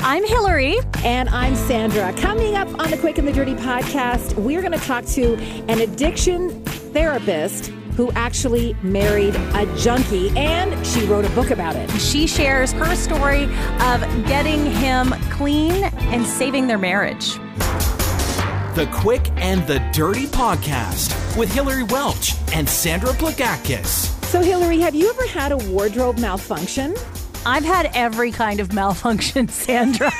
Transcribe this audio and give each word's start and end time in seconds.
I'm 0.00 0.24
Hilary. 0.24 0.76
And 1.04 1.28
I'm 1.30 1.56
Sandra. 1.56 2.12
Coming 2.14 2.54
up 2.56 2.68
on 2.78 2.90
the 2.90 2.96
Quick 2.96 3.18
and 3.18 3.26
the 3.26 3.32
Dirty 3.32 3.54
podcast, 3.54 4.34
we're 4.36 4.60
going 4.60 4.72
to 4.72 4.78
talk 4.86 5.04
to 5.06 5.34
an 5.68 5.80
addiction 5.80 6.50
therapist 6.64 7.66
who 7.96 8.10
actually 8.12 8.74
married 8.82 9.34
a 9.34 9.66
junkie 9.76 10.30
and 10.36 10.86
she 10.86 11.04
wrote 11.06 11.24
a 11.24 11.30
book 11.30 11.50
about 11.50 11.74
it. 11.74 11.90
She 12.00 12.28
shares 12.28 12.70
her 12.72 12.94
story 12.94 13.44
of 13.80 14.00
getting 14.26 14.66
him 14.66 15.10
clean 15.30 15.84
and 15.84 16.24
saving 16.24 16.68
their 16.68 16.78
marriage. 16.78 17.34
The 18.76 18.88
Quick 18.92 19.28
and 19.36 19.66
the 19.66 19.80
Dirty 19.92 20.26
podcast 20.26 21.36
with 21.36 21.52
Hilary 21.52 21.82
Welch 21.82 22.34
and 22.54 22.68
Sandra 22.68 23.10
Plagakis. 23.10 24.14
So, 24.26 24.42
Hilary, 24.42 24.78
have 24.78 24.94
you 24.94 25.10
ever 25.10 25.26
had 25.26 25.50
a 25.50 25.56
wardrobe 25.56 26.18
malfunction? 26.20 26.94
I've 27.46 27.64
had 27.64 27.90
every 27.94 28.30
kind 28.30 28.60
of 28.60 28.72
malfunction, 28.72 29.48
Sandra. 29.50 30.10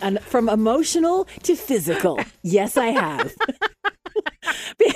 and 0.00 0.20
from 0.20 0.48
emotional 0.48 1.26
to 1.44 1.54
physical. 1.54 2.20
Yes, 2.42 2.76
I 2.76 2.86
have. 2.86 3.34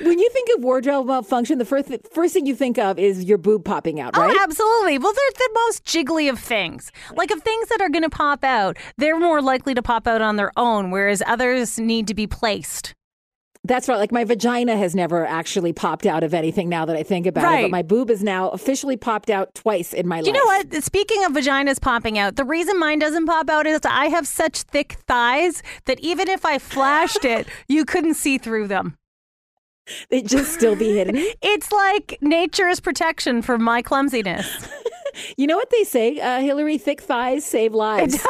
when 0.00 0.18
you 0.18 0.28
think 0.30 0.48
of 0.56 0.64
wardrobe 0.64 1.06
malfunction, 1.06 1.58
the 1.58 1.64
first 1.64 1.90
first 2.12 2.34
thing 2.34 2.46
you 2.46 2.54
think 2.54 2.78
of 2.78 2.98
is 2.98 3.24
your 3.24 3.38
boob 3.38 3.64
popping 3.64 4.00
out, 4.00 4.16
oh, 4.16 4.20
right? 4.22 4.36
Oh, 4.36 4.42
absolutely. 4.42 4.98
Well, 4.98 5.12
they're 5.12 5.48
the 5.48 5.50
most 5.54 5.84
jiggly 5.84 6.30
of 6.30 6.38
things. 6.38 6.90
Like 7.14 7.30
of 7.30 7.42
things 7.42 7.68
that 7.68 7.80
are 7.80 7.88
going 7.88 8.02
to 8.02 8.10
pop 8.10 8.44
out, 8.44 8.76
they're 8.98 9.18
more 9.18 9.40
likely 9.42 9.74
to 9.74 9.82
pop 9.82 10.06
out 10.06 10.22
on 10.22 10.36
their 10.36 10.52
own, 10.56 10.90
whereas 10.90 11.22
others 11.26 11.78
need 11.78 12.06
to 12.08 12.14
be 12.14 12.26
placed. 12.26 12.94
That's 13.66 13.88
right. 13.88 13.98
Like 13.98 14.12
my 14.12 14.24
vagina 14.24 14.76
has 14.76 14.94
never 14.94 15.26
actually 15.26 15.72
popped 15.72 16.06
out 16.06 16.22
of 16.22 16.34
anything 16.34 16.68
now 16.68 16.84
that 16.84 16.96
I 16.96 17.02
think 17.02 17.26
about 17.26 17.44
right. 17.44 17.60
it. 17.60 17.62
But 17.64 17.70
my 17.70 17.82
boob 17.82 18.10
is 18.10 18.22
now 18.22 18.50
officially 18.50 18.96
popped 18.96 19.30
out 19.30 19.54
twice 19.54 19.92
in 19.92 20.06
my 20.06 20.16
life. 20.16 20.26
You 20.26 20.32
know 20.32 20.44
what? 20.44 20.84
Speaking 20.84 21.24
of 21.24 21.32
vaginas 21.32 21.80
popping 21.80 22.18
out, 22.18 22.36
the 22.36 22.44
reason 22.44 22.78
mine 22.78 22.98
doesn't 22.98 23.26
pop 23.26 23.50
out 23.50 23.66
is 23.66 23.80
I 23.84 24.06
have 24.06 24.26
such 24.26 24.62
thick 24.62 24.98
thighs 25.06 25.62
that 25.86 26.00
even 26.00 26.28
if 26.28 26.44
I 26.44 26.58
flashed 26.58 27.24
it, 27.24 27.46
you 27.68 27.84
couldn't 27.84 28.14
see 28.14 28.38
through 28.38 28.68
them. 28.68 28.96
They'd 30.10 30.26
just 30.26 30.52
still 30.52 30.74
be 30.74 30.96
hidden. 30.96 31.16
it's 31.42 31.70
like 31.70 32.18
nature's 32.20 32.80
protection 32.80 33.42
for 33.42 33.58
my 33.58 33.82
clumsiness. 33.82 34.68
You 35.38 35.46
know 35.46 35.56
what 35.56 35.70
they 35.70 35.84
say, 35.84 36.20
uh, 36.20 36.40
Hilary? 36.40 36.76
Thick 36.76 37.00
thighs 37.00 37.42
save 37.42 37.72
lives. 37.72 38.22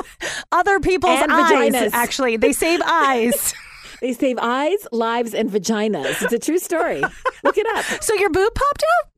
Other 0.52 0.78
people's 0.78 1.18
and 1.20 1.32
eyes, 1.32 1.72
vaginas. 1.72 1.90
actually, 1.92 2.36
they 2.36 2.52
save 2.52 2.80
eyes. 2.84 3.52
They 4.00 4.12
save 4.12 4.38
eyes, 4.40 4.86
lives, 4.92 5.34
and 5.34 5.50
vaginas. 5.50 6.22
It's 6.22 6.32
a 6.32 6.38
true 6.38 6.58
story. 6.58 7.02
Look 7.44 7.58
it 7.58 7.66
up. 7.76 7.84
So 8.06 8.14
your 8.14 8.30
boob 8.30 8.54
popped 8.54 8.84
out? 8.84 9.10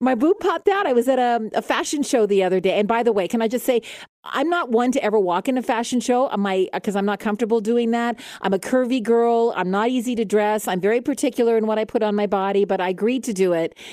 My 0.00 0.14
boob 0.14 0.40
popped 0.40 0.68
out. 0.68 0.86
I 0.86 0.94
was 0.94 1.08
at 1.08 1.18
a, 1.18 1.50
a, 1.54 1.62
fashion 1.62 2.02
show 2.02 2.24
the 2.24 2.42
other 2.42 2.58
day. 2.58 2.78
And 2.78 2.88
by 2.88 3.02
the 3.02 3.12
way, 3.12 3.28
can 3.28 3.42
I 3.42 3.48
just 3.48 3.66
say, 3.66 3.82
I'm 4.24 4.48
not 4.48 4.70
one 4.70 4.92
to 4.92 5.04
ever 5.04 5.18
walk 5.18 5.46
in 5.46 5.58
a 5.58 5.62
fashion 5.62 6.00
show 6.00 6.28
because 6.72 6.96
I'm 6.96 7.04
not 7.04 7.20
comfortable 7.20 7.60
doing 7.60 7.90
that. 7.90 8.18
I'm 8.40 8.54
a 8.54 8.58
curvy 8.58 9.02
girl. 9.02 9.52
I'm 9.56 9.70
not 9.70 9.90
easy 9.90 10.14
to 10.14 10.24
dress. 10.24 10.66
I'm 10.66 10.80
very 10.80 11.02
particular 11.02 11.58
in 11.58 11.66
what 11.66 11.78
I 11.78 11.84
put 11.84 12.02
on 12.02 12.14
my 12.14 12.26
body, 12.26 12.64
but 12.64 12.80
I 12.80 12.88
agreed 12.88 13.24
to 13.24 13.32
do 13.32 13.52
it. 13.52 13.76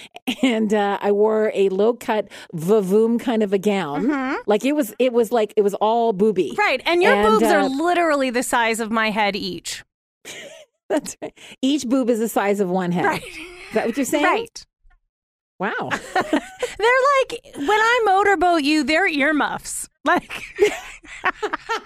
And 0.43 0.73
uh, 0.73 0.99
I 1.01 1.11
wore 1.13 1.51
a 1.55 1.69
low 1.69 1.93
cut 1.93 2.29
vavoom 2.53 3.19
kind 3.19 3.41
of 3.41 3.53
a 3.53 3.57
gown. 3.57 4.05
Mm-hmm. 4.05 4.35
Like 4.45 4.63
it 4.63 4.73
was, 4.73 4.93
it 4.99 5.11
was 5.11 5.31
like, 5.31 5.53
it 5.57 5.61
was 5.61 5.73
all 5.75 6.13
booby. 6.13 6.53
Right. 6.57 6.81
And 6.85 7.01
your 7.01 7.13
and, 7.13 7.27
boobs 7.27 7.51
uh, 7.51 7.55
are 7.55 7.67
literally 7.67 8.29
the 8.29 8.43
size 8.43 8.79
of 8.79 8.91
my 8.91 9.09
head 9.09 9.35
each. 9.35 9.83
That's 10.89 11.17
right. 11.21 11.37
Each 11.61 11.85
boob 11.85 12.09
is 12.09 12.19
the 12.19 12.29
size 12.29 12.59
of 12.59 12.69
one 12.69 12.91
head. 12.91 13.05
Right. 13.05 13.23
Is 13.23 13.73
that 13.73 13.85
what 13.87 13.97
you're 13.97 14.05
saying? 14.05 14.23
Right. 14.23 14.65
Wow. 15.59 15.89
they're 16.13 16.31
like 16.31 17.41
when 17.55 17.69
I 17.69 18.01
motorboat 18.05 18.63
you, 18.63 18.83
they're 18.83 19.07
earmuffs. 19.07 19.89
Like 20.05 20.31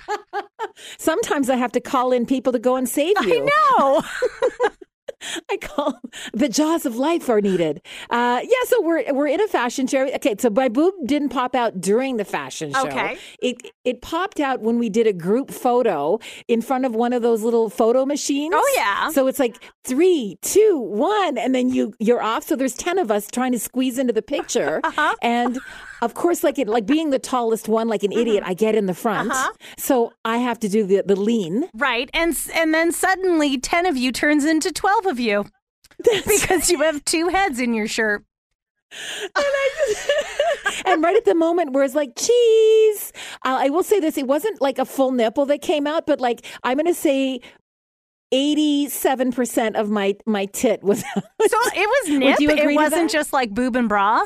sometimes 0.99 1.49
I 1.49 1.55
have 1.55 1.71
to 1.71 1.79
call 1.79 2.11
in 2.11 2.25
people 2.25 2.53
to 2.53 2.59
go 2.59 2.75
and 2.75 2.87
save 2.87 3.15
you. 3.23 3.49
I 3.49 3.49
know. 3.79 4.03
I 5.49 5.57
call 5.57 5.99
the 6.33 6.49
jaws 6.49 6.85
of 6.85 6.95
life 6.95 7.29
are 7.29 7.41
needed. 7.41 7.81
Uh, 8.09 8.41
yeah, 8.43 8.65
so 8.65 8.81
we're 8.81 9.13
we're 9.13 9.27
in 9.27 9.41
a 9.41 9.47
fashion 9.47 9.87
show. 9.87 10.07
Okay, 10.15 10.35
so 10.37 10.49
my 10.49 10.69
boob 10.69 10.93
didn't 11.05 11.29
pop 11.29 11.55
out 11.55 11.79
during 11.79 12.17
the 12.17 12.25
fashion 12.25 12.73
show. 12.73 12.87
Okay, 12.87 13.17
it 13.41 13.57
it 13.83 14.01
popped 14.01 14.39
out 14.39 14.61
when 14.61 14.79
we 14.79 14.89
did 14.89 15.07
a 15.07 15.13
group 15.13 15.51
photo 15.51 16.19
in 16.47 16.61
front 16.61 16.85
of 16.85 16.95
one 16.95 17.13
of 17.13 17.21
those 17.21 17.43
little 17.43 17.69
photo 17.69 18.05
machines. 18.05 18.53
Oh 18.55 18.73
yeah. 18.75 19.09
So 19.09 19.27
it's 19.27 19.39
like 19.39 19.57
three, 19.83 20.37
two, 20.41 20.77
one, 20.79 21.37
and 21.37 21.53
then 21.53 21.69
you 21.69 21.93
you're 21.99 22.21
off. 22.21 22.43
So 22.43 22.55
there's 22.55 22.75
ten 22.75 22.97
of 22.97 23.11
us 23.11 23.27
trying 23.27 23.51
to 23.51 23.59
squeeze 23.59 23.97
into 23.97 24.13
the 24.13 24.21
picture, 24.21 24.81
uh-huh. 24.83 25.15
and 25.21 25.59
of 26.01 26.13
course, 26.15 26.43
like 26.43 26.57
it, 26.57 26.67
like 26.67 26.85
being 26.85 27.11
the 27.11 27.19
tallest 27.19 27.67
one, 27.67 27.87
like 27.87 28.03
an 28.03 28.11
idiot, 28.11 28.43
I 28.45 28.53
get 28.53 28.75
in 28.75 28.87
the 28.87 28.93
front, 28.93 29.31
uh-huh. 29.31 29.51
so 29.77 30.13
I 30.25 30.37
have 30.37 30.59
to 30.59 30.69
do 30.69 30.85
the 30.85 31.03
the 31.05 31.15
lean. 31.15 31.69
Right, 31.73 32.09
and 32.13 32.35
and 32.53 32.73
then 32.73 32.91
suddenly 32.91 33.59
ten 33.59 33.85
of 33.85 33.95
you 33.97 34.11
turns 34.11 34.45
into 34.45 34.71
twelve 34.71 35.05
of 35.05 35.19
you. 35.19 35.45
That's 35.99 36.41
because 36.41 36.69
you 36.69 36.81
have 36.81 37.05
two 37.05 37.27
heads 37.27 37.59
in 37.59 37.73
your 37.73 37.87
shirt. 37.87 38.23
And, 39.35 39.45
just, 39.87 40.85
and 40.85 41.03
right 41.03 41.15
at 41.15 41.25
the 41.25 41.35
moment 41.35 41.71
where 41.71 41.83
it's 41.83 41.95
like 41.95 42.15
cheese, 42.17 43.13
uh, 43.45 43.57
I 43.59 43.69
will 43.69 43.83
say 43.83 43.99
this: 43.99 44.17
it 44.17 44.27
wasn't 44.27 44.61
like 44.61 44.79
a 44.79 44.85
full 44.85 45.11
nipple 45.11 45.45
that 45.45 45.61
came 45.61 45.85
out, 45.85 46.07
but 46.07 46.19
like 46.19 46.45
I'm 46.63 46.77
going 46.77 46.87
to 46.87 46.93
say 46.93 47.41
87% 48.33 49.75
of 49.75 49.89
my 49.89 50.15
my 50.25 50.45
tit 50.45 50.83
was 50.83 50.99
so 51.15 51.15
it 51.39 51.49
was 51.49 52.09
nip? 52.09 52.37
It 52.39 52.75
wasn't 52.75 53.11
just 53.11 53.33
like 53.33 53.51
boob 53.51 53.75
and 53.75 53.87
bra 53.87 54.25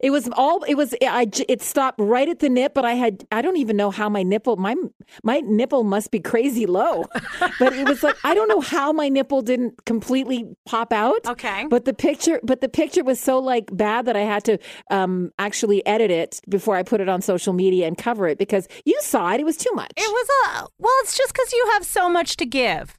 it 0.00 0.10
was 0.10 0.28
all 0.34 0.62
it 0.64 0.74
was 0.74 0.94
I 1.02 1.28
it 1.48 1.60
stopped 1.60 1.98
right 2.00 2.28
at 2.28 2.38
the 2.38 2.48
nip 2.48 2.74
but 2.74 2.84
I 2.84 2.94
had 2.94 3.26
I 3.32 3.42
don't 3.42 3.56
even 3.56 3.76
know 3.76 3.90
how 3.90 4.08
my 4.08 4.22
nipple 4.22 4.56
my 4.56 4.76
my 5.24 5.40
nipple 5.40 5.84
must 5.84 6.10
be 6.10 6.20
crazy 6.20 6.66
low. 6.66 7.06
But 7.58 7.72
it 7.72 7.88
was 7.88 8.02
like 8.02 8.16
I 8.24 8.34
don't 8.34 8.48
know 8.48 8.60
how 8.60 8.92
my 8.92 9.08
nipple 9.08 9.42
didn't 9.42 9.84
completely 9.84 10.44
pop 10.66 10.92
out. 10.92 11.26
Okay. 11.26 11.66
But 11.68 11.84
the 11.84 11.94
picture 11.94 12.40
but 12.42 12.60
the 12.60 12.68
picture 12.68 13.02
was 13.02 13.18
so 13.18 13.38
like 13.38 13.74
bad 13.76 14.06
that 14.06 14.16
I 14.16 14.20
had 14.20 14.44
to 14.44 14.58
um 14.90 15.32
actually 15.38 15.84
edit 15.86 16.10
it 16.10 16.40
before 16.48 16.76
I 16.76 16.82
put 16.82 17.00
it 17.00 17.08
on 17.08 17.20
social 17.20 17.52
media 17.52 17.86
and 17.86 17.98
cover 17.98 18.28
it 18.28 18.38
because 18.38 18.68
you 18.84 18.98
saw 19.02 19.32
it. 19.32 19.40
It 19.40 19.44
was 19.44 19.56
too 19.56 19.72
much. 19.74 19.90
It 19.96 20.08
was 20.08 20.28
a 20.28 20.66
well 20.78 20.94
it's 21.02 21.16
just 21.16 21.34
cuz 21.34 21.52
you 21.52 21.68
have 21.72 21.84
so 21.84 22.08
much 22.08 22.36
to 22.36 22.46
give. 22.46 22.96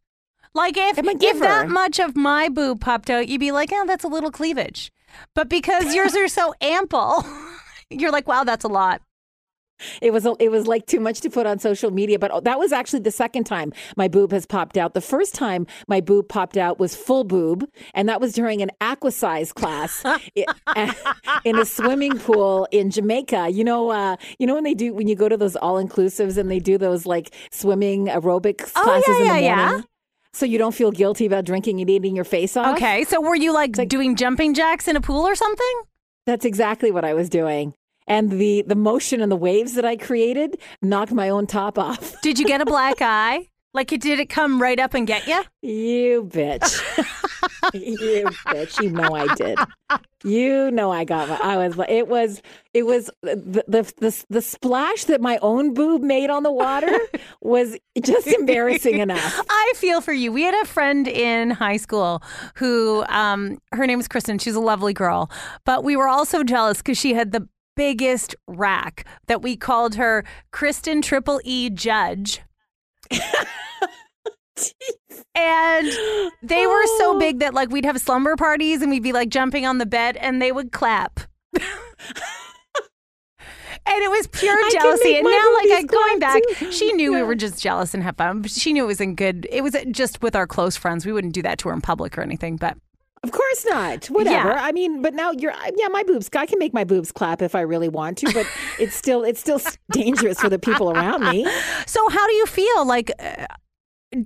Like 0.53 0.75
if 0.77 0.97
if 0.97 1.39
that 1.39 1.69
much 1.69 1.99
of 1.99 2.15
my 2.17 2.49
boob 2.49 2.81
popped 2.81 3.09
out 3.09 3.27
you'd 3.29 3.39
be 3.39 3.51
like 3.51 3.69
oh 3.71 3.85
that's 3.85 4.03
a 4.03 4.09
little 4.09 4.31
cleavage 4.31 4.91
but 5.35 5.49
because 5.49 5.93
yours 5.93 6.15
are 6.15 6.27
so 6.27 6.53
ample, 6.61 7.25
you're 7.89 8.11
like, 8.11 8.27
wow, 8.27 8.43
that's 8.43 8.65
a 8.65 8.69
lot. 8.69 9.01
It 10.01 10.11
was 10.11 10.27
it 10.39 10.49
was 10.51 10.67
like 10.67 10.85
too 10.85 10.99
much 10.99 11.21
to 11.21 11.29
put 11.29 11.45
on 11.45 11.59
social 11.59 11.91
media, 11.91 12.19
but 12.19 12.43
that 12.43 12.59
was 12.59 12.71
actually 12.71 12.99
the 12.99 13.11
second 13.11 13.45
time 13.45 13.71
my 13.95 14.07
boob 14.07 14.31
has 14.31 14.45
popped 14.45 14.77
out. 14.77 14.93
The 14.93 15.01
first 15.01 15.33
time 15.33 15.67
my 15.87 16.01
boob 16.01 16.27
popped 16.27 16.57
out 16.57 16.79
was 16.79 16.95
full 16.95 17.23
boob, 17.23 17.65
and 17.93 18.09
that 18.09 18.19
was 18.19 18.33
during 18.33 18.61
an 18.61 18.71
aquacise 18.81 19.53
class 19.53 20.03
in 21.45 21.57
a 21.57 21.65
swimming 21.65 22.19
pool 22.19 22.67
in 22.71 22.91
Jamaica. 22.91 23.49
You 23.49 23.63
know, 23.63 23.89
uh, 23.89 24.17
you 24.37 24.47
know 24.47 24.55
when 24.55 24.63
they 24.63 24.73
do 24.73 24.93
when 24.93 25.07
you 25.07 25.15
go 25.15 25.29
to 25.29 25.37
those 25.37 25.55
all 25.55 25.81
inclusives 25.83 26.37
and 26.37 26.51
they 26.51 26.59
do 26.59 26.77
those 26.77 27.05
like 27.05 27.33
swimming 27.51 28.07
aerobics 28.07 28.71
oh, 28.75 28.83
classes 28.83 29.07
yeah, 29.07 29.21
in 29.21 29.27
the 29.27 29.41
yeah, 29.41 29.55
morning. 29.55 29.77
Yeah. 29.79 29.83
So 30.33 30.45
you 30.45 30.57
don't 30.57 30.75
feel 30.75 30.91
guilty 30.91 31.25
about 31.25 31.45
drinking 31.45 31.81
and 31.81 31.89
eating 31.89 32.15
your 32.15 32.25
face 32.25 32.55
off? 32.55 32.75
Okay. 32.75 33.03
So 33.05 33.21
were 33.21 33.35
you 33.35 33.53
like, 33.53 33.77
like 33.77 33.89
doing 33.89 34.15
jumping 34.15 34.53
jacks 34.53 34.87
in 34.87 34.95
a 34.95 35.01
pool 35.01 35.27
or 35.27 35.35
something? 35.35 35.81
That's 36.25 36.45
exactly 36.45 36.91
what 36.91 37.03
I 37.03 37.13
was 37.13 37.29
doing. 37.29 37.73
And 38.05 38.31
the 38.31 38.63
the 38.65 38.75
motion 38.75 39.21
and 39.21 39.31
the 39.31 39.35
waves 39.35 39.73
that 39.75 39.85
I 39.85 39.95
created 39.95 40.59
knocked 40.81 41.11
my 41.11 41.29
own 41.29 41.45
top 41.47 41.77
off. 41.77 42.19
Did 42.21 42.39
you 42.39 42.45
get 42.45 42.61
a 42.61 42.65
black 42.65 42.97
eye? 43.01 43.47
Like, 43.73 43.93
it, 43.93 44.01
did 44.01 44.19
it 44.19 44.29
come 44.29 44.59
right 44.61 44.79
up 44.79 44.95
and 44.95 45.05
get 45.05 45.27
you? 45.27 45.43
You 45.61 46.23
bitch. 46.23 46.81
you 47.73 48.25
bitch. 48.47 48.81
You 48.81 48.89
know 48.89 49.15
I 49.15 49.33
did. 49.35 49.59
You 50.23 50.71
know 50.71 50.91
I 50.91 51.03
got 51.03 51.29
my. 51.29 51.35
I 51.35 51.57
was. 51.57 51.79
It 51.87 52.07
was. 52.07 52.41
It 52.73 52.83
was 52.83 53.11
the, 53.21 53.63
the 53.67 53.93
the 53.97 54.25
the 54.29 54.41
splash 54.41 55.03
that 55.05 55.21
my 55.21 55.37
own 55.43 55.75
boob 55.75 56.01
made 56.01 56.31
on 56.31 56.41
the 56.43 56.51
water 56.51 56.99
was 57.41 57.77
just 58.01 58.25
embarrassing 58.39 58.99
enough. 58.99 59.39
I 59.49 59.73
feel 59.75 60.01
for 60.01 60.13
you. 60.13 60.31
We 60.31 60.43
had 60.43 60.55
a 60.55 60.65
friend 60.65 61.07
in 61.07 61.51
high 61.51 61.77
school 61.77 62.23
who, 62.55 63.03
um, 63.07 63.59
her 63.71 63.85
name 63.85 63.97
was 63.97 64.07
Kristen. 64.07 64.39
She's 64.39 64.55
a 64.55 64.59
lovely 64.59 64.93
girl, 64.93 65.29
but 65.63 65.83
we 65.83 65.95
were 65.95 66.07
all 66.07 66.25
so 66.25 66.43
jealous 66.43 66.79
because 66.79 66.97
she 66.97 67.13
had 67.13 67.31
the 67.31 67.47
biggest 67.75 68.35
rack 68.47 69.05
that 69.27 69.41
we 69.41 69.55
called 69.55 69.95
her 69.95 70.25
Kristen 70.51 71.01
Triple 71.01 71.39
E 71.45 71.69
Judge 71.69 72.41
and 75.35 75.87
they 76.43 76.65
were 76.67 76.85
so 76.97 77.15
Oh. 77.15 77.19
big 77.19 77.39
that 77.39 77.53
like 77.53 77.69
we'd 77.69 77.85
have 77.85 77.99
slumber 77.99 78.35
parties 78.35 78.81
and 78.81 78.91
we'd 78.91 79.03
be 79.03 79.13
like 79.13 79.29
jumping 79.29 79.65
on 79.65 79.77
the 79.77 79.85
bed 79.85 80.17
and 80.17 80.41
they 80.41 80.51
would 80.51 80.71
clap. 80.71 81.19
and 81.53 81.63
it 83.85 84.11
was 84.11 84.27
pure 84.27 84.57
jealousy. 84.71 85.15
And 85.15 85.23
now, 85.23 85.53
like, 85.55 85.71
I, 85.71 85.83
going 85.87 86.19
back, 86.19 86.41
too. 86.55 86.71
she 86.71 86.91
knew 86.93 87.13
we 87.13 87.23
were 87.23 87.35
just 87.35 87.61
jealous 87.61 87.93
and 87.93 88.03
have 88.03 88.17
fun. 88.17 88.43
She 88.43 88.73
knew 88.73 88.83
it 88.83 88.87
was 88.87 89.01
in 89.01 89.15
good. 89.15 89.47
It 89.49 89.61
was 89.63 89.75
just 89.91 90.21
with 90.21 90.35
our 90.35 90.45
close 90.45 90.75
friends. 90.77 91.05
We 91.05 91.11
wouldn't 91.13 91.33
do 91.33 91.41
that 91.41 91.57
to 91.59 91.69
her 91.69 91.73
in 91.73 91.81
public 91.81 92.17
or 92.17 92.21
anything. 92.21 92.57
But 92.57 92.77
Of 93.23 93.31
course 93.31 93.65
not. 93.65 94.05
Whatever. 94.05 94.49
Yeah. 94.49 94.63
I 94.63 94.71
mean, 94.71 95.01
but 95.01 95.13
now 95.13 95.31
you're 95.31 95.53
yeah, 95.75 95.87
my 95.89 96.03
boobs. 96.03 96.29
I 96.35 96.45
can 96.45 96.57
make 96.59 96.73
my 96.73 96.83
boobs 96.83 97.11
clap 97.11 97.41
if 97.41 97.53
I 97.53 97.61
really 97.61 97.89
want 97.89 98.17
to, 98.19 98.31
but 98.33 98.47
it's 98.79 98.95
still 98.95 99.23
it's 99.23 99.39
still 99.39 99.59
dangerous 99.91 100.39
for 100.39 100.49
the 100.49 100.59
people 100.59 100.91
around 100.91 101.23
me. 101.23 101.45
So, 101.85 102.07
how 102.09 102.27
do 102.27 102.33
you 102.33 102.45
feel? 102.45 102.85
Like, 102.85 103.11
uh, 103.19 103.45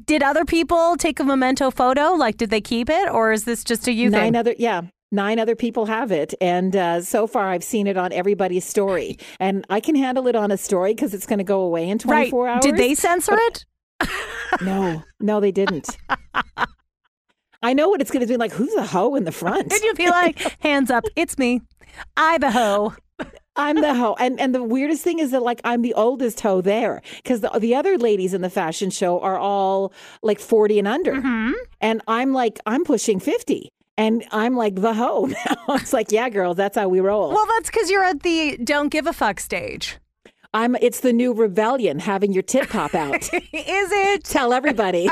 did 0.05 0.21
other 0.21 0.45
people 0.45 0.95
take 0.95 1.19
a 1.19 1.23
memento 1.23 1.71
photo? 1.71 2.13
Like, 2.13 2.37
did 2.37 2.49
they 2.51 2.61
keep 2.61 2.89
it, 2.89 3.09
or 3.09 3.31
is 3.31 3.45
this 3.45 3.63
just 3.63 3.87
a 3.87 3.91
you 3.91 4.09
Nine 4.09 4.21
thing? 4.21 4.35
other 4.35 4.55
yeah. 4.57 4.81
Nine 5.11 5.37
other 5.37 5.55
people 5.55 5.85
have 5.85 6.11
it, 6.11 6.33
and 6.41 6.75
uh, 6.75 7.01
so 7.01 7.27
far 7.27 7.49
I've 7.49 7.63
seen 7.63 7.85
it 7.85 7.97
on 7.97 8.11
everybody's 8.11 8.65
story, 8.65 9.19
and 9.39 9.63
I 9.69 9.79
can 9.79 9.93
handle 9.93 10.27
it 10.27 10.35
on 10.35 10.49
a 10.49 10.57
story 10.57 10.95
because 10.95 11.13
it's 11.13 11.27
going 11.27 11.37
to 11.37 11.43
go 11.43 11.59
away 11.61 11.87
in 11.87 11.99
right? 12.05 12.29
24 12.31 12.47
hours. 12.47 12.63
Did 12.63 12.77
they 12.77 12.95
censor 12.95 13.37
it? 13.37 13.65
No, 14.61 15.03
no, 15.19 15.39
they 15.39 15.51
didn't. 15.51 15.97
I 17.63 17.73
know 17.73 17.89
what 17.89 18.01
it's 18.01 18.11
going 18.11 18.21
to 18.21 18.27
be 18.27 18.37
like. 18.37 18.51
Who's 18.51 18.73
the 18.75 18.83
hoe 18.83 19.15
in 19.15 19.23
the 19.23 19.31
front? 19.31 19.69
Did 19.69 19.81
you 19.83 19.93
be 19.93 20.09
like, 20.09 20.39
hands 20.61 20.91
up, 20.91 21.05
it's 21.15 21.37
me, 21.37 21.61
I 22.17 22.37
the 22.37 22.51
hoe? 22.51 22.93
I'm 23.55 23.79
the 23.81 23.93
hoe, 23.93 24.15
and 24.19 24.39
and 24.39 24.53
the 24.55 24.63
weirdest 24.63 25.03
thing 25.03 25.19
is 25.19 25.29
that 25.29 25.43
like 25.43 25.61
I'm 25.63 25.83
the 25.83 25.93
oldest 25.93 26.39
hoe 26.41 26.59
there 26.61 27.01
because 27.17 27.41
the 27.41 27.49
the 27.59 27.75
other 27.75 27.97
ladies 27.99 28.33
in 28.33 28.41
the 28.41 28.49
fashion 28.49 28.89
show 28.89 29.19
are 29.19 29.37
all 29.37 29.93
like 30.23 30.39
40 30.39 30.79
and 30.79 30.87
under, 30.87 31.13
Mm-hmm. 31.13 31.51
and 31.79 32.01
I'm 32.07 32.33
like 32.33 32.59
I'm 32.65 32.83
pushing 32.83 33.19
50, 33.19 33.69
and 33.95 34.25
I'm 34.31 34.55
like 34.55 34.75
the 34.81 34.95
hoe 34.95 35.25
now. 35.45 35.75
it's 35.75 35.93
like 35.93 36.11
yeah, 36.11 36.29
girls, 36.29 36.57
that's 36.57 36.75
how 36.75 36.87
we 36.89 36.99
roll. 36.99 37.29
Well, 37.29 37.45
that's 37.55 37.69
because 37.69 37.91
you're 37.91 38.03
at 38.03 38.23
the 38.23 38.57
don't 38.63 38.89
give 38.89 39.05
a 39.05 39.13
fuck 39.13 39.39
stage. 39.39 39.97
I'm 40.55 40.75
it's 40.77 41.01
the 41.01 41.13
new 41.13 41.31
rebellion, 41.31 41.99
having 41.99 42.33
your 42.33 42.43
tit 42.43 42.69
pop 42.69 42.95
out. 42.95 43.13
Is 43.33 43.33
it? 43.53 44.23
Tell 44.23 44.51
everybody. 44.53 45.09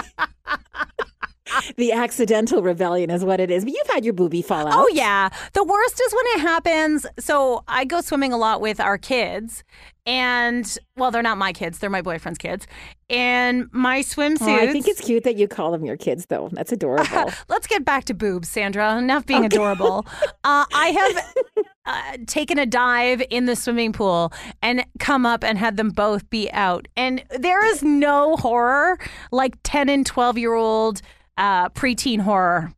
the 1.77 1.91
accidental 1.91 2.61
rebellion 2.61 3.09
is 3.09 3.23
what 3.23 3.39
it 3.39 3.51
is. 3.51 3.63
But 3.63 3.73
you've 3.73 3.87
had 3.87 4.05
your 4.05 4.13
boobie 4.13 4.43
fall 4.43 4.67
out. 4.67 4.73
Oh 4.75 4.89
yeah. 4.93 5.29
The 5.53 5.63
worst 5.63 6.01
is 6.01 6.13
when 6.13 6.25
it 6.27 6.39
happens. 6.41 7.05
So 7.19 7.63
I 7.67 7.85
go 7.85 8.01
swimming 8.01 8.33
a 8.33 8.37
lot 8.37 8.61
with 8.61 8.79
our 8.79 8.97
kids, 8.97 9.63
and 10.05 10.77
well, 10.95 11.11
they're 11.11 11.21
not 11.21 11.37
my 11.37 11.53
kids; 11.53 11.79
they're 11.79 11.89
my 11.89 12.01
boyfriend's 12.01 12.39
kids. 12.39 12.65
And 13.09 13.67
my 13.71 14.01
swimsuits. 14.01 14.41
Oh, 14.41 14.55
I 14.55 14.71
think 14.71 14.87
it's 14.87 15.01
cute 15.01 15.23
that 15.25 15.35
you 15.35 15.47
call 15.47 15.71
them 15.71 15.83
your 15.83 15.97
kids, 15.97 16.27
though. 16.27 16.49
That's 16.53 16.71
adorable. 16.71 17.31
Let's 17.49 17.67
get 17.67 17.83
back 17.83 18.05
to 18.05 18.13
boobs, 18.13 18.47
Sandra. 18.47 18.97
Enough 18.97 19.25
being 19.25 19.45
adorable. 19.45 20.05
Uh, 20.43 20.65
I 20.73 20.87
have 20.87 21.61
uh, 21.85 22.17
taken 22.25 22.57
a 22.57 22.65
dive 22.65 23.21
in 23.29 23.45
the 23.45 23.55
swimming 23.55 23.93
pool 23.93 24.33
and 24.61 24.83
come 24.99 25.23
up 25.25 25.43
and 25.43 25.57
had 25.57 25.77
them 25.77 25.89
both 25.89 26.27
be 26.31 26.51
out. 26.51 26.87
And 26.97 27.23
there 27.37 27.63
is 27.63 27.83
no 27.83 28.35
horror 28.37 28.97
like 29.31 29.55
10 29.63 29.87
and 29.87 30.05
12 30.05 30.37
year 30.39 30.53
old 30.55 31.01
uh, 31.37 31.69
preteen 31.69 32.19
horror 32.21 32.73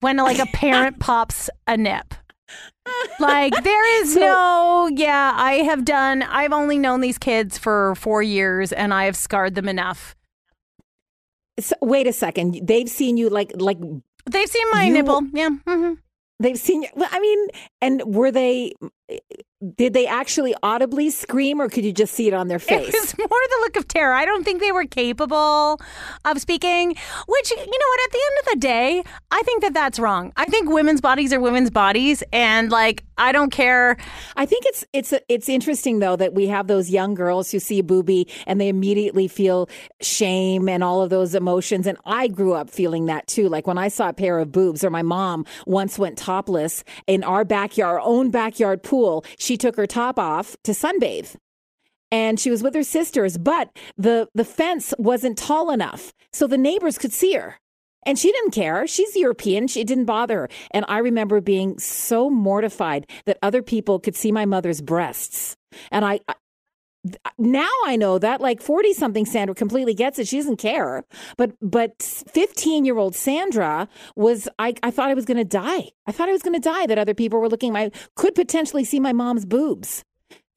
when 0.00 0.16
like 0.18 0.38
a 0.38 0.46
parent 0.52 0.98
pops 1.00 1.48
a 1.66 1.76
nip. 1.76 2.14
Like 3.18 3.52
there 3.64 4.00
is 4.02 4.14
no, 4.16 4.88
yeah, 4.92 5.32
I 5.34 5.54
have 5.64 5.84
done, 5.84 6.22
I've 6.22 6.52
only 6.52 6.78
known 6.78 7.00
these 7.00 7.18
kids 7.18 7.58
for 7.58 7.94
four 7.96 8.22
years 8.22 8.72
and 8.72 8.94
I 8.94 9.04
have 9.04 9.16
scarred 9.16 9.54
them 9.56 9.68
enough. 9.68 10.14
So, 11.58 11.74
wait 11.80 12.06
a 12.06 12.12
second. 12.12 12.60
They've 12.62 12.88
seen 12.88 13.16
you 13.16 13.30
like 13.30 13.50
like 13.56 13.78
They've 14.30 14.48
seen 14.48 14.66
my 14.72 14.84
You- 14.84 14.92
nipple. 14.92 15.22
Yeah. 15.32 15.50
hmm 15.66 15.94
they've 16.38 16.58
seen 16.58 16.82
you. 16.82 16.88
Well, 16.94 17.08
I 17.10 17.18
mean, 17.18 17.48
and 17.86 18.02
were 18.04 18.30
they? 18.30 18.72
Did 19.76 19.94
they 19.94 20.06
actually 20.06 20.54
audibly 20.62 21.10
scream, 21.10 21.60
or 21.60 21.68
could 21.68 21.84
you 21.84 21.92
just 21.92 22.12
see 22.12 22.28
it 22.28 22.34
on 22.34 22.48
their 22.48 22.58
face? 22.58 22.88
It 22.88 22.92
was 22.92 23.16
more 23.18 23.28
the 23.28 23.58
look 23.62 23.76
of 23.76 23.88
terror. 23.88 24.12
I 24.12 24.24
don't 24.24 24.44
think 24.44 24.60
they 24.60 24.72
were 24.72 24.84
capable 24.84 25.80
of 26.24 26.40
speaking, 26.40 26.88
which, 26.88 27.50
you 27.50 27.56
know 27.56 27.62
what, 27.64 28.00
at 28.04 28.12
the 28.12 28.20
end 28.26 28.38
of 28.40 28.46
the 28.50 28.56
day, 28.60 29.02
I 29.30 29.42
think 29.42 29.62
that 29.62 29.72
that's 29.72 29.98
wrong. 29.98 30.32
I 30.36 30.44
think 30.44 30.68
women's 30.68 31.00
bodies 31.00 31.32
are 31.32 31.40
women's 31.40 31.70
bodies. 31.70 32.22
And, 32.32 32.70
like, 32.70 33.04
I 33.16 33.32
don't 33.32 33.50
care. 33.50 33.96
I 34.36 34.44
think 34.44 34.66
it's 34.66 34.84
it's 34.92 35.14
it's 35.28 35.48
interesting 35.48 36.00
though 36.00 36.16
that 36.16 36.34
we 36.34 36.48
have 36.48 36.66
those 36.66 36.90
young 36.90 37.14
girls 37.14 37.50
who 37.50 37.58
see 37.58 37.78
a 37.78 37.82
boobie 37.82 38.30
and 38.46 38.60
they 38.60 38.68
immediately 38.68 39.26
feel 39.26 39.70
shame 40.02 40.68
and 40.68 40.84
all 40.84 41.00
of 41.00 41.08
those 41.08 41.34
emotions. 41.34 41.86
And 41.86 41.96
I 42.04 42.28
grew 42.28 42.52
up 42.52 42.68
feeling 42.68 43.06
that 43.06 43.26
too. 43.26 43.48
Like 43.48 43.66
when 43.66 43.78
I 43.78 43.88
saw 43.88 44.10
a 44.10 44.12
pair 44.12 44.38
of 44.38 44.52
boobs, 44.52 44.84
or 44.84 44.90
my 44.90 45.02
mom 45.02 45.46
once 45.66 45.98
went 45.98 46.18
topless 46.18 46.84
in 47.06 47.24
our 47.24 47.44
backyard, 47.44 47.75
our 47.82 48.00
own 48.00 48.30
backyard 48.30 48.82
pool. 48.82 49.24
She 49.38 49.56
took 49.56 49.76
her 49.76 49.86
top 49.86 50.18
off 50.18 50.56
to 50.64 50.72
sunbathe. 50.72 51.36
And 52.12 52.38
she 52.38 52.50
was 52.50 52.62
with 52.62 52.74
her 52.74 52.84
sisters, 52.84 53.36
but 53.36 53.76
the 53.98 54.28
the 54.32 54.44
fence 54.44 54.94
wasn't 54.96 55.36
tall 55.36 55.70
enough 55.70 56.12
so 56.32 56.46
the 56.46 56.56
neighbors 56.56 56.98
could 56.98 57.12
see 57.12 57.32
her. 57.32 57.56
And 58.06 58.16
she 58.16 58.30
didn't 58.30 58.52
care. 58.52 58.86
She's 58.86 59.16
European. 59.16 59.66
She 59.66 59.82
didn't 59.82 60.04
bother 60.04 60.42
her. 60.42 60.48
And 60.70 60.84
I 60.88 60.98
remember 60.98 61.40
being 61.40 61.78
so 61.80 62.30
mortified 62.30 63.10
that 63.26 63.38
other 63.42 63.62
people 63.62 63.98
could 63.98 64.14
see 64.14 64.30
my 64.30 64.46
mother's 64.46 64.80
breasts. 64.80 65.56
And 65.90 66.04
I 66.04 66.20
now 67.38 67.70
I 67.84 67.96
know 67.96 68.18
that 68.18 68.40
like 68.40 68.60
40 68.60 68.92
something 68.94 69.26
Sandra 69.26 69.54
completely 69.54 69.94
gets 69.94 70.18
it. 70.18 70.28
She 70.28 70.36
doesn't 70.38 70.56
care. 70.56 71.04
But 71.36 71.52
but 71.60 72.02
15 72.02 72.84
year 72.84 72.98
old 72.98 73.14
Sandra 73.14 73.88
was 74.14 74.48
I, 74.58 74.74
I 74.82 74.90
thought 74.90 75.10
I 75.10 75.14
was 75.14 75.24
gonna 75.24 75.44
die. 75.44 75.90
I 76.06 76.12
thought 76.12 76.28
I 76.28 76.32
was 76.32 76.42
gonna 76.42 76.60
die 76.60 76.86
that 76.86 76.98
other 76.98 77.14
people 77.14 77.40
were 77.40 77.48
looking 77.48 77.72
my 77.72 77.90
could 78.14 78.34
potentially 78.34 78.84
see 78.84 79.00
my 79.00 79.12
mom's 79.12 79.44
boobs. 79.44 80.04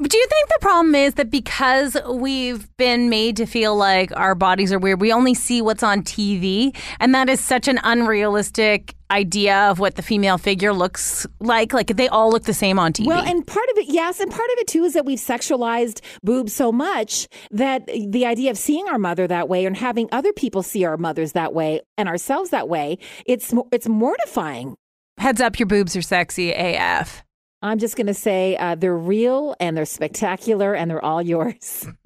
Do 0.02 0.18
you 0.18 0.28
think 0.28 0.48
the 0.48 0.60
problem 0.62 0.96
is 0.96 1.16
that 1.16 1.30
because 1.30 1.98
we've 2.10 2.70
been 2.78 3.10
made 3.10 3.36
to 3.36 3.46
feel 3.46 3.76
like 3.76 4.16
our 4.16 4.34
bodies 4.34 4.72
are 4.72 4.80
weird, 4.80 5.02
we 5.02 5.12
only 5.12 5.34
see 5.34 5.62
what's 5.62 5.84
on 5.84 6.04
TV? 6.04 6.74
And 7.02 7.14
that 7.14 7.28
is 7.28 7.42
such 7.42 7.68
an 7.68 7.82
unrealistic 7.84 8.96
idea 9.12 9.58
of 9.70 9.80
what 9.80 9.96
the 9.96 10.02
female 10.02 10.38
figure 10.38 10.72
looks 10.72 11.28
like. 11.42 11.74
Like, 11.74 11.98
they 11.98 12.08
all 12.08 12.32
look 12.32 12.44
the 12.44 12.54
same 12.54 12.80
on 12.80 12.94
TV. 12.94 13.08
Well, 13.08 13.26
and 13.26 13.46
part 13.46 13.70
of 13.72 13.78
it, 13.78 13.88
yes, 13.90 14.22
and 14.22 14.32
part 14.32 14.50
of 14.52 14.60
it 14.60 14.68
too 14.68 14.86
is 14.86 14.94
that 14.94 15.06
we've 15.06 15.20
sexualized 15.20 16.00
boobs 16.24 16.54
so 16.54 16.72
much 16.72 17.28
that 17.52 17.86
the 17.88 18.26
idea 18.26 18.52
of 18.52 18.58
seeing 18.58 18.88
our 18.88 19.00
mother 19.00 19.28
that 19.28 19.50
way 19.50 19.66
and 19.66 19.76
having 19.76 20.08
other 20.14 20.32
people 20.32 20.64
see 20.64 20.86
our 20.86 20.96
mothers 20.96 21.34
that 21.34 21.54
way 21.54 21.82
and 21.98 22.08
ourselves 22.08 22.52
that 22.52 22.70
way, 22.70 22.98
it's 23.26 23.54
it's 23.74 23.90
mortifying. 23.90 24.76
Heads 25.18 25.42
up, 25.42 25.60
your 25.60 25.68
boobs 25.68 25.98
are 25.98 26.02
sexy 26.02 26.54
AF. 26.54 27.22
I'm 27.62 27.78
just 27.78 27.98
going 27.98 28.08
to 28.08 28.14
say 28.14 28.56
uh, 28.56 28.76
they're 28.76 28.96
real 28.96 29.54
and 29.60 29.76
they're 29.76 29.86
spectacular 29.86 30.74
and 30.74 30.90
they're 30.90 31.04
all 31.04 31.22
yours. 31.22 31.88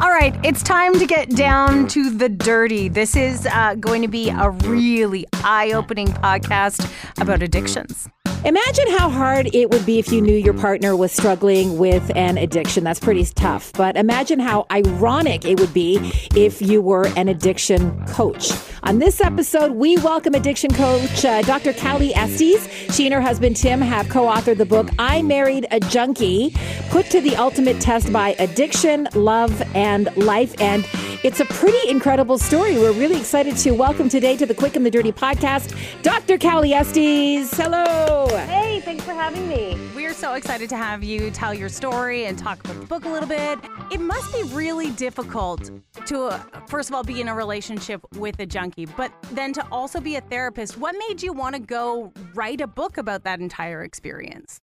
All 0.00 0.10
right, 0.10 0.34
it's 0.42 0.62
time 0.62 0.98
to 0.98 1.06
get 1.06 1.28
down 1.30 1.86
to 1.88 2.10
the 2.10 2.28
dirty. 2.28 2.88
This 2.88 3.16
is 3.16 3.46
uh, 3.46 3.74
going 3.74 4.02
to 4.02 4.08
be 4.08 4.30
a 4.30 4.50
really 4.50 5.26
eye 5.34 5.72
opening 5.72 6.08
podcast 6.08 6.90
about 7.20 7.42
addictions. 7.42 8.08
Imagine 8.44 8.90
how 8.90 9.08
hard 9.08 9.54
it 9.54 9.70
would 9.70 9.86
be 9.86 9.98
if 9.98 10.12
you 10.12 10.20
knew 10.20 10.36
your 10.36 10.52
partner 10.52 10.94
was 10.94 11.12
struggling 11.12 11.78
with 11.78 12.14
an 12.14 12.36
addiction. 12.36 12.84
That's 12.84 13.00
pretty 13.00 13.24
tough. 13.24 13.72
But 13.72 13.96
imagine 13.96 14.38
how 14.38 14.66
ironic 14.70 15.46
it 15.46 15.58
would 15.58 15.72
be 15.72 15.96
if 16.36 16.60
you 16.60 16.82
were 16.82 17.06
an 17.16 17.28
addiction 17.28 18.04
coach. 18.04 18.52
On 18.82 18.98
this 18.98 19.22
episode, 19.22 19.72
we 19.72 19.96
welcome 19.96 20.34
addiction 20.34 20.70
coach 20.74 21.24
uh, 21.24 21.40
Dr. 21.40 21.72
Cali 21.72 22.14
Estes. 22.14 22.68
She 22.94 23.06
and 23.06 23.14
her 23.14 23.22
husband 23.22 23.56
Tim 23.56 23.80
have 23.80 24.10
co 24.10 24.26
authored 24.26 24.58
the 24.58 24.66
book 24.66 24.90
I 24.98 25.22
Married 25.22 25.66
a 25.70 25.80
Junkie 25.80 26.54
Put 26.90 27.06
to 27.06 27.22
the 27.22 27.36
Ultimate 27.36 27.80
Test 27.80 28.12
by 28.12 28.36
Addiction, 28.38 29.08
Love, 29.14 29.62
and 29.74 30.14
Life. 30.18 30.54
And 30.60 30.86
it's 31.24 31.40
a 31.40 31.46
pretty 31.46 31.88
incredible 31.88 32.36
story. 32.36 32.74
We're 32.74 32.92
really 32.92 33.16
excited 33.16 33.56
to 33.56 33.70
welcome 33.70 34.10
today 34.10 34.36
to 34.36 34.44
the 34.44 34.54
Quick 34.54 34.76
and 34.76 34.84
the 34.84 34.90
Dirty 34.90 35.12
podcast 35.12 35.74
Dr. 36.02 36.36
Cali 36.36 36.74
Estes. 36.74 37.50
Hello. 37.56 38.33
Hey, 38.42 38.80
thanks 38.80 39.04
for 39.04 39.12
having 39.12 39.48
me. 39.48 39.78
We're 39.94 40.12
so 40.12 40.34
excited 40.34 40.68
to 40.70 40.76
have 40.76 41.04
you 41.04 41.30
tell 41.30 41.54
your 41.54 41.68
story 41.68 42.26
and 42.26 42.38
talk 42.38 42.64
about 42.64 42.80
the 42.80 42.86
book 42.86 43.04
a 43.04 43.08
little 43.08 43.28
bit. 43.28 43.58
It 43.92 44.00
must 44.00 44.32
be 44.32 44.42
really 44.54 44.90
difficult 44.90 45.70
to, 46.06 46.24
uh, 46.24 46.38
first 46.66 46.88
of 46.88 46.94
all, 46.94 47.04
be 47.04 47.20
in 47.20 47.28
a 47.28 47.34
relationship 47.34 48.04
with 48.16 48.38
a 48.40 48.46
junkie, 48.46 48.86
but 48.86 49.12
then 49.32 49.52
to 49.52 49.66
also 49.70 50.00
be 50.00 50.16
a 50.16 50.20
therapist. 50.20 50.76
What 50.76 50.96
made 51.08 51.22
you 51.22 51.32
want 51.32 51.54
to 51.54 51.60
go 51.60 52.12
write 52.34 52.60
a 52.60 52.66
book 52.66 52.98
about 52.98 53.24
that 53.24 53.40
entire 53.40 53.84
experience? 53.84 54.60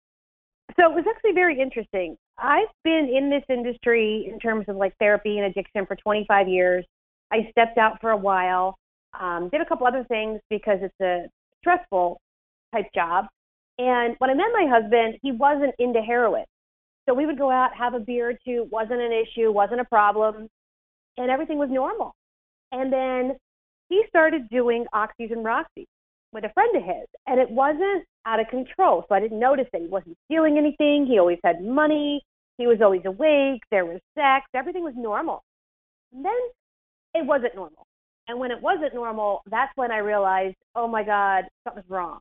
So 0.76 0.90
it 0.90 0.94
was 0.94 1.04
actually 1.08 1.32
very 1.32 1.60
interesting. 1.60 2.16
I've 2.38 2.68
been 2.84 3.08
in 3.14 3.30
this 3.30 3.44
industry 3.48 4.28
in 4.32 4.38
terms 4.38 4.66
of 4.68 4.76
like 4.76 4.94
therapy 4.98 5.38
and 5.38 5.46
addiction 5.46 5.86
for 5.86 5.96
25 5.96 6.48
years. 6.48 6.84
I 7.32 7.48
stepped 7.50 7.78
out 7.78 8.00
for 8.00 8.10
a 8.10 8.16
while, 8.16 8.76
um, 9.18 9.48
did 9.50 9.60
a 9.60 9.66
couple 9.66 9.86
other 9.86 10.04
things 10.04 10.40
because 10.48 10.78
it's 10.82 11.00
a 11.00 11.28
stressful 11.60 12.20
type 12.72 12.86
job. 12.94 13.26
And 13.80 14.14
when 14.18 14.28
I 14.28 14.34
met 14.34 14.52
my 14.52 14.66
husband, 14.68 15.18
he 15.22 15.32
wasn't 15.32 15.74
into 15.78 16.02
heroin. 16.02 16.44
So 17.08 17.14
we 17.14 17.24
would 17.24 17.38
go 17.38 17.50
out, 17.50 17.74
have 17.74 17.94
a 17.94 17.98
beer 17.98 18.28
or 18.28 18.34
two, 18.44 18.68
wasn't 18.70 19.00
an 19.00 19.10
issue, 19.10 19.50
wasn't 19.50 19.80
a 19.80 19.86
problem, 19.86 20.48
and 21.16 21.30
everything 21.30 21.56
was 21.56 21.70
normal. 21.70 22.14
And 22.72 22.92
then 22.92 23.38
he 23.88 24.04
started 24.06 24.50
doing 24.50 24.84
oxys 24.94 25.32
and 25.32 25.46
roxys 25.46 25.86
with 26.30 26.44
a 26.44 26.52
friend 26.52 26.76
of 26.76 26.82
his, 26.82 27.06
and 27.26 27.40
it 27.40 27.50
wasn't 27.50 28.04
out 28.26 28.38
of 28.38 28.48
control. 28.48 29.06
So 29.08 29.14
I 29.14 29.20
didn't 29.20 29.40
notice 29.40 29.66
that 29.72 29.80
he 29.80 29.88
wasn't 29.88 30.18
stealing 30.26 30.58
anything. 30.58 31.06
He 31.06 31.18
always 31.18 31.40
had 31.42 31.64
money. 31.64 32.22
He 32.58 32.66
was 32.66 32.82
always 32.82 33.06
awake. 33.06 33.62
There 33.70 33.86
was 33.86 33.98
sex. 34.14 34.44
Everything 34.54 34.84
was 34.84 34.94
normal. 34.94 35.42
And 36.12 36.22
then 36.22 36.38
it 37.14 37.24
wasn't 37.24 37.54
normal. 37.54 37.86
And 38.28 38.38
when 38.38 38.50
it 38.50 38.60
wasn't 38.60 38.94
normal, 38.94 39.40
that's 39.50 39.72
when 39.76 39.90
I 39.90 39.98
realized, 39.98 40.56
oh 40.76 40.86
my 40.86 41.02
God, 41.02 41.44
something's 41.64 41.88
wrong. 41.88 42.20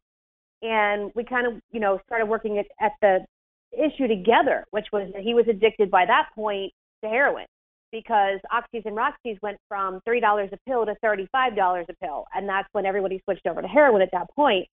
And 0.62 1.12
we 1.16 1.24
kind 1.24 1.48
of, 1.48 1.54
you 1.72 1.80
know, 1.80 2.00
started 2.06 2.26
working 2.26 2.58
at, 2.58 2.66
at 2.82 2.92
the 3.02 3.26
issue 3.72 4.08
together, 4.08 4.66
which 4.72 4.88
was 4.92 5.10
that 5.14 5.22
he 5.22 5.34
was 5.34 5.46
addicted 5.48 5.90
by 5.90 6.06
that 6.06 6.30
point 6.36 6.74
to 7.04 7.10
heroin 7.10 7.46
because 7.92 8.40
Oxys 8.54 8.86
and 8.86 8.96
Roxys 8.96 9.38
went 9.42 9.58
from 9.68 10.00
$3 10.08 10.54
a 10.54 10.58
pill 10.68 10.86
to 10.86 10.96
$35 11.04 11.84
a 11.90 11.94
pill. 12.04 12.26
And 12.34 12.48
that's 12.48 12.68
when 12.72 12.86
everybody 12.86 13.22
switched 13.26 13.48
over 13.48 13.62
to 13.62 13.68
heroin 13.68 14.02
at 14.02 14.10
that 14.12 14.28
point. 14.36 14.68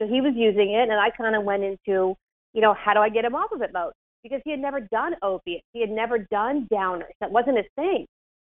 So 0.00 0.08
he 0.08 0.20
was 0.20 0.32
using 0.34 0.72
it, 0.72 0.88
and 0.88 0.98
I 0.98 1.10
kind 1.10 1.36
of 1.36 1.44
went 1.44 1.62
into, 1.62 2.16
you 2.54 2.60
know, 2.60 2.74
how 2.74 2.94
do 2.94 3.00
I 3.00 3.08
get 3.08 3.24
him 3.24 3.34
off 3.34 3.52
of 3.52 3.62
it 3.62 3.72
mode? 3.72 3.92
Because 4.22 4.40
he 4.44 4.50
had 4.50 4.60
never 4.60 4.80
done 4.80 5.14
opiates, 5.22 5.66
he 5.72 5.80
had 5.80 5.90
never 5.90 6.18
done 6.18 6.68
downers. 6.72 7.12
That 7.20 7.30
wasn't 7.30 7.58
his 7.58 7.66
thing. 7.76 8.06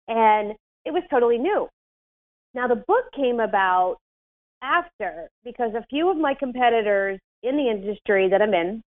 And 0.08 0.54
it 0.86 0.92
was 0.92 1.04
totally 1.10 1.38
new. 1.38 1.68
Now, 2.54 2.68
the 2.68 2.84
book 2.88 3.06
came 3.16 3.40
about 3.40 3.98
after 4.62 5.30
because 5.44 5.74
a 5.76 5.86
few 5.90 6.10
of 6.10 6.18
my 6.18 6.34
competitors 6.34 7.20
in 7.44 7.58
the 7.58 7.70
industry 7.70 8.30
that 8.30 8.42
I'm 8.42 8.54
in, 8.54 8.82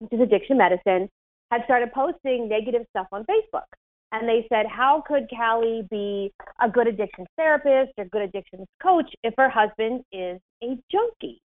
which 0.00 0.12
is 0.12 0.20
addiction 0.20 0.58
medicine, 0.58 1.08
had 1.50 1.62
started 1.64 1.92
posting 1.92 2.48
negative 2.48 2.82
stuff 2.90 3.06
on 3.12 3.24
Facebook 3.24 3.68
and 4.12 4.28
they 4.28 4.46
said, 4.48 4.66
How 4.66 5.02
could 5.06 5.28
Cali 5.28 5.82
be 5.90 6.30
a 6.60 6.68
good 6.68 6.86
addiction 6.86 7.26
therapist 7.36 7.92
or 7.98 8.04
good 8.04 8.22
addictions 8.22 8.66
coach 8.82 9.10
if 9.24 9.34
her 9.38 9.48
husband 9.48 10.04
is 10.12 10.38
a 10.62 10.78
junkie? 10.90 11.40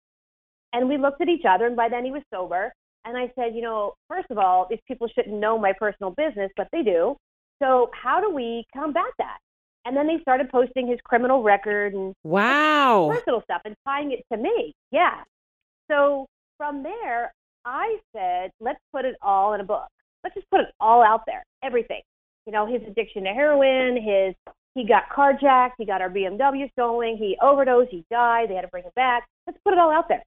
And 0.73 0.89
we 0.89 0.97
looked 0.97 1.21
at 1.21 1.29
each 1.29 1.45
other, 1.47 1.67
and 1.67 1.75
by 1.75 1.87
then 1.87 2.03
he 2.03 2.11
was 2.11 2.23
sober. 2.33 2.73
And 3.05 3.15
I 3.15 3.31
said, 3.35 3.55
You 3.55 3.61
know, 3.61 3.93
first 4.09 4.27
of 4.31 4.39
all, 4.39 4.67
these 4.69 4.79
people 4.87 5.07
shouldn't 5.07 5.39
know 5.39 5.57
my 5.59 5.73
personal 5.79 6.11
business, 6.11 6.51
but 6.57 6.67
they 6.71 6.81
do. 6.81 7.15
So, 7.61 7.89
how 7.93 8.19
do 8.19 8.33
we 8.33 8.65
combat 8.73 9.13
that? 9.19 9.37
And 9.85 9.95
then 9.95 10.07
they 10.07 10.19
started 10.21 10.49
posting 10.49 10.87
his 10.87 10.99
criminal 11.03 11.43
record 11.43 11.93
and 11.93 12.13
wow 12.23 13.11
personal 13.13 13.41
stuff 13.43 13.61
and 13.65 13.75
tying 13.85 14.11
it 14.11 14.25
to 14.31 14.37
me. 14.37 14.73
Yeah. 14.91 15.21
So 15.89 16.25
from 16.57 16.83
there, 16.83 17.31
I 17.65 17.97
said, 18.15 18.51
let's 18.59 18.79
put 18.91 19.05
it 19.05 19.15
all 19.21 19.53
in 19.53 19.61
a 19.61 19.63
book. 19.63 19.87
Let's 20.23 20.35
just 20.35 20.49
put 20.49 20.61
it 20.61 20.67
all 20.79 21.03
out 21.03 21.21
there, 21.27 21.43
everything 21.63 22.01
you 22.45 22.53
know, 22.53 22.65
his 22.65 22.81
addiction 22.87 23.23
to 23.23 23.29
heroin, 23.29 23.95
his 23.95 24.35
he 24.75 24.85
got 24.85 25.03
carjacked, 25.09 25.71
he 25.77 25.85
got 25.85 26.01
our 26.01 26.09
BMW 26.09 26.69
stolen, 26.73 27.17
he 27.17 27.37
overdosed, 27.41 27.89
he 27.91 28.03
died, 28.11 28.49
they 28.49 28.55
had 28.55 28.61
to 28.61 28.67
bring 28.67 28.83
him 28.83 28.91
back. 28.95 29.25
Let's 29.47 29.59
put 29.63 29.73
it 29.73 29.79
all 29.79 29.91
out 29.91 30.07
there. 30.09 30.23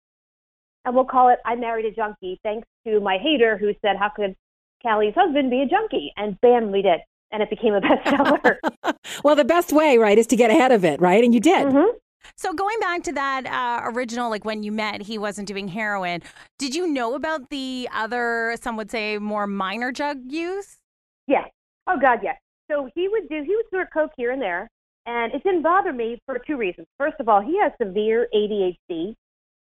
And 0.84 0.94
we'll 0.94 1.04
call 1.04 1.28
it 1.28 1.38
I 1.44 1.54
Married 1.54 1.84
a 1.84 1.90
Junkie, 1.90 2.40
thanks 2.42 2.66
to 2.86 3.00
my 3.00 3.18
hater 3.18 3.58
who 3.58 3.72
said, 3.82 3.96
How 3.98 4.08
could 4.08 4.34
Cali's 4.82 5.14
husband 5.14 5.50
be 5.50 5.62
a 5.62 5.66
junkie? 5.66 6.12
And 6.16 6.40
bam, 6.40 6.72
we 6.72 6.82
did. 6.82 7.00
And 7.30 7.42
it 7.42 7.50
became 7.50 7.74
a 7.74 7.80
bestseller. 7.82 8.56
well, 9.24 9.36
the 9.36 9.44
best 9.44 9.72
way, 9.72 9.98
right, 9.98 10.18
is 10.18 10.26
to 10.28 10.36
get 10.36 10.50
ahead 10.50 10.72
of 10.72 10.84
it, 10.84 11.00
right? 11.00 11.22
And 11.22 11.34
you 11.34 11.40
did. 11.40 11.66
Mm-hmm. 11.66 11.96
So 12.36 12.52
going 12.52 12.78
back 12.80 13.02
to 13.04 13.12
that 13.12 13.46
uh, 13.46 13.90
original, 13.90 14.30
like 14.30 14.44
when 14.44 14.62
you 14.62 14.72
met, 14.72 15.02
he 15.02 15.18
wasn't 15.18 15.48
doing 15.48 15.68
heroin. 15.68 16.22
Did 16.58 16.74
you 16.74 16.86
know 16.86 17.14
about 17.14 17.50
the 17.50 17.88
other, 17.92 18.56
some 18.60 18.76
would 18.76 18.90
say, 18.90 19.18
more 19.18 19.46
minor 19.46 19.92
drug 19.92 20.18
use? 20.30 20.78
Yeah, 21.26 21.44
Oh 21.88 21.96
God, 21.98 22.20
yes. 22.22 22.36
So 22.70 22.90
he 22.94 23.08
would 23.08 23.28
do 23.30 23.42
he 23.42 23.56
would 23.56 23.64
snort 23.70 23.88
coke 23.92 24.10
here 24.16 24.30
and 24.30 24.42
there, 24.42 24.68
and 25.06 25.32
it 25.32 25.42
didn't 25.42 25.62
bother 25.62 25.92
me 25.92 26.20
for 26.26 26.38
two 26.46 26.58
reasons. 26.58 26.86
First 26.98 27.16
of 27.18 27.28
all, 27.28 27.40
he 27.40 27.58
has 27.62 27.72
severe 27.80 28.28
ADHD, 28.34 29.14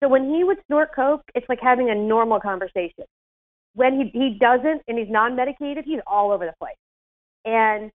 so 0.02 0.10
when 0.10 0.34
he 0.34 0.44
would 0.44 0.58
snort 0.66 0.96
coke, 0.96 1.22
it's 1.36 1.48
like 1.48 1.60
having 1.62 1.92
a 1.92 1.96
normal 1.96 2.40
conversation. 2.40 3.06
When 3.76 3.94
he 4.02 4.20
he 4.20 4.38
doesn't 4.40 4.82
and 4.88 4.98
he's 4.98 5.10
non-medicated, 5.10 5.86
he's 5.86 6.00
all 6.08 6.32
over 6.32 6.48
the 6.48 6.54
place, 6.60 6.76
and 7.48 7.89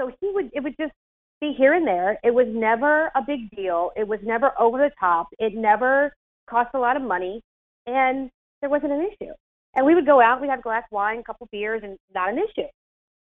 so 0.00 0.10
he 0.20 0.30
would 0.32 0.50
it 0.54 0.62
would 0.62 0.76
just 0.80 0.92
be 1.40 1.52
here 1.58 1.74
and 1.74 1.86
there. 1.86 2.18
It 2.22 2.32
was 2.32 2.46
never 2.48 3.10
a 3.16 3.22
big 3.26 3.50
deal. 3.50 3.90
It 3.96 4.06
was 4.06 4.20
never 4.22 4.52
over 4.58 4.78
the 4.78 4.90
top. 4.98 5.28
It 5.38 5.54
never 5.54 6.14
cost 6.48 6.70
a 6.74 6.78
lot 6.78 6.96
of 6.96 7.02
money, 7.02 7.42
and 7.86 8.30
there 8.60 8.70
wasn't 8.70 8.92
an 8.92 9.08
issue. 9.10 9.32
And 9.74 9.84
we 9.84 9.94
would 9.94 10.06
go 10.06 10.20
out, 10.20 10.40
we'd 10.40 10.50
have 10.50 10.60
a 10.60 10.62
glass 10.62 10.84
of 10.84 10.94
wine, 10.94 11.18
a 11.18 11.22
couple 11.24 11.44
of 11.44 11.50
beers, 11.50 11.80
and 11.82 11.96
not 12.14 12.30
an 12.30 12.38
issue. 12.38 12.68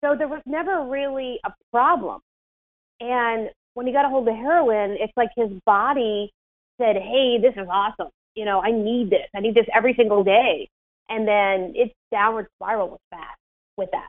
So 0.04 0.14
there 0.16 0.28
was 0.28 0.42
never 0.46 0.86
really 0.88 1.40
a 1.44 1.50
problem. 1.72 2.20
And 3.00 3.48
when 3.74 3.86
he 3.86 3.92
got 3.92 4.04
a 4.04 4.08
hold 4.08 4.28
of 4.28 4.34
heroin, 4.34 4.96
it's 5.00 5.12
like 5.16 5.30
his 5.34 5.50
body 5.64 6.30
said, 6.78 6.96
Hey, 6.96 7.38
this 7.40 7.54
is 7.56 7.66
awesome. 7.70 8.10
You 8.34 8.44
know, 8.44 8.60
I 8.60 8.70
need 8.70 9.10
this. 9.10 9.26
I 9.34 9.40
need 9.40 9.54
this 9.54 9.66
every 9.74 9.94
single 9.96 10.22
day. 10.22 10.68
And 11.08 11.26
then 11.26 11.72
it's 11.74 11.94
downward 12.12 12.46
spiral 12.56 12.88
was 12.88 13.00
fast 13.10 13.38
with 13.76 13.88
that. 13.92 14.08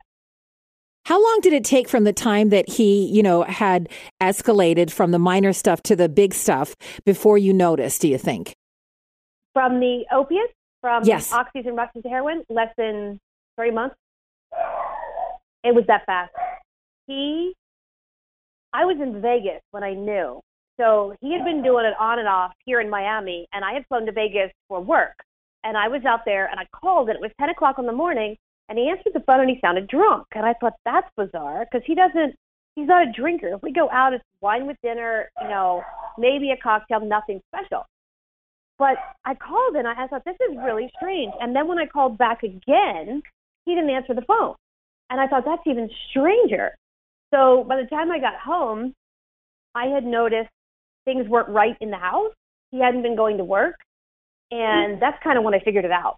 How 1.07 1.23
long 1.23 1.39
did 1.41 1.53
it 1.53 1.63
take 1.63 1.87
from 1.87 2.03
the 2.03 2.11
time 2.11 2.49
that 2.49 2.67
he, 2.67 3.05
you 3.05 3.23
know, 3.23 3.43
had 3.43 3.87
escalated 4.21 4.91
from 4.91 5.11
the 5.11 5.19
minor 5.19 5.53
stuff 5.53 5.81
to 5.83 5.95
the 5.95 6.09
big 6.09 6.33
stuff 6.33 6.75
before 7.05 7.37
you 7.37 7.53
noticed, 7.53 8.01
do 8.01 8.09
you 8.09 8.17
think? 8.17 8.53
From 9.53 9.79
the 9.79 10.03
opiates, 10.11 10.51
from 10.81 11.05
yes. 11.05 11.31
oxys 11.31 11.65
and 11.65 11.77
Roxys 11.77 12.03
to 12.03 12.09
heroin, 12.09 12.43
less 12.49 12.73
than 12.77 13.21
three 13.57 13.71
months. 13.71 13.95
It 15.63 15.73
was 15.73 15.85
that 15.87 16.05
fast. 16.05 16.33
He, 17.07 17.53
I 18.73 18.83
was 18.83 18.97
in 19.01 19.21
Vegas 19.21 19.61
when 19.71 19.83
I 19.83 19.93
knew. 19.93 20.41
So 20.77 21.15
he 21.21 21.31
had 21.31 21.45
been 21.45 21.63
doing 21.63 21.85
it 21.85 21.93
on 21.97 22.19
and 22.19 22.27
off 22.27 22.51
here 22.65 22.81
in 22.81 22.89
Miami, 22.89 23.47
and 23.53 23.63
I 23.63 23.71
had 23.71 23.85
flown 23.87 24.07
to 24.07 24.11
Vegas 24.11 24.51
for 24.67 24.81
work. 24.81 25.15
And 25.63 25.77
I 25.77 25.87
was 25.87 26.03
out 26.03 26.25
there, 26.25 26.47
and 26.47 26.59
I 26.59 26.67
called, 26.75 27.07
and 27.07 27.15
it 27.15 27.21
was 27.21 27.31
10 27.39 27.47
o'clock 27.47 27.79
in 27.79 27.85
the 27.85 27.93
morning, 27.93 28.35
and 28.69 28.77
he 28.77 28.89
answered 28.89 29.13
the 29.13 29.23
phone, 29.25 29.41
and 29.41 29.49
he 29.49 29.59
sounded 29.61 29.87
drunk. 29.87 30.27
And 30.35 30.45
I 30.45 30.53
thought, 30.53 30.73
that's 30.85 31.07
bizarre, 31.15 31.65
because 31.65 31.85
he 31.85 31.95
doesn't, 31.95 32.35
he's 32.75 32.87
not 32.87 33.07
a 33.07 33.11
drinker. 33.11 33.53
If 33.53 33.61
we 33.63 33.71
go 33.71 33.89
out, 33.89 34.13
it's 34.13 34.23
wine 34.41 34.67
with 34.67 34.77
dinner, 34.83 35.29
you 35.41 35.47
know, 35.47 35.83
maybe 36.17 36.51
a 36.51 36.57
cocktail, 36.57 36.99
nothing 36.99 37.41
special. 37.53 37.85
But 38.79 38.97
I 39.25 39.33
called, 39.33 39.75
and 39.75 39.87
I, 39.87 40.03
I 40.03 40.07
thought, 40.07 40.23
this 40.25 40.37
is 40.49 40.57
really 40.63 40.89
strange. 40.95 41.33
And 41.39 41.55
then 41.55 41.67
when 41.67 41.79
I 41.79 41.85
called 41.85 42.17
back 42.17 42.43
again, 42.43 43.23
he 43.65 43.73
didn't 43.73 43.89
answer 43.89 44.13
the 44.13 44.21
phone. 44.21 44.55
And 45.09 45.19
I 45.19 45.27
thought 45.27 45.43
that's 45.45 45.65
even 45.65 45.89
stranger. 46.09 46.75
So 47.33 47.65
by 47.67 47.81
the 47.81 47.87
time 47.87 48.11
I 48.11 48.19
got 48.19 48.35
home, 48.35 48.93
I 49.73 49.85
had 49.85 50.03
noticed 50.05 50.49
things 51.05 51.27
weren't 51.27 51.49
right 51.49 51.75
in 51.81 51.89
the 51.89 51.97
house. 51.97 52.33
He 52.71 52.79
hadn't 52.79 53.01
been 53.01 53.15
going 53.15 53.37
to 53.37 53.43
work. 53.43 53.75
And 54.51 55.01
that's 55.01 55.17
kind 55.23 55.37
of 55.37 55.43
when 55.43 55.53
I 55.53 55.59
figured 55.59 55.85
it 55.85 55.91
out. 55.91 56.17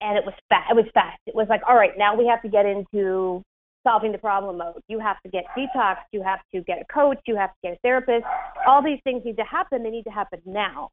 And 0.00 0.16
it 0.16 0.24
was 0.24 0.34
fast. 0.48 0.70
It 0.70 0.76
was 0.76 0.86
fast. 0.94 1.18
It 1.26 1.34
was 1.34 1.48
like, 1.48 1.60
all 1.68 1.74
right, 1.74 1.92
now 1.98 2.14
we 2.16 2.26
have 2.26 2.40
to 2.42 2.48
get 2.48 2.66
into 2.66 3.42
solving 3.86 4.12
the 4.12 4.18
problem 4.18 4.58
mode. 4.58 4.80
You 4.88 4.98
have 5.00 5.16
to 5.22 5.30
get 5.30 5.44
detox. 5.56 5.96
You 6.12 6.22
have 6.22 6.40
to 6.54 6.60
get 6.62 6.78
a 6.80 6.92
coach. 6.92 7.18
You 7.26 7.36
have 7.36 7.50
to 7.50 7.56
get 7.62 7.72
a 7.72 7.78
therapist. 7.82 8.24
All 8.66 8.82
these 8.82 9.00
things 9.04 9.24
need 9.24 9.36
to 9.38 9.44
happen. 9.44 9.82
They 9.82 9.90
need 9.90 10.04
to 10.04 10.10
happen 10.10 10.40
now. 10.44 10.90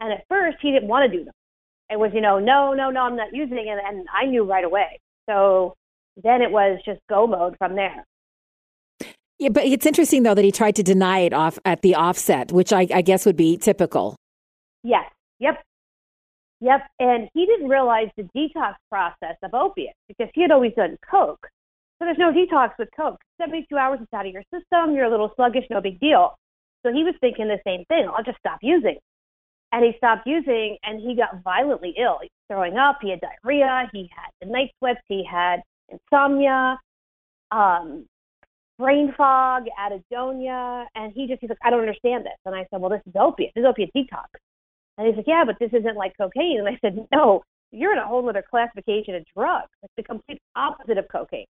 And 0.00 0.12
at 0.12 0.24
first, 0.28 0.58
he 0.60 0.72
didn't 0.72 0.88
want 0.88 1.10
to 1.10 1.16
do 1.16 1.24
them. 1.24 1.34
It 1.90 1.98
was, 1.98 2.10
you 2.14 2.20
know, 2.20 2.38
no, 2.38 2.72
no, 2.72 2.90
no, 2.90 3.02
I'm 3.02 3.16
not 3.16 3.34
using 3.34 3.58
it. 3.58 3.78
And 3.86 4.06
I 4.12 4.26
knew 4.26 4.44
right 4.44 4.64
away. 4.64 4.98
So 5.28 5.74
then 6.22 6.42
it 6.42 6.50
was 6.50 6.80
just 6.84 7.00
go 7.08 7.26
mode 7.26 7.56
from 7.58 7.74
there. 7.76 8.04
Yeah, 9.38 9.48
but 9.48 9.64
it's 9.64 9.86
interesting 9.86 10.22
though 10.22 10.34
that 10.34 10.44
he 10.44 10.52
tried 10.52 10.76
to 10.76 10.82
deny 10.82 11.20
it 11.20 11.32
off 11.32 11.58
at 11.64 11.82
the 11.82 11.94
offset, 11.94 12.52
which 12.52 12.72
I, 12.72 12.86
I 12.94 13.02
guess 13.02 13.26
would 13.26 13.36
be 13.36 13.56
typical. 13.56 14.16
Yes. 14.84 15.04
Yep. 15.38 15.62
Yep. 16.62 16.80
And 17.00 17.28
he 17.34 17.44
didn't 17.44 17.68
realize 17.68 18.08
the 18.16 18.22
detox 18.36 18.74
process 18.88 19.36
of 19.42 19.52
opiates 19.52 19.98
because 20.06 20.28
he 20.32 20.42
had 20.42 20.52
always 20.52 20.72
done 20.76 20.96
coke. 21.08 21.44
So 21.98 22.04
there's 22.04 22.18
no 22.18 22.32
detox 22.32 22.70
with 22.78 22.88
coke. 22.96 23.18
72 23.40 23.76
hours 23.76 23.98
it's 24.00 24.12
out 24.14 24.26
of 24.26 24.32
your 24.32 24.44
system. 24.54 24.94
You're 24.94 25.06
a 25.06 25.10
little 25.10 25.32
sluggish, 25.34 25.64
no 25.70 25.80
big 25.80 25.98
deal. 25.98 26.36
So 26.86 26.92
he 26.92 27.02
was 27.02 27.14
thinking 27.20 27.48
the 27.48 27.58
same 27.66 27.84
thing. 27.86 28.08
I'll 28.08 28.22
just 28.22 28.38
stop 28.38 28.60
using. 28.62 28.96
And 29.72 29.84
he 29.84 29.92
stopped 29.96 30.24
using 30.24 30.76
and 30.84 31.00
he 31.00 31.16
got 31.16 31.42
violently 31.42 31.94
ill. 31.98 32.18
He 32.22 32.28
was 32.28 32.46
throwing 32.48 32.76
up. 32.76 32.98
He 33.02 33.10
had 33.10 33.20
diarrhea. 33.20 33.90
He 33.92 34.08
had 34.14 34.30
the 34.40 34.52
night 34.52 34.70
sweats. 34.78 35.00
He 35.08 35.24
had 35.28 35.62
insomnia, 35.88 36.78
um, 37.50 38.06
brain 38.78 39.12
fog, 39.16 39.64
anhedonia, 39.80 40.86
and 40.94 41.12
he 41.12 41.26
just 41.26 41.40
he's 41.40 41.50
like, 41.50 41.58
I 41.64 41.70
don't 41.70 41.80
understand 41.80 42.24
this. 42.24 42.38
And 42.46 42.54
I 42.54 42.66
said, 42.70 42.80
Well, 42.80 42.90
this 42.90 43.02
is 43.06 43.14
opiate. 43.18 43.52
This 43.54 43.62
is 43.62 43.66
opiate 43.66 43.90
detox. 43.96 44.26
And 44.98 45.06
he's 45.06 45.16
like, 45.16 45.26
Yeah, 45.26 45.44
but 45.44 45.56
this 45.60 45.72
isn't 45.72 45.96
like 45.96 46.16
cocaine. 46.16 46.58
And 46.58 46.68
I 46.68 46.78
said, 46.80 47.06
No, 47.12 47.42
you're 47.70 47.92
in 47.92 47.98
a 47.98 48.06
whole 48.06 48.28
other 48.28 48.44
classification 48.48 49.14
of 49.14 49.24
drugs. 49.36 49.70
It's 49.82 49.92
the 49.96 50.02
complete 50.02 50.40
opposite 50.56 50.98
of 50.98 51.06
cocaine. 51.10 51.46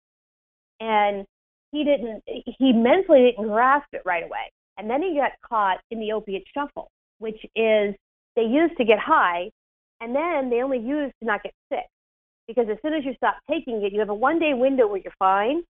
And 0.79 1.25
he 1.71 1.83
didn't 1.83 2.23
he 2.25 2.73
mentally 2.73 3.31
didn't 3.31 3.47
grasp 3.47 3.87
it 3.93 4.01
right 4.05 4.23
away. 4.23 4.51
And 4.77 4.89
then 4.89 5.01
he 5.01 5.15
got 5.15 5.31
caught 5.47 5.79
in 5.91 5.99
the 5.99 6.11
opiate 6.11 6.43
shuffle, 6.53 6.89
which 7.19 7.39
is 7.55 7.95
they 8.35 8.43
use 8.43 8.71
to 8.77 8.85
get 8.85 8.99
high 8.99 9.49
and 9.99 10.15
then 10.15 10.49
they 10.49 10.63
only 10.63 10.79
use 10.79 11.11
to 11.19 11.25
not 11.25 11.43
get 11.43 11.53
sick 11.71 11.85
because 12.47 12.65
as 12.69 12.77
soon 12.81 12.93
as 12.93 13.05
you 13.05 13.13
stop 13.15 13.37
taking 13.49 13.83
it, 13.83 13.93
you 13.93 13.99
have 13.99 14.09
a 14.09 14.15
one 14.15 14.39
day 14.39 14.53
window 14.53 14.87
where 14.87 14.99
you're 15.03 15.13
fine. 15.19 15.63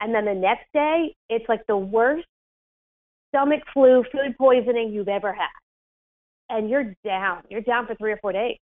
And 0.00 0.14
then 0.14 0.26
the 0.26 0.34
next 0.34 0.66
day, 0.74 1.14
it's 1.30 1.48
like 1.48 1.62
the 1.66 1.76
worst 1.76 2.26
stomach 3.30 3.62
flu, 3.72 4.04
food 4.12 4.36
poisoning 4.38 4.92
you've 4.92 5.08
ever 5.08 5.32
had. 5.32 5.48
And 6.48 6.70
you're 6.70 6.94
down. 7.04 7.42
You're 7.50 7.60
down 7.60 7.86
for 7.86 7.94
three 7.96 8.12
or 8.12 8.18
four 8.18 8.32
days. 8.32 8.56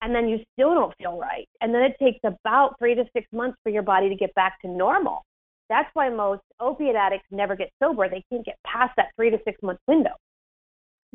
And 0.00 0.14
then 0.14 0.28
you 0.28 0.38
still 0.54 0.74
don't 0.74 0.92
feel 0.98 1.16
right. 1.16 1.48
And 1.60 1.72
then 1.72 1.82
it 1.82 1.94
takes 2.02 2.18
about 2.24 2.74
three 2.78 2.94
to 2.96 3.04
six 3.14 3.26
months 3.32 3.56
for 3.62 3.70
your 3.70 3.82
body 3.82 4.08
to 4.08 4.16
get 4.16 4.34
back 4.34 4.60
to 4.62 4.68
normal. 4.68 5.22
That's 5.68 5.88
why 5.94 6.10
most 6.10 6.42
opiate 6.60 6.96
addicts 6.96 7.26
never 7.30 7.54
get 7.54 7.70
sober. 7.80 8.08
They 8.08 8.24
can't 8.30 8.44
get 8.44 8.56
past 8.66 8.92
that 8.96 9.08
three 9.16 9.30
to 9.30 9.38
six 9.44 9.62
month 9.62 9.78
window. 9.86 10.10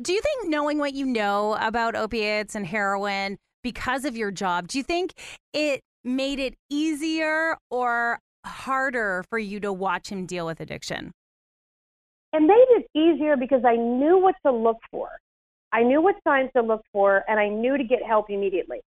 Do 0.00 0.12
you 0.12 0.20
think 0.20 0.48
knowing 0.48 0.78
what 0.78 0.94
you 0.94 1.04
know 1.04 1.56
about 1.60 1.96
opiates 1.96 2.54
and 2.54 2.66
heroin 2.66 3.36
because 3.62 4.04
of 4.04 4.16
your 4.16 4.30
job, 4.30 4.68
do 4.68 4.78
you 4.78 4.84
think 4.84 5.12
it 5.52 5.82
made 6.02 6.38
it 6.38 6.54
easier 6.70 7.56
or 7.70 8.20
harder 8.46 9.24
for 9.28 9.38
you 9.38 9.60
to 9.60 9.72
watch 9.72 10.08
him 10.08 10.24
deal 10.24 10.46
with 10.46 10.60
addiction? 10.60 11.12
It 12.32 12.40
made 12.40 12.66
it 12.70 12.86
easier 12.94 13.36
because 13.36 13.62
I 13.64 13.76
knew 13.76 14.18
what 14.18 14.34
to 14.46 14.52
look 14.52 14.78
for. 14.90 15.08
I 15.72 15.82
knew 15.82 16.00
what 16.00 16.16
signs 16.24 16.50
to 16.56 16.62
look 16.62 16.82
for, 16.92 17.24
and 17.28 17.38
I 17.38 17.48
knew 17.48 17.76
to 17.76 17.84
get 17.84 18.02
help 18.02 18.30
immediately. 18.30 18.80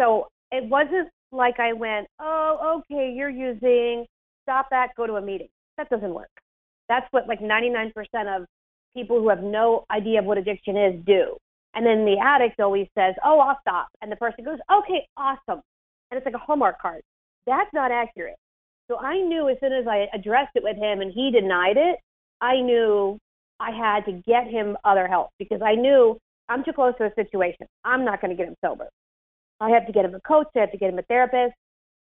So 0.00 0.28
it 0.50 0.64
wasn't 0.64 1.08
like 1.32 1.60
I 1.60 1.72
went, 1.72 2.08
oh, 2.18 2.82
okay, 2.90 3.12
you're 3.14 3.30
using, 3.30 4.06
stop 4.42 4.66
that, 4.70 4.88
go 4.96 5.06
to 5.06 5.14
a 5.14 5.22
meeting. 5.22 5.48
That 5.76 5.88
doesn't 5.88 6.12
work. 6.12 6.30
That's 6.88 7.06
what 7.12 7.28
like 7.28 7.40
99% 7.40 7.92
of 8.26 8.46
people 8.94 9.20
who 9.20 9.28
have 9.28 9.42
no 9.42 9.84
idea 9.90 10.18
of 10.18 10.24
what 10.24 10.38
addiction 10.38 10.76
is 10.76 10.94
do. 11.06 11.36
And 11.74 11.86
then 11.86 12.04
the 12.04 12.16
addict 12.18 12.58
always 12.58 12.88
says, 12.98 13.14
oh, 13.24 13.38
I'll 13.38 13.58
stop. 13.60 13.88
And 14.02 14.10
the 14.10 14.16
person 14.16 14.44
goes, 14.44 14.58
okay, 14.72 15.06
awesome. 15.16 15.62
And 16.10 16.18
it's 16.18 16.24
like 16.24 16.34
a 16.34 16.38
Hallmark 16.38 16.80
card. 16.80 17.02
That's 17.46 17.70
not 17.72 17.92
accurate. 17.92 18.36
So 18.90 18.98
I 18.98 19.20
knew 19.20 19.48
as 19.48 19.56
soon 19.60 19.72
as 19.72 19.86
I 19.86 20.08
addressed 20.12 20.50
it 20.56 20.64
with 20.64 20.76
him 20.76 21.00
and 21.00 21.12
he 21.12 21.30
denied 21.30 21.76
it, 21.76 22.00
I 22.40 22.60
knew 22.60 23.18
I 23.60 23.70
had 23.70 24.04
to 24.06 24.12
get 24.26 24.48
him 24.48 24.76
other 24.84 25.06
help 25.06 25.30
because 25.38 25.60
I 25.62 25.74
knew 25.74 26.18
I'm 26.48 26.64
too 26.64 26.72
close 26.72 26.94
to 26.98 27.04
a 27.04 27.14
situation. 27.14 27.66
I'm 27.84 28.04
not 28.04 28.20
going 28.20 28.30
to 28.30 28.36
get 28.36 28.48
him 28.48 28.56
sober. 28.64 28.88
I 29.60 29.70
have 29.70 29.86
to 29.86 29.92
get 29.92 30.04
him 30.04 30.14
a 30.14 30.20
coach. 30.20 30.48
I 30.56 30.60
have 30.60 30.72
to 30.72 30.78
get 30.78 30.90
him 30.90 30.98
a 30.98 31.02
therapist. 31.02 31.54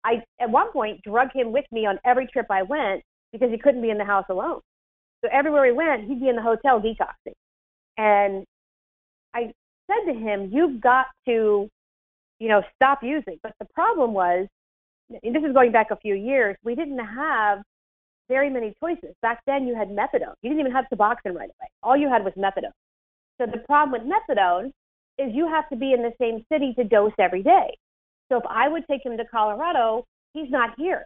I, 0.06 0.24
at 0.40 0.50
one 0.50 0.72
point, 0.72 1.02
drug 1.04 1.30
him 1.34 1.52
with 1.52 1.66
me 1.72 1.86
on 1.86 2.00
every 2.06 2.28
trip 2.28 2.46
I 2.50 2.62
went 2.62 3.02
because 3.34 3.50
he 3.52 3.58
couldn't 3.58 3.82
be 3.82 3.90
in 3.90 3.98
the 3.98 4.06
house 4.06 4.26
alone. 4.30 4.62
So 5.24 5.30
everywhere 5.34 5.66
he 5.66 5.72
went, 5.72 6.08
he'd 6.08 6.22
be 6.22 6.30
in 6.30 6.36
the 6.36 6.42
hotel 6.42 6.80
detoxing. 6.80 7.34
And 7.98 8.46
I 9.34 9.52
said 9.88 10.14
to 10.14 10.18
him, 10.18 10.50
You've 10.54 10.80
got 10.80 11.08
to, 11.28 11.68
you 12.40 12.48
know, 12.48 12.62
stop 12.76 13.00
using. 13.04 13.38
But 13.44 13.54
the 13.60 13.68
problem 13.74 14.14
was, 14.14 14.48
this 15.10 15.44
is 15.44 15.54
going 15.54 15.72
back 15.72 15.92
a 15.92 15.98
few 15.98 16.16
years, 16.16 16.56
we 16.64 16.76
didn't 16.76 17.00
have 17.00 17.60
very 18.30 18.50
many 18.50 18.74
choices. 18.80 19.14
Back 19.22 19.42
then, 19.46 19.68
you 19.68 19.76
had 19.76 19.90
methadone. 19.90 20.36
You 20.42 20.50
didn't 20.50 20.60
even 20.60 20.72
have 20.72 20.86
Suboxone 20.94 21.36
right 21.36 21.50
away. 21.50 21.70
All 21.84 21.98
you 21.98 22.08
had 22.08 22.24
was 22.24 22.34
methadone. 22.38 22.72
So 23.40 23.46
the 23.46 23.60
problem 23.66 23.92
with 23.92 24.10
methadone 24.10 24.68
is 25.18 25.36
you 25.36 25.48
have 25.48 25.68
to 25.70 25.76
be 25.76 25.92
in 25.94 26.02
the 26.02 26.14
same 26.22 26.46
city 26.52 26.74
to 26.78 26.84
dose 26.84 27.12
every 27.20 27.44
day. 27.44 27.76
So 28.32 28.38
if 28.38 28.44
I 28.50 28.68
would 28.68 28.86
take 28.90 29.06
him 29.06 29.18
to 29.18 29.26
Colorado, 29.26 30.06
he's 30.34 30.50
not 30.50 30.72
here 30.78 31.06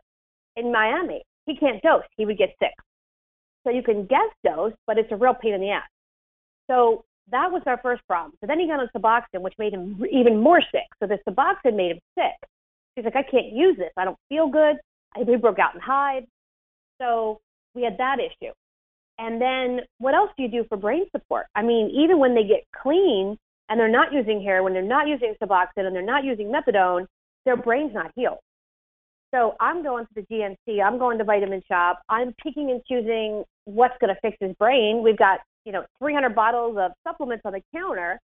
in 0.55 0.71
Miami. 0.71 1.23
He 1.45 1.55
can't 1.55 1.81
dose. 1.81 2.03
He 2.17 2.25
would 2.25 2.37
get 2.37 2.49
sick. 2.59 2.73
So 3.63 3.71
you 3.71 3.81
can 3.81 4.05
guess 4.05 4.29
dose, 4.45 4.73
but 4.85 4.97
it's 4.97 5.11
a 5.11 5.15
real 5.15 5.33
pain 5.33 5.53
in 5.53 5.61
the 5.61 5.69
ass. 5.69 5.87
So 6.69 7.05
that 7.31 7.51
was 7.51 7.61
our 7.65 7.79
first 7.81 8.01
problem. 8.07 8.33
So 8.41 8.47
then 8.47 8.59
he 8.59 8.67
got 8.67 8.79
on 8.79 8.89
Suboxone, 8.95 9.41
which 9.41 9.53
made 9.57 9.73
him 9.73 10.03
even 10.11 10.41
more 10.41 10.61
sick. 10.71 10.87
So 10.99 11.07
the 11.07 11.17
Suboxone 11.27 11.75
made 11.75 11.91
him 11.91 11.99
sick. 12.17 12.49
He's 12.95 13.05
like, 13.05 13.15
I 13.15 13.23
can't 13.23 13.51
use 13.51 13.77
this. 13.77 13.91
I 13.97 14.05
don't 14.05 14.17
feel 14.29 14.47
good. 14.47 14.75
He 15.15 15.35
broke 15.37 15.59
out 15.59 15.75
in 15.75 15.81
hives. 15.81 16.27
So 17.03 17.41
we 17.75 17.83
had 17.83 17.97
that 17.97 18.17
issue. 18.19 18.53
And 19.19 19.39
then 19.41 19.81
what 19.99 20.15
else 20.15 20.31
do 20.37 20.43
you 20.43 20.49
do 20.49 20.65
for 20.67 20.77
brain 20.77 21.05
support? 21.15 21.45
I 21.55 21.61
mean, 21.61 21.91
even 21.93 22.19
when 22.19 22.33
they 22.33 22.43
get 22.43 22.63
clean 22.75 23.37
and 23.69 23.79
they're 23.79 23.87
not 23.87 24.11
using 24.11 24.41
heroin, 24.41 24.63
when 24.63 24.73
they're 24.73 24.81
not 24.81 25.07
using 25.07 25.35
Suboxone, 25.41 25.85
and 25.85 25.95
they're 25.95 26.01
not 26.01 26.23
using 26.23 26.51
methadone, 26.51 27.05
their 27.45 27.57
brain's 27.57 27.93
not 27.93 28.11
healed. 28.15 28.39
So 29.33 29.55
I'm 29.59 29.83
going 29.83 30.05
to 30.05 30.13
the 30.15 30.21
GNC, 30.21 30.83
I'm 30.83 30.99
going 30.99 31.17
to 31.17 31.23
Vitamin 31.23 31.61
Shoppe, 31.69 31.97
I'm 32.07 32.33
picking 32.43 32.69
and 32.69 32.81
choosing 32.87 33.43
what's 33.65 33.95
going 33.99 34.13
to 34.13 34.19
fix 34.21 34.37
his 34.39 34.55
brain. 34.55 35.01
We've 35.03 35.17
got, 35.17 35.39
you 35.65 35.71
know, 35.71 35.83
300 35.99 36.35
bottles 36.35 36.77
of 36.79 36.91
supplements 37.07 37.41
on 37.45 37.53
the 37.53 37.61
counter, 37.75 38.19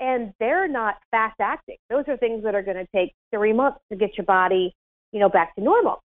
and 0.00 0.34
they're 0.40 0.68
not 0.68 0.96
fast 1.10 1.36
acting. 1.40 1.76
Those 1.88 2.04
are 2.08 2.16
things 2.18 2.44
that 2.44 2.54
are 2.54 2.62
going 2.62 2.76
to 2.76 2.86
take 2.94 3.14
three 3.34 3.54
months 3.54 3.78
to 3.90 3.96
get 3.96 4.18
your 4.18 4.26
body, 4.26 4.74
you 5.12 5.20
know, 5.20 5.30
back 5.30 5.54
to 5.54 5.62
normal. 5.62 6.02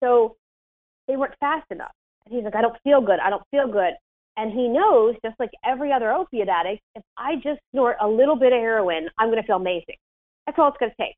So 0.00 0.36
they 1.08 1.16
weren't 1.16 1.34
fast 1.40 1.66
enough. 1.70 1.92
And 2.24 2.34
he's 2.34 2.44
like, 2.44 2.56
I 2.56 2.62
don't 2.62 2.76
feel 2.82 3.00
good. 3.00 3.18
I 3.20 3.30
don't 3.30 3.42
feel 3.50 3.70
good. 3.70 3.94
And 4.36 4.52
he 4.52 4.68
knows, 4.68 5.14
just 5.24 5.38
like 5.40 5.50
every 5.64 5.92
other 5.92 6.12
opiate 6.12 6.48
addict, 6.48 6.82
if 6.94 7.02
I 7.16 7.36
just 7.36 7.60
snort 7.72 7.96
a 8.00 8.08
little 8.08 8.36
bit 8.36 8.52
of 8.52 8.58
heroin, 8.58 9.08
I'm 9.18 9.28
going 9.28 9.40
to 9.40 9.46
feel 9.46 9.56
amazing. 9.56 9.96
That's 10.44 10.58
all 10.58 10.68
it's 10.68 10.76
going 10.78 10.92
to 10.92 11.02
take. 11.02 11.16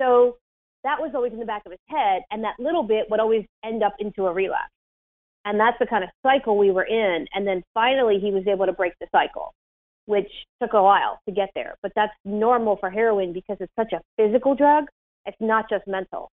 So 0.00 0.36
that 0.84 1.00
was 1.00 1.12
always 1.14 1.32
in 1.32 1.38
the 1.40 1.46
back 1.46 1.62
of 1.64 1.72
his 1.72 1.80
head. 1.86 2.22
And 2.30 2.44
that 2.44 2.56
little 2.58 2.82
bit 2.82 3.06
would 3.10 3.20
always 3.20 3.44
end 3.64 3.82
up 3.82 3.94
into 3.98 4.26
a 4.26 4.32
relapse. 4.32 4.72
And 5.46 5.58
that's 5.58 5.78
the 5.80 5.86
kind 5.86 6.04
of 6.04 6.10
cycle 6.22 6.58
we 6.58 6.70
were 6.70 6.84
in. 6.84 7.26
And 7.34 7.46
then 7.46 7.62
finally, 7.72 8.18
he 8.20 8.30
was 8.30 8.46
able 8.46 8.66
to 8.66 8.72
break 8.72 8.92
the 9.00 9.06
cycle, 9.10 9.54
which 10.04 10.30
took 10.62 10.74
a 10.74 10.82
while 10.82 11.18
to 11.26 11.34
get 11.34 11.48
there. 11.54 11.74
But 11.82 11.92
that's 11.96 12.12
normal 12.26 12.76
for 12.76 12.90
heroin 12.90 13.32
because 13.32 13.56
it's 13.60 13.72
such 13.78 13.92
a 13.92 14.00
physical 14.18 14.54
drug. 14.54 14.84
It's 15.24 15.36
not 15.40 15.70
just 15.70 15.86
mental. 15.86 16.30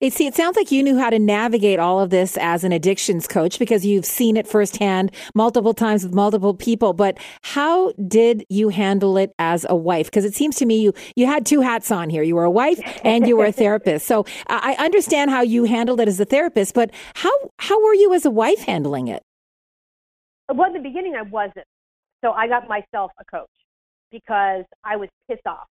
It, 0.00 0.14
see, 0.14 0.26
it 0.26 0.34
sounds 0.34 0.56
like 0.56 0.72
you 0.72 0.82
knew 0.82 0.98
how 0.98 1.10
to 1.10 1.18
navigate 1.18 1.78
all 1.78 2.00
of 2.00 2.08
this 2.08 2.38
as 2.38 2.64
an 2.64 2.72
addictions 2.72 3.28
coach 3.28 3.58
because 3.58 3.84
you've 3.84 4.06
seen 4.06 4.38
it 4.38 4.48
firsthand 4.48 5.12
multiple 5.34 5.74
times 5.74 6.04
with 6.04 6.14
multiple 6.14 6.54
people. 6.54 6.94
But 6.94 7.18
how 7.42 7.92
did 8.08 8.46
you 8.48 8.70
handle 8.70 9.18
it 9.18 9.34
as 9.38 9.66
a 9.68 9.76
wife? 9.76 10.06
Because 10.06 10.24
it 10.24 10.34
seems 10.34 10.56
to 10.56 10.64
me 10.64 10.80
you 10.80 10.94
you 11.16 11.26
had 11.26 11.44
two 11.44 11.60
hats 11.60 11.90
on 11.90 12.08
here. 12.08 12.22
You 12.22 12.34
were 12.34 12.44
a 12.44 12.50
wife 12.50 12.80
and 13.04 13.28
you 13.28 13.36
were 13.36 13.44
a 13.44 13.52
therapist. 13.52 14.06
So 14.06 14.24
I 14.48 14.74
understand 14.78 15.30
how 15.30 15.42
you 15.42 15.64
handled 15.64 16.00
it 16.00 16.08
as 16.08 16.18
a 16.18 16.24
therapist, 16.24 16.74
but 16.74 16.90
how 17.14 17.32
how 17.58 17.78
were 17.82 17.94
you 17.94 18.14
as 18.14 18.24
a 18.24 18.30
wife 18.30 18.60
handling 18.60 19.08
it? 19.08 19.22
Well, 20.48 20.68
in 20.68 20.72
the 20.72 20.80
beginning, 20.80 21.14
I 21.14 21.22
wasn't. 21.22 21.66
So 22.24 22.32
I 22.32 22.48
got 22.48 22.68
myself 22.68 23.12
a 23.20 23.24
coach 23.24 23.48
because 24.10 24.64
I 24.82 24.96
was 24.96 25.08
pissed 25.28 25.46
off, 25.46 25.66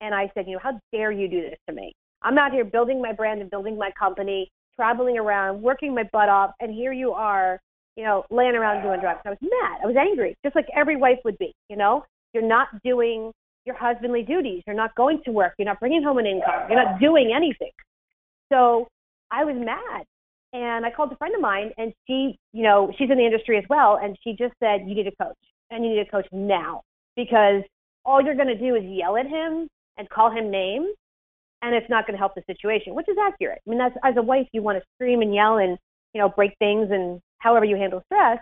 and 0.00 0.14
I 0.14 0.30
said, 0.34 0.46
you 0.46 0.52
know, 0.52 0.60
how 0.62 0.78
dare 0.92 1.10
you 1.10 1.28
do 1.28 1.40
this 1.40 1.58
to 1.68 1.74
me? 1.74 1.94
I'm 2.22 2.38
out 2.38 2.52
here 2.52 2.64
building 2.64 3.00
my 3.00 3.12
brand 3.12 3.40
and 3.40 3.50
building 3.50 3.78
my 3.78 3.90
company, 3.98 4.50
traveling 4.76 5.18
around, 5.18 5.62
working 5.62 5.94
my 5.94 6.04
butt 6.12 6.28
off, 6.28 6.52
and 6.60 6.72
here 6.72 6.92
you 6.92 7.12
are, 7.12 7.60
you 7.96 8.04
know, 8.04 8.24
laying 8.30 8.54
around 8.54 8.82
doing 8.82 9.00
drugs. 9.00 9.20
I 9.24 9.30
was 9.30 9.38
mad. 9.42 9.80
I 9.82 9.86
was 9.86 9.96
angry, 9.96 10.36
just 10.44 10.56
like 10.56 10.66
every 10.74 10.96
wife 10.96 11.18
would 11.24 11.38
be. 11.38 11.52
You 11.68 11.76
know, 11.76 12.04
you're 12.32 12.46
not 12.46 12.68
doing 12.84 13.32
your 13.64 13.76
husbandly 13.76 14.22
duties. 14.22 14.62
You're 14.66 14.76
not 14.76 14.94
going 14.94 15.20
to 15.24 15.32
work. 15.32 15.54
You're 15.58 15.66
not 15.66 15.80
bringing 15.80 16.02
home 16.02 16.18
an 16.18 16.26
income. 16.26 16.68
You're 16.68 16.82
not 16.82 17.00
doing 17.00 17.32
anything. 17.34 17.72
So 18.52 18.88
I 19.30 19.44
was 19.44 19.56
mad. 19.56 20.04
And 20.52 20.84
I 20.84 20.90
called 20.90 21.12
a 21.12 21.16
friend 21.16 21.34
of 21.34 21.40
mine, 21.40 21.70
and 21.78 21.92
she, 22.06 22.36
you 22.52 22.64
know, 22.64 22.92
she's 22.98 23.08
in 23.08 23.18
the 23.18 23.24
industry 23.24 23.56
as 23.56 23.64
well, 23.70 24.00
and 24.02 24.16
she 24.24 24.32
just 24.32 24.52
said, 24.58 24.80
"You 24.84 24.96
need 24.96 25.06
a 25.06 25.24
coach, 25.24 25.36
and 25.70 25.84
you 25.84 25.90
need 25.90 26.00
a 26.00 26.10
coach 26.10 26.26
now 26.32 26.82
because 27.14 27.62
all 28.04 28.20
you're 28.20 28.34
going 28.34 28.48
to 28.48 28.58
do 28.58 28.74
is 28.74 28.82
yell 28.84 29.16
at 29.16 29.26
him 29.26 29.68
and 29.96 30.08
call 30.08 30.28
him 30.30 30.50
names, 30.50 30.88
and 31.62 31.74
it's 31.74 31.88
not 31.90 32.06
going 32.06 32.14
to 32.14 32.18
help 32.18 32.34
the 32.34 32.42
situation, 32.46 32.94
which 32.94 33.08
is 33.08 33.16
accurate. 33.20 33.60
I 33.66 33.70
mean, 33.70 33.78
that's 33.78 33.96
as 34.04 34.16
a 34.16 34.22
wife, 34.22 34.46
you 34.52 34.62
want 34.62 34.78
to 34.78 34.84
scream 34.94 35.22
and 35.22 35.34
yell 35.34 35.58
and 35.58 35.78
you 36.14 36.20
know 36.20 36.28
break 36.28 36.52
things 36.58 36.88
and 36.90 37.20
however 37.38 37.64
you 37.64 37.76
handle 37.76 38.02
stress. 38.06 38.38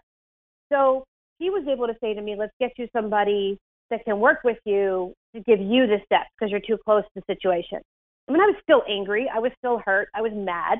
So 0.72 1.04
he 1.38 1.50
was 1.50 1.66
able 1.68 1.86
to 1.86 1.94
say 2.00 2.14
to 2.14 2.20
me, 2.20 2.36
"Let's 2.36 2.54
get 2.60 2.72
you 2.76 2.88
somebody 2.92 3.58
that 3.90 4.04
can 4.04 4.20
work 4.20 4.40
with 4.44 4.58
you 4.64 5.14
to 5.34 5.40
give 5.40 5.60
you 5.60 5.86
the 5.86 5.98
steps 6.04 6.30
because 6.38 6.50
you're 6.50 6.60
too 6.60 6.78
close 6.84 7.04
to 7.04 7.10
the 7.16 7.34
situation." 7.34 7.80
I 8.28 8.32
mean, 8.32 8.42
I 8.42 8.46
was 8.46 8.56
still 8.62 8.82
angry. 8.88 9.30
I 9.32 9.38
was 9.38 9.52
still 9.58 9.80
hurt. 9.84 10.08
I 10.14 10.20
was 10.20 10.32
mad. 10.34 10.78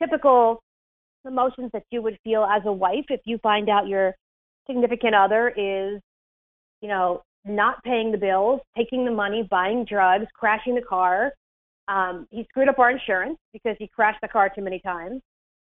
Typical 0.00 0.62
emotions 1.26 1.70
that 1.72 1.84
you 1.90 2.02
would 2.02 2.18
feel 2.24 2.44
as 2.44 2.62
a 2.66 2.72
wife 2.72 3.04
if 3.08 3.20
you 3.24 3.38
find 3.38 3.68
out 3.68 3.88
your 3.88 4.14
significant 4.66 5.14
other 5.14 5.48
is, 5.50 6.00
you 6.80 6.88
know, 6.88 7.22
not 7.44 7.82
paying 7.84 8.12
the 8.12 8.18
bills, 8.18 8.60
taking 8.76 9.04
the 9.04 9.10
money, 9.10 9.46
buying 9.50 9.84
drugs, 9.84 10.26
crashing 10.34 10.74
the 10.74 10.82
car, 10.82 11.32
um, 11.92 12.26
he 12.30 12.44
screwed 12.48 12.68
up 12.68 12.78
our 12.78 12.90
insurance 12.90 13.38
because 13.52 13.76
he 13.78 13.86
crashed 13.86 14.20
the 14.22 14.28
car 14.28 14.50
too 14.54 14.62
many 14.62 14.80
times, 14.80 15.20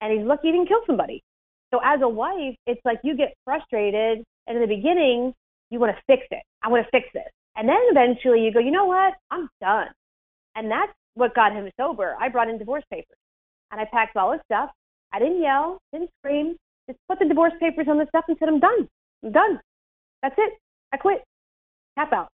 and 0.00 0.12
he's 0.12 0.26
lucky 0.26 0.48
he 0.48 0.52
didn't 0.52 0.68
kill 0.68 0.82
somebody. 0.86 1.22
So 1.72 1.80
as 1.84 2.00
a 2.02 2.08
wife, 2.08 2.54
it's 2.66 2.80
like 2.84 3.00
you 3.02 3.16
get 3.16 3.34
frustrated, 3.44 4.24
and 4.46 4.56
in 4.56 4.60
the 4.60 4.74
beginning, 4.74 5.34
you 5.70 5.80
want 5.80 5.96
to 5.96 6.02
fix 6.06 6.22
it. 6.30 6.42
I 6.62 6.68
want 6.68 6.86
to 6.86 6.90
fix 6.90 7.08
this, 7.12 7.30
and 7.56 7.68
then 7.68 7.80
eventually 7.90 8.44
you 8.44 8.52
go, 8.52 8.60
you 8.60 8.70
know 8.70 8.84
what? 8.84 9.14
I'm 9.30 9.48
done, 9.60 9.88
and 10.54 10.70
that's 10.70 10.92
what 11.14 11.34
got 11.34 11.52
him 11.52 11.68
sober. 11.80 12.16
I 12.20 12.28
brought 12.28 12.48
in 12.48 12.58
divorce 12.58 12.84
papers, 12.90 13.18
and 13.72 13.80
I 13.80 13.84
packed 13.92 14.16
all 14.16 14.32
his 14.32 14.40
stuff. 14.44 14.70
I 15.12 15.18
didn't 15.18 15.42
yell, 15.42 15.78
didn't 15.92 16.10
scream, 16.20 16.56
just 16.88 16.98
put 17.08 17.18
the 17.18 17.26
divorce 17.26 17.52
papers 17.60 17.86
on 17.88 17.98
the 17.98 18.06
stuff 18.08 18.24
and 18.28 18.36
said, 18.38 18.48
I'm 18.48 18.60
done. 18.60 18.88
I'm 19.24 19.32
done. 19.32 19.60
That's 20.22 20.34
it. 20.38 20.54
I 20.92 20.96
quit. 20.96 21.22
Tap 21.98 22.12
out. 22.12 22.28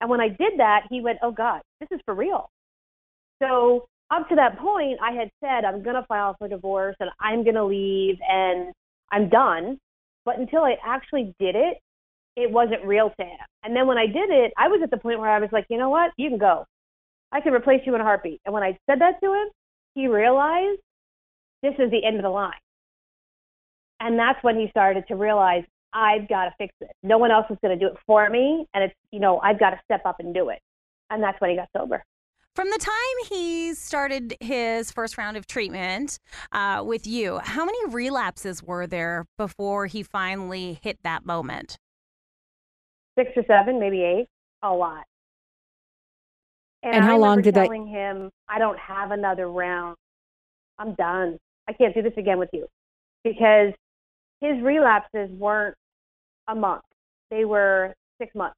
And 0.00 0.10
when 0.10 0.20
I 0.20 0.28
did 0.28 0.58
that, 0.58 0.82
he 0.90 1.00
went, 1.00 1.18
Oh 1.22 1.30
God, 1.30 1.62
this 1.80 1.88
is 1.90 2.00
for 2.04 2.14
real. 2.14 2.50
So 3.42 3.86
up 4.10 4.28
to 4.28 4.34
that 4.36 4.58
point, 4.58 4.98
I 5.02 5.12
had 5.12 5.30
said, 5.40 5.64
I'm 5.64 5.82
going 5.82 5.96
to 5.96 6.06
file 6.06 6.36
for 6.38 6.48
divorce 6.48 6.96
and 7.00 7.10
I'm 7.20 7.42
going 7.42 7.56
to 7.56 7.64
leave 7.64 8.16
and 8.28 8.72
I'm 9.10 9.28
done. 9.28 9.78
But 10.24 10.38
until 10.38 10.62
I 10.62 10.76
actually 10.84 11.34
did 11.38 11.54
it, 11.54 11.78
it 12.36 12.50
wasn't 12.50 12.84
real 12.84 13.10
to 13.18 13.24
him. 13.24 13.38
And 13.62 13.74
then 13.74 13.86
when 13.86 13.98
I 13.98 14.06
did 14.06 14.30
it, 14.30 14.52
I 14.56 14.68
was 14.68 14.80
at 14.82 14.90
the 14.90 14.98
point 14.98 15.18
where 15.18 15.30
I 15.30 15.38
was 15.38 15.48
like, 15.52 15.66
you 15.70 15.78
know 15.78 15.90
what? 15.90 16.12
You 16.16 16.28
can 16.28 16.38
go. 16.38 16.66
I 17.32 17.40
can 17.40 17.52
replace 17.52 17.80
you 17.84 17.94
in 17.94 18.00
a 18.00 18.04
heartbeat. 18.04 18.40
And 18.44 18.52
when 18.52 18.62
I 18.62 18.78
said 18.88 19.00
that 19.00 19.20
to 19.22 19.32
him, 19.32 19.48
he 19.94 20.06
realized 20.06 20.80
this 21.62 21.74
is 21.78 21.90
the 21.90 22.04
end 22.04 22.16
of 22.16 22.22
the 22.22 22.28
line. 22.28 22.52
And 24.00 24.18
that's 24.18 24.42
when 24.42 24.58
he 24.58 24.68
started 24.70 25.04
to 25.08 25.16
realize 25.16 25.64
I've 25.92 26.28
got 26.28 26.44
to 26.44 26.54
fix 26.58 26.74
it. 26.80 26.90
No 27.02 27.16
one 27.16 27.30
else 27.30 27.46
is 27.50 27.56
going 27.62 27.76
to 27.76 27.82
do 27.82 27.90
it 27.90 27.98
for 28.06 28.28
me. 28.28 28.66
And 28.74 28.84
it's, 28.84 28.94
you 29.10 29.20
know, 29.20 29.38
I've 29.38 29.58
got 29.58 29.70
to 29.70 29.80
step 29.84 30.02
up 30.04 30.16
and 30.20 30.34
do 30.34 30.50
it. 30.50 30.60
And 31.08 31.22
that's 31.22 31.40
when 31.40 31.50
he 31.50 31.56
got 31.56 31.68
sober. 31.76 32.04
From 32.56 32.70
the 32.70 32.78
time 32.78 33.28
he 33.28 33.74
started 33.74 34.34
his 34.40 34.90
first 34.90 35.18
round 35.18 35.36
of 35.36 35.46
treatment 35.46 36.18
uh, 36.52 36.82
with 36.86 37.06
you, 37.06 37.38
how 37.44 37.66
many 37.66 37.78
relapses 37.90 38.62
were 38.62 38.86
there 38.86 39.26
before 39.36 39.84
he 39.86 40.02
finally 40.02 40.78
hit 40.82 40.98
that 41.04 41.26
moment? 41.26 41.76
Six 43.18 43.32
or 43.36 43.44
seven, 43.46 43.78
maybe 43.78 44.02
eight. 44.02 44.26
A 44.62 44.72
lot. 44.72 45.04
And, 46.82 46.94
And 46.94 47.04
I 47.04 47.08
how 47.08 47.18
long 47.18 47.22
remember 47.36 47.42
did 47.42 47.54
that- 47.56 47.64
telling 47.66 47.86
him, 47.88 48.30
I 48.48 48.58
don't 48.58 48.78
have 48.78 49.10
another 49.10 49.50
round. 49.50 49.96
I'm 50.78 50.94
done. 50.94 51.38
I 51.68 51.74
can't 51.74 51.94
do 51.94 52.00
this 52.00 52.12
again 52.16 52.38
with 52.38 52.50
you. 52.54 52.66
Because 53.22 53.74
his 54.40 54.62
relapses 54.62 55.30
weren't 55.32 55.74
a 56.48 56.54
month. 56.54 56.84
They 57.30 57.44
were 57.44 57.94
six 58.18 58.34
months. 58.34 58.56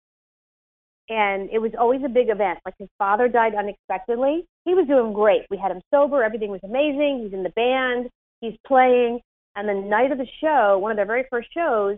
And 1.08 1.48
it 1.50 1.58
was 1.58 1.72
always 1.78 2.02
a 2.04 2.08
big 2.08 2.28
event. 2.28 2.58
Like 2.64 2.74
his 2.78 2.88
father 2.98 3.28
died 3.28 3.54
unexpectedly. 3.54 4.44
He 4.64 4.74
was 4.74 4.86
doing 4.86 5.12
great. 5.12 5.42
We 5.50 5.56
had 5.56 5.70
him 5.70 5.80
sober. 5.92 6.22
Everything 6.22 6.50
was 6.50 6.60
amazing. 6.62 7.22
He's 7.24 7.32
in 7.32 7.42
the 7.42 7.50
band. 7.50 8.10
He's 8.40 8.58
playing. 8.66 9.20
And 9.56 9.68
the 9.68 9.74
night 9.74 10.12
of 10.12 10.18
the 10.18 10.26
show, 10.40 10.78
one 10.78 10.90
of 10.90 10.96
their 10.96 11.06
very 11.06 11.24
first 11.30 11.48
shows, 11.52 11.96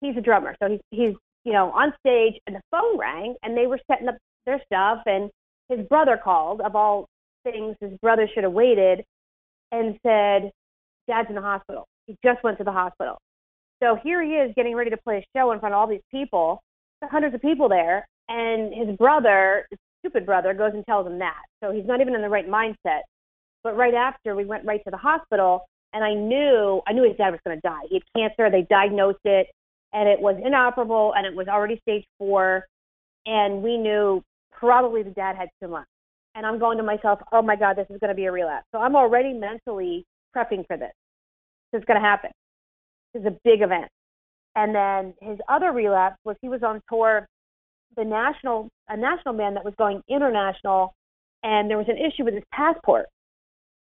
he's 0.00 0.16
a 0.16 0.20
drummer. 0.20 0.56
So 0.60 0.68
he's, 0.68 0.80
he's, 0.90 1.14
you 1.44 1.52
know, 1.52 1.70
on 1.70 1.92
stage 2.00 2.34
and 2.46 2.56
the 2.56 2.60
phone 2.70 2.98
rang 2.98 3.36
and 3.42 3.56
they 3.56 3.66
were 3.66 3.78
setting 3.90 4.08
up 4.08 4.16
their 4.44 4.60
stuff 4.66 4.98
and 5.06 5.30
his 5.68 5.86
brother 5.88 6.18
called 6.22 6.60
of 6.60 6.74
all 6.74 7.06
things 7.44 7.76
his 7.80 7.92
brother 8.02 8.28
should 8.34 8.44
have 8.44 8.52
waited 8.52 9.04
and 9.72 9.98
said, 10.04 10.50
Dad's 11.08 11.28
in 11.28 11.36
the 11.36 11.40
hospital. 11.40 11.86
He 12.06 12.16
just 12.24 12.42
went 12.42 12.58
to 12.58 12.64
the 12.64 12.72
hospital. 12.72 13.18
So 13.82 13.96
here 14.02 14.22
he 14.22 14.32
is 14.32 14.52
getting 14.56 14.74
ready 14.74 14.90
to 14.90 14.96
play 14.96 15.18
a 15.18 15.38
show 15.38 15.52
in 15.52 15.60
front 15.60 15.74
of 15.74 15.78
all 15.78 15.86
these 15.86 16.00
people, 16.10 16.60
hundreds 17.02 17.34
of 17.34 17.42
people 17.42 17.68
there, 17.68 18.06
and 18.28 18.74
his 18.74 18.96
brother, 18.96 19.66
his 19.70 19.78
stupid 20.00 20.26
brother, 20.26 20.54
goes 20.54 20.72
and 20.74 20.84
tells 20.86 21.06
him 21.06 21.18
that. 21.18 21.42
So 21.62 21.72
he's 21.72 21.86
not 21.86 22.00
even 22.00 22.14
in 22.14 22.22
the 22.22 22.28
right 22.28 22.48
mindset. 22.48 23.02
But 23.62 23.76
right 23.76 23.94
after, 23.94 24.36
we 24.36 24.44
went 24.44 24.64
right 24.64 24.80
to 24.84 24.90
the 24.90 24.96
hospital, 24.96 25.66
and 25.92 26.04
I 26.04 26.14
knew 26.14 26.82
I 26.86 26.92
knew 26.92 27.02
his 27.02 27.16
dad 27.16 27.30
was 27.30 27.40
going 27.44 27.56
to 27.56 27.60
die. 27.60 27.82
He 27.88 27.96
had 27.96 28.02
cancer. 28.16 28.50
They 28.50 28.66
diagnosed 28.70 29.24
it, 29.24 29.48
and 29.92 30.08
it 30.08 30.20
was 30.20 30.36
inoperable, 30.44 31.14
and 31.16 31.26
it 31.26 31.34
was 31.34 31.48
already 31.48 31.80
stage 31.80 32.04
four, 32.18 32.66
and 33.26 33.62
we 33.62 33.76
knew 33.76 34.22
probably 34.52 35.02
the 35.02 35.10
dad 35.10 35.36
had 35.36 35.48
two 35.60 35.68
months. 35.68 35.90
And 36.34 36.44
I'm 36.44 36.58
going 36.58 36.76
to 36.76 36.84
myself, 36.84 37.20
oh 37.32 37.42
my 37.42 37.56
God, 37.56 37.76
this 37.76 37.86
is 37.88 37.98
going 37.98 38.10
to 38.10 38.14
be 38.14 38.26
a 38.26 38.32
relapse. 38.32 38.66
So 38.72 38.78
I'm 38.78 38.94
already 38.94 39.32
mentally 39.32 40.04
prepping 40.36 40.66
for 40.66 40.76
this. 40.76 40.92
This 41.72 41.80
is 41.80 41.84
going 41.86 42.00
to 42.00 42.06
happen. 42.06 42.30
This 43.14 43.22
is 43.22 43.26
a 43.26 43.36
big 43.42 43.62
event. 43.62 43.88
And 44.54 44.74
then 44.74 45.14
his 45.20 45.38
other 45.48 45.72
relapse 45.72 46.18
was 46.24 46.36
he 46.42 46.48
was 46.48 46.62
on 46.62 46.80
tour, 46.90 47.26
the 47.96 48.04
national 48.04 48.68
a 48.88 48.96
national 48.96 49.34
man 49.34 49.54
that 49.54 49.64
was 49.64 49.74
going 49.78 50.02
international, 50.08 50.94
and 51.42 51.68
there 51.68 51.78
was 51.78 51.88
an 51.88 51.98
issue 51.98 52.24
with 52.24 52.34
his 52.34 52.44
passport, 52.52 53.06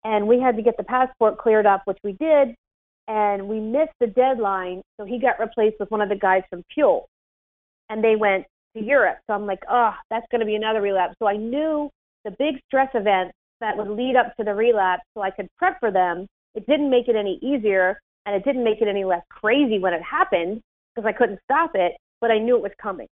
and 0.04 0.28
we 0.28 0.40
had 0.40 0.56
to 0.56 0.62
get 0.62 0.78
the 0.78 0.84
passport 0.84 1.38
cleared 1.38 1.66
up, 1.66 1.82
which 1.86 1.98
we 2.04 2.14
did, 2.14 2.56
and 3.08 3.48
we 3.48 3.60
missed 3.60 3.94
the 4.00 4.08
deadline, 4.08 4.82
so 4.98 5.06
he 5.06 5.20
got 5.20 5.40
replaced 5.40 5.76
with 5.80 5.92
one 5.92 6.02
of 6.02 6.10
the 6.10 6.16
guys 6.16 6.44
from 6.50 6.64
Fuel, 6.74 7.08
and 7.90 8.04
they 8.04 8.16
went 8.16 8.46
to 8.76 8.84
Europe. 8.84 9.18
So 9.28 9.34
I'm 9.34 9.46
like, 9.46 9.60
oh, 9.70 9.92
that's 10.10 10.26
going 10.32 10.40
to 10.40 10.46
be 10.46 10.56
another 10.56 10.82
relapse. 10.82 11.16
So 11.20 11.28
I 11.28 11.38
knew 11.38 11.90
the 12.24 12.32
big 12.40 12.56
stress 12.68 12.90
events 12.94 13.34
that 13.60 13.78
would 13.78 13.90
lead 13.90 14.16
up 14.16 14.36
to 14.38 14.44
the 14.44 14.54
relapse, 14.54 15.04
so 15.14 15.22
I 15.22 15.32
could 15.32 15.48
prep 15.58 15.80
for 15.80 15.92
them. 15.92 16.28
It 16.56 16.66
didn't 16.66 16.90
make 16.90 17.08
it 17.08 17.16
any 17.16 17.40
easier, 17.42 18.00
and 18.26 18.36
it 18.36 18.46
didn't 18.46 18.64
make 18.64 18.82
it 18.82 18.88
any 18.88 19.04
less 19.04 19.24
crazy 19.30 19.80
when 19.80 19.94
it 19.94 20.02
happened 20.02 20.62
because 20.96 21.08
I 21.08 21.12
couldn't 21.12 21.40
stop 21.44 21.72
it, 21.74 21.94
but 22.22 22.32
I 22.32 22.38
knew 22.38 22.56
it 22.56 22.64
was 22.64 22.72
coming. 22.82 23.08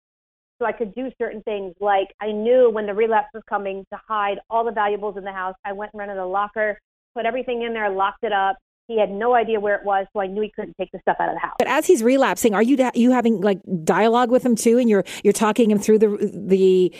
So 0.59 0.65
I 0.65 0.71
could 0.71 0.95
do 0.95 1.11
certain 1.19 1.41
things 1.43 1.75
like 1.79 2.07
I 2.19 2.31
knew 2.31 2.69
when 2.71 2.87
the 2.87 2.93
relapse 2.93 3.29
was 3.33 3.43
coming 3.47 3.85
to 3.91 3.99
hide 4.07 4.39
all 4.49 4.65
the 4.65 4.71
valuables 4.71 5.17
in 5.17 5.23
the 5.23 5.31
house. 5.31 5.53
I 5.63 5.73
went 5.73 5.91
and 5.93 5.99
rented 5.99 6.17
a 6.17 6.25
locker, 6.25 6.79
put 7.15 7.25
everything 7.25 7.61
in 7.61 7.73
there, 7.73 7.89
locked 7.89 8.23
it 8.23 8.31
up. 8.31 8.57
He 8.87 8.99
had 8.99 9.11
no 9.11 9.35
idea 9.35 9.59
where 9.59 9.75
it 9.75 9.83
was, 9.83 10.07
so 10.13 10.21
I 10.21 10.27
knew 10.27 10.41
he 10.41 10.51
couldn't 10.55 10.75
take 10.79 10.89
the 10.91 10.99
stuff 10.99 11.17
out 11.19 11.27
of 11.27 11.35
the 11.35 11.41
house. 11.41 11.55
But 11.59 11.67
as 11.67 11.85
he's 11.85 12.01
relapsing, 12.01 12.55
are 12.55 12.63
you 12.63 12.89
you 12.95 13.11
having 13.11 13.41
like 13.41 13.59
dialogue 13.83 14.31
with 14.31 14.45
him 14.45 14.55
too, 14.55 14.77
and 14.77 14.89
you're 14.89 15.03
you're 15.23 15.33
talking 15.33 15.69
him 15.69 15.77
through 15.77 15.99
the 15.99 16.31
the 16.33 16.93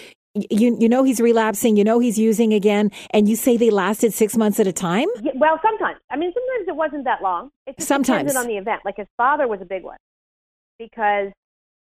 you 0.50 0.78
you 0.80 0.90
know 0.90 1.04
he's 1.04 1.22
relapsing, 1.22 1.78
you 1.78 1.86
know 1.86 2.00
he's 2.00 2.20
using 2.20 2.54
again, 2.54 2.92
and 3.12 3.30
you 3.30 3.38
say 3.38 3.56
they 3.56 3.70
lasted 3.70 4.14
six 4.14 4.36
months 4.36 4.60
at 4.60 4.68
a 4.68 4.74
time. 4.74 5.08
Yeah, 5.24 5.32
well, 5.36 5.60
sometimes. 5.64 5.98
I 6.12 6.18
mean, 6.18 6.34
sometimes 6.34 6.68
it 6.68 6.76
wasn't 6.76 7.06
that 7.06 7.22
long. 7.22 7.52
It 7.66 7.78
just 7.78 7.88
Sometimes. 7.88 8.32
depended 8.32 8.36
on 8.36 8.48
the 8.48 8.58
event. 8.58 8.82
Like 8.84 8.98
his 8.98 9.08
father 9.16 9.48
was 9.48 9.62
a 9.62 9.66
big 9.66 9.84
one 9.84 9.98
because 10.78 11.32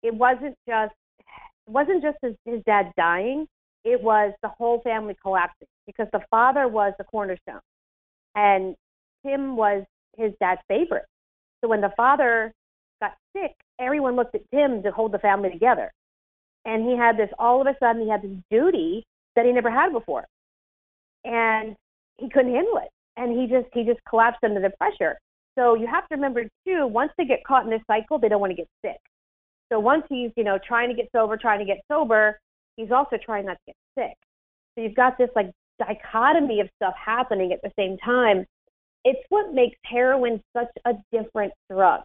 it 0.03 0.15
wasn't 0.15 0.55
just 0.67 0.95
wasn't 1.69 2.03
just 2.03 2.19
his, 2.23 2.35
his 2.45 2.63
dad 2.67 2.93
dying. 2.97 3.47
It 3.85 4.03
was 4.03 4.33
the 4.43 4.49
whole 4.49 4.81
family 4.81 5.17
collapsing 5.23 5.69
because 5.87 6.09
the 6.13 6.21
father 6.31 6.69
was 6.69 6.93
the 6.99 7.05
cornerstone, 7.05 7.61
and 8.35 8.75
Tim 9.25 9.57
was 9.57 9.85
his 10.17 10.33
dad's 10.41 10.61
favorite. 10.69 11.07
So 11.61 11.69
when 11.69 11.81
the 11.81 11.93
father 11.97 12.53
got 13.01 13.15
sick, 13.37 13.53
everyone 13.81 14.17
looked 14.17 14.35
at 14.35 14.43
Tim 14.53 14.83
to 14.83 14.91
hold 14.91 15.13
the 15.13 15.19
family 15.19 15.51
together. 15.51 15.93
And 16.65 16.89
he 16.89 16.97
had 16.97 17.17
this 17.17 17.31
all 17.39 17.61
of 17.61 17.67
a 17.67 17.77
sudden 17.81 18.03
he 18.03 18.09
had 18.09 18.23
this 18.23 18.37
duty 18.51 19.05
that 19.37 19.47
he 19.47 19.53
never 19.53 19.71
had 19.71 19.93
before. 19.93 20.27
And 21.25 21.77
he 22.19 22.29
couldn't 22.29 22.55
handle 22.55 22.79
it. 22.79 22.91
And 23.17 23.39
he 23.39 23.47
just 23.47 23.69
he 23.73 23.85
just 23.85 24.01
collapsed 24.09 24.45
under 24.45 24.61
the 24.61 24.71
pressure. 24.79 25.19
So 25.59 25.75
you 25.75 25.87
have 25.87 26.07
to 26.09 26.15
remember 26.15 26.45
too, 26.67 26.87
once 26.87 27.13
they 27.17 27.25
get 27.25 27.45
caught 27.45 27.65
in 27.65 27.71
this 27.71 27.83
cycle, 27.87 28.19
they 28.19 28.29
don't 28.29 28.41
want 28.41 28.51
to 28.51 28.57
get 28.57 28.69
sick. 28.85 28.99
So 29.73 29.79
once 29.81 30.05
he's, 30.09 30.31
you 30.37 30.45
know, 30.45 30.59
trying 30.67 30.89
to 30.89 30.95
get 30.95 31.09
sober, 31.15 31.37
trying 31.37 31.59
to 31.59 31.65
get 31.65 31.79
sober, 31.91 32.39
he's 32.77 32.91
also 32.91 33.17
trying 33.23 33.47
not 33.47 33.59
to 33.67 33.73
get 33.73 33.77
sick. 33.99 34.17
So 34.75 34.83
you've 34.83 34.95
got 34.95 35.19
this 35.19 35.29
like 35.37 35.51
dichotomy 35.79 36.61
of 36.61 36.69
stuff 36.77 36.95
happening 37.03 37.53
at 37.53 37.61
the 37.63 37.71
same 37.79 37.99
time. 37.99 38.47
It's 39.05 39.21
what 39.29 39.55
makes 39.55 39.77
heroin 39.85 40.41
such 40.57 40.69
a 40.87 40.93
different 41.13 41.53
drug. 41.71 42.03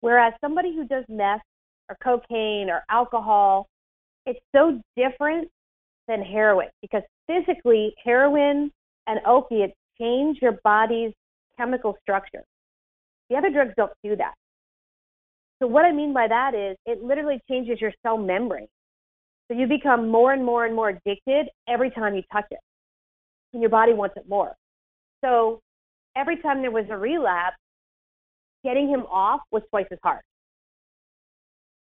Whereas 0.00 0.32
somebody 0.40 0.74
who 0.74 0.86
does 0.86 1.04
meth 1.08 1.40
or 1.88 1.96
cocaine 2.02 2.68
or 2.70 2.82
alcohol, 2.90 3.66
it's 4.24 4.40
so 4.54 4.80
different 4.96 5.48
than 6.08 6.22
heroin 6.22 6.68
because 6.82 7.02
physically 7.26 7.94
heroin 8.02 8.70
and 9.06 9.20
opiates 9.26 9.74
change 10.00 10.38
your 10.42 10.58
body's 10.64 11.12
chemical 11.56 11.96
structure. 12.02 12.44
The 13.30 13.36
other 13.36 13.50
drugs 13.50 13.72
don't 13.76 13.92
do 14.04 14.16
that. 14.16 14.34
So 15.60 15.66
what 15.66 15.84
I 15.84 15.92
mean 15.92 16.12
by 16.12 16.28
that 16.28 16.54
is 16.54 16.76
it 16.84 17.02
literally 17.02 17.40
changes 17.48 17.80
your 17.80 17.92
cell 18.02 18.18
membrane. 18.18 18.68
So 19.48 19.56
you 19.56 19.66
become 19.66 20.08
more 20.08 20.32
and 20.32 20.44
more 20.44 20.64
and 20.66 20.74
more 20.74 20.90
addicted 20.90 21.48
every 21.68 21.90
time 21.90 22.14
you 22.14 22.22
touch 22.32 22.46
it. 22.50 22.58
And 23.52 23.62
your 23.62 23.70
body 23.70 23.92
wants 23.94 24.16
it 24.16 24.28
more. 24.28 24.54
So 25.24 25.60
every 26.16 26.36
time 26.38 26.60
there 26.60 26.70
was 26.70 26.84
a 26.90 26.96
relapse, 26.96 27.56
getting 28.64 28.88
him 28.88 29.02
off 29.10 29.40
was 29.50 29.62
twice 29.70 29.86
as 29.92 29.98
hard. 30.02 30.20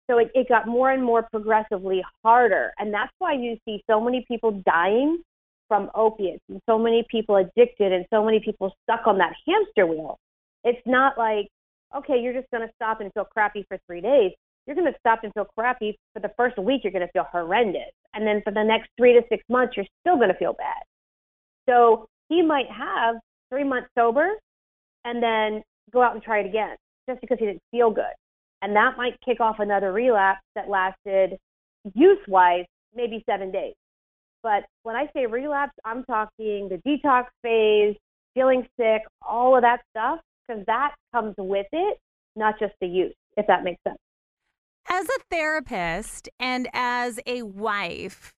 So 0.09 0.19
it, 0.19 0.31
it 0.35 0.49
got 0.49 0.69
more 0.69 0.91
and 0.91 1.03
more 1.03 1.27
progressively 1.33 2.03
harder. 2.23 2.73
And 2.79 2.93
that's 2.93 3.13
why 3.19 3.33
you 3.33 3.57
see 3.65 3.83
so 3.91 4.01
many 4.01 4.25
people 4.29 4.63
dying 4.67 5.23
from 5.67 5.91
opiates 5.95 6.43
and 6.51 6.61
so 6.69 6.79
many 6.79 7.05
people 7.11 7.37
addicted 7.37 7.93
and 7.93 8.05
so 8.13 8.23
many 8.23 8.39
people 8.39 8.73
stuck 8.83 9.07
on 9.07 9.19
that 9.19 9.33
hamster 9.49 9.87
wheel. 9.87 10.19
It's 10.63 10.83
not 10.87 11.17
like, 11.17 11.49
okay, 11.97 12.19
you're 12.21 12.33
just 12.33 12.51
going 12.53 12.67
to 12.67 12.73
stop 12.75 13.01
and 13.01 13.13
feel 13.15 13.25
crappy 13.25 13.65
for 13.69 13.79
three 13.87 14.01
days. 14.01 14.33
You're 14.67 14.77
going 14.77 14.91
to 14.91 14.99
stop 14.99 15.21
and 15.25 15.33
feel 15.35 15.47
crappy 15.57 15.97
for 16.15 16.21
the 16.21 16.31
first 16.37 16.59
week. 16.59 16.83
You're 16.85 16.93
going 16.93 17.07
to 17.07 17.13
feel 17.13 17.27
horrendous. 17.31 17.93
And 18.15 18.27
then 18.27 18.41
for 18.43 18.53
the 18.53 18.63
next 18.63 18.89
three 18.97 19.13
to 19.13 19.21
six 19.29 19.45
months, 19.49 19.75
you're 19.77 19.87
still 20.01 20.17
going 20.17 20.31
to 20.31 20.39
feel 20.39 20.55
bad. 20.55 20.83
So 21.69 22.07
he 22.29 22.43
might 22.43 22.71
have 22.71 23.17
three 23.51 23.65
months 23.65 23.89
sober 23.97 24.31
and 25.05 25.23
then 25.23 25.63
go 25.93 26.03
out 26.03 26.15
and 26.15 26.23
try 26.23 26.41
it 26.41 26.47
again 26.47 26.77
just 27.09 27.21
because 27.21 27.39
he 27.39 27.47
didn't 27.47 27.63
feel 27.71 27.91
good. 27.91 28.15
And 28.63 28.75
that 28.77 28.97
might 28.97 29.15
kick 29.25 29.41
off 29.41 29.57
another 29.59 29.93
relapse 29.93 30.41
that 30.55 30.69
lasted 30.69 31.37
use 31.95 32.19
wise, 32.27 32.65
maybe 32.95 33.23
seven 33.29 33.51
days. 33.51 33.75
But 34.43 34.65
when 34.83 34.97
I 34.97 35.09
say 35.15 35.27
relapse, 35.27 35.75
I'm 35.85 36.05
talking 36.05 36.69
the 36.69 36.81
detox 36.87 37.25
phase, 37.43 37.97
feeling 38.35 38.67
sick, 38.79 39.03
all 39.27 39.57
of 39.57 39.63
that 39.63 39.81
stuff, 39.91 40.21
because 40.47 40.65
that 40.67 40.95
comes 41.15 41.35
with 41.39 41.67
it, 41.73 41.99
not 42.37 42.59
just 42.59 42.75
the 42.81 42.87
use, 42.87 43.15
if 43.37 43.47
that 43.47 43.65
makes 43.65 43.83
sense. 43.87 43.99
As 44.89 45.07
a 45.07 45.21
therapist 45.31 46.29
and 46.39 46.69
as 46.73 47.19
a 47.27 47.43
wife, 47.43 48.33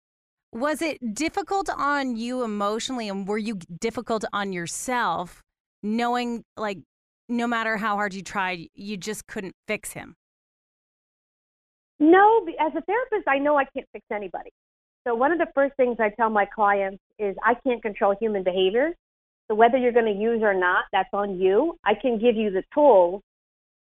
was 0.52 0.80
it 0.80 1.14
difficult 1.14 1.68
on 1.68 2.16
you 2.16 2.42
emotionally 2.42 3.08
and 3.08 3.26
were 3.26 3.38
you 3.38 3.58
difficult 3.80 4.24
on 4.32 4.52
yourself 4.52 5.42
knowing 5.82 6.44
like 6.56 6.78
no 7.28 7.46
matter 7.46 7.76
how 7.76 7.96
hard 7.96 8.14
you 8.14 8.22
tried, 8.22 8.68
you 8.74 8.96
just 8.96 9.26
couldn't 9.26 9.54
fix 9.66 9.92
him? 9.92 10.14
No, 11.98 12.46
as 12.60 12.72
a 12.76 12.82
therapist, 12.82 13.26
I 13.26 13.38
know 13.38 13.56
I 13.56 13.64
can't 13.64 13.86
fix 13.92 14.04
anybody. 14.12 14.50
So 15.06 15.14
one 15.14 15.32
of 15.32 15.38
the 15.38 15.46
first 15.54 15.74
things 15.76 15.96
I 15.98 16.10
tell 16.10 16.30
my 16.30 16.46
clients 16.46 17.02
is 17.18 17.36
I 17.44 17.54
can't 17.66 17.82
control 17.82 18.14
human 18.20 18.42
behavior, 18.42 18.92
So 19.48 19.54
whether 19.54 19.76
you're 19.76 19.92
going 19.92 20.12
to 20.12 20.20
use 20.20 20.42
or 20.42 20.54
not, 20.54 20.84
that's 20.92 21.08
on 21.12 21.38
you. 21.38 21.76
I 21.84 21.94
can 21.94 22.18
give 22.18 22.36
you 22.36 22.50
the 22.50 22.62
tools 22.74 23.22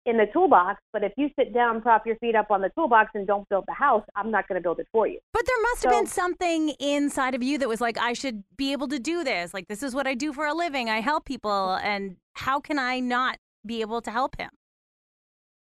in 0.05 0.17
the 0.17 0.27
toolbox, 0.33 0.81
but 0.93 1.05
if 1.05 1.13
you 1.17 1.29
sit 1.39 1.55
down, 1.55 1.81
prop 1.81 2.07
your 2.07 2.17
feet 2.17 2.35
up 2.35 2.51
on 2.51 2.61
the 2.61 2.71
toolbox 2.71 3.11
and 3.15 3.27
don't 3.27 3.49
build 3.49 3.65
the 3.69 3.75
house, 3.75 4.03
I'm 4.17 4.33
not 4.33 4.49
going 4.49 4.61
to 4.61 4.63
build 4.63 4.81
it 4.81 4.89
for 4.91 5.07
you. 5.07 5.21
But 5.33 5.47
there 5.47 5.63
must 5.63 5.85
have 5.85 5.93
been 5.93 6.07
something 6.07 6.71
inside 6.81 7.37
of 7.37 7.43
you 7.43 7.57
that 7.59 7.69
was 7.69 7.81
like, 7.81 7.97
I 7.99 8.13
should 8.13 8.43
be 8.57 8.73
able 8.73 8.89
to 8.89 8.99
do 8.99 9.23
this. 9.23 9.55
Like, 9.55 9.69
this 9.69 9.83
is 9.83 9.95
what 9.95 10.09
I 10.09 10.15
do 10.15 10.33
for 10.33 10.47
a 10.47 10.55
living. 10.55 10.91
I 10.91 11.01
help 11.01 11.25
people. 11.25 11.75
And 11.75 12.17
how 12.35 12.59
can 12.59 12.81
I 12.81 12.99
not 12.99 13.39
be 13.65 13.81
able 13.81 14.01
to 14.03 14.11
help 14.11 14.37
him? 14.37 14.51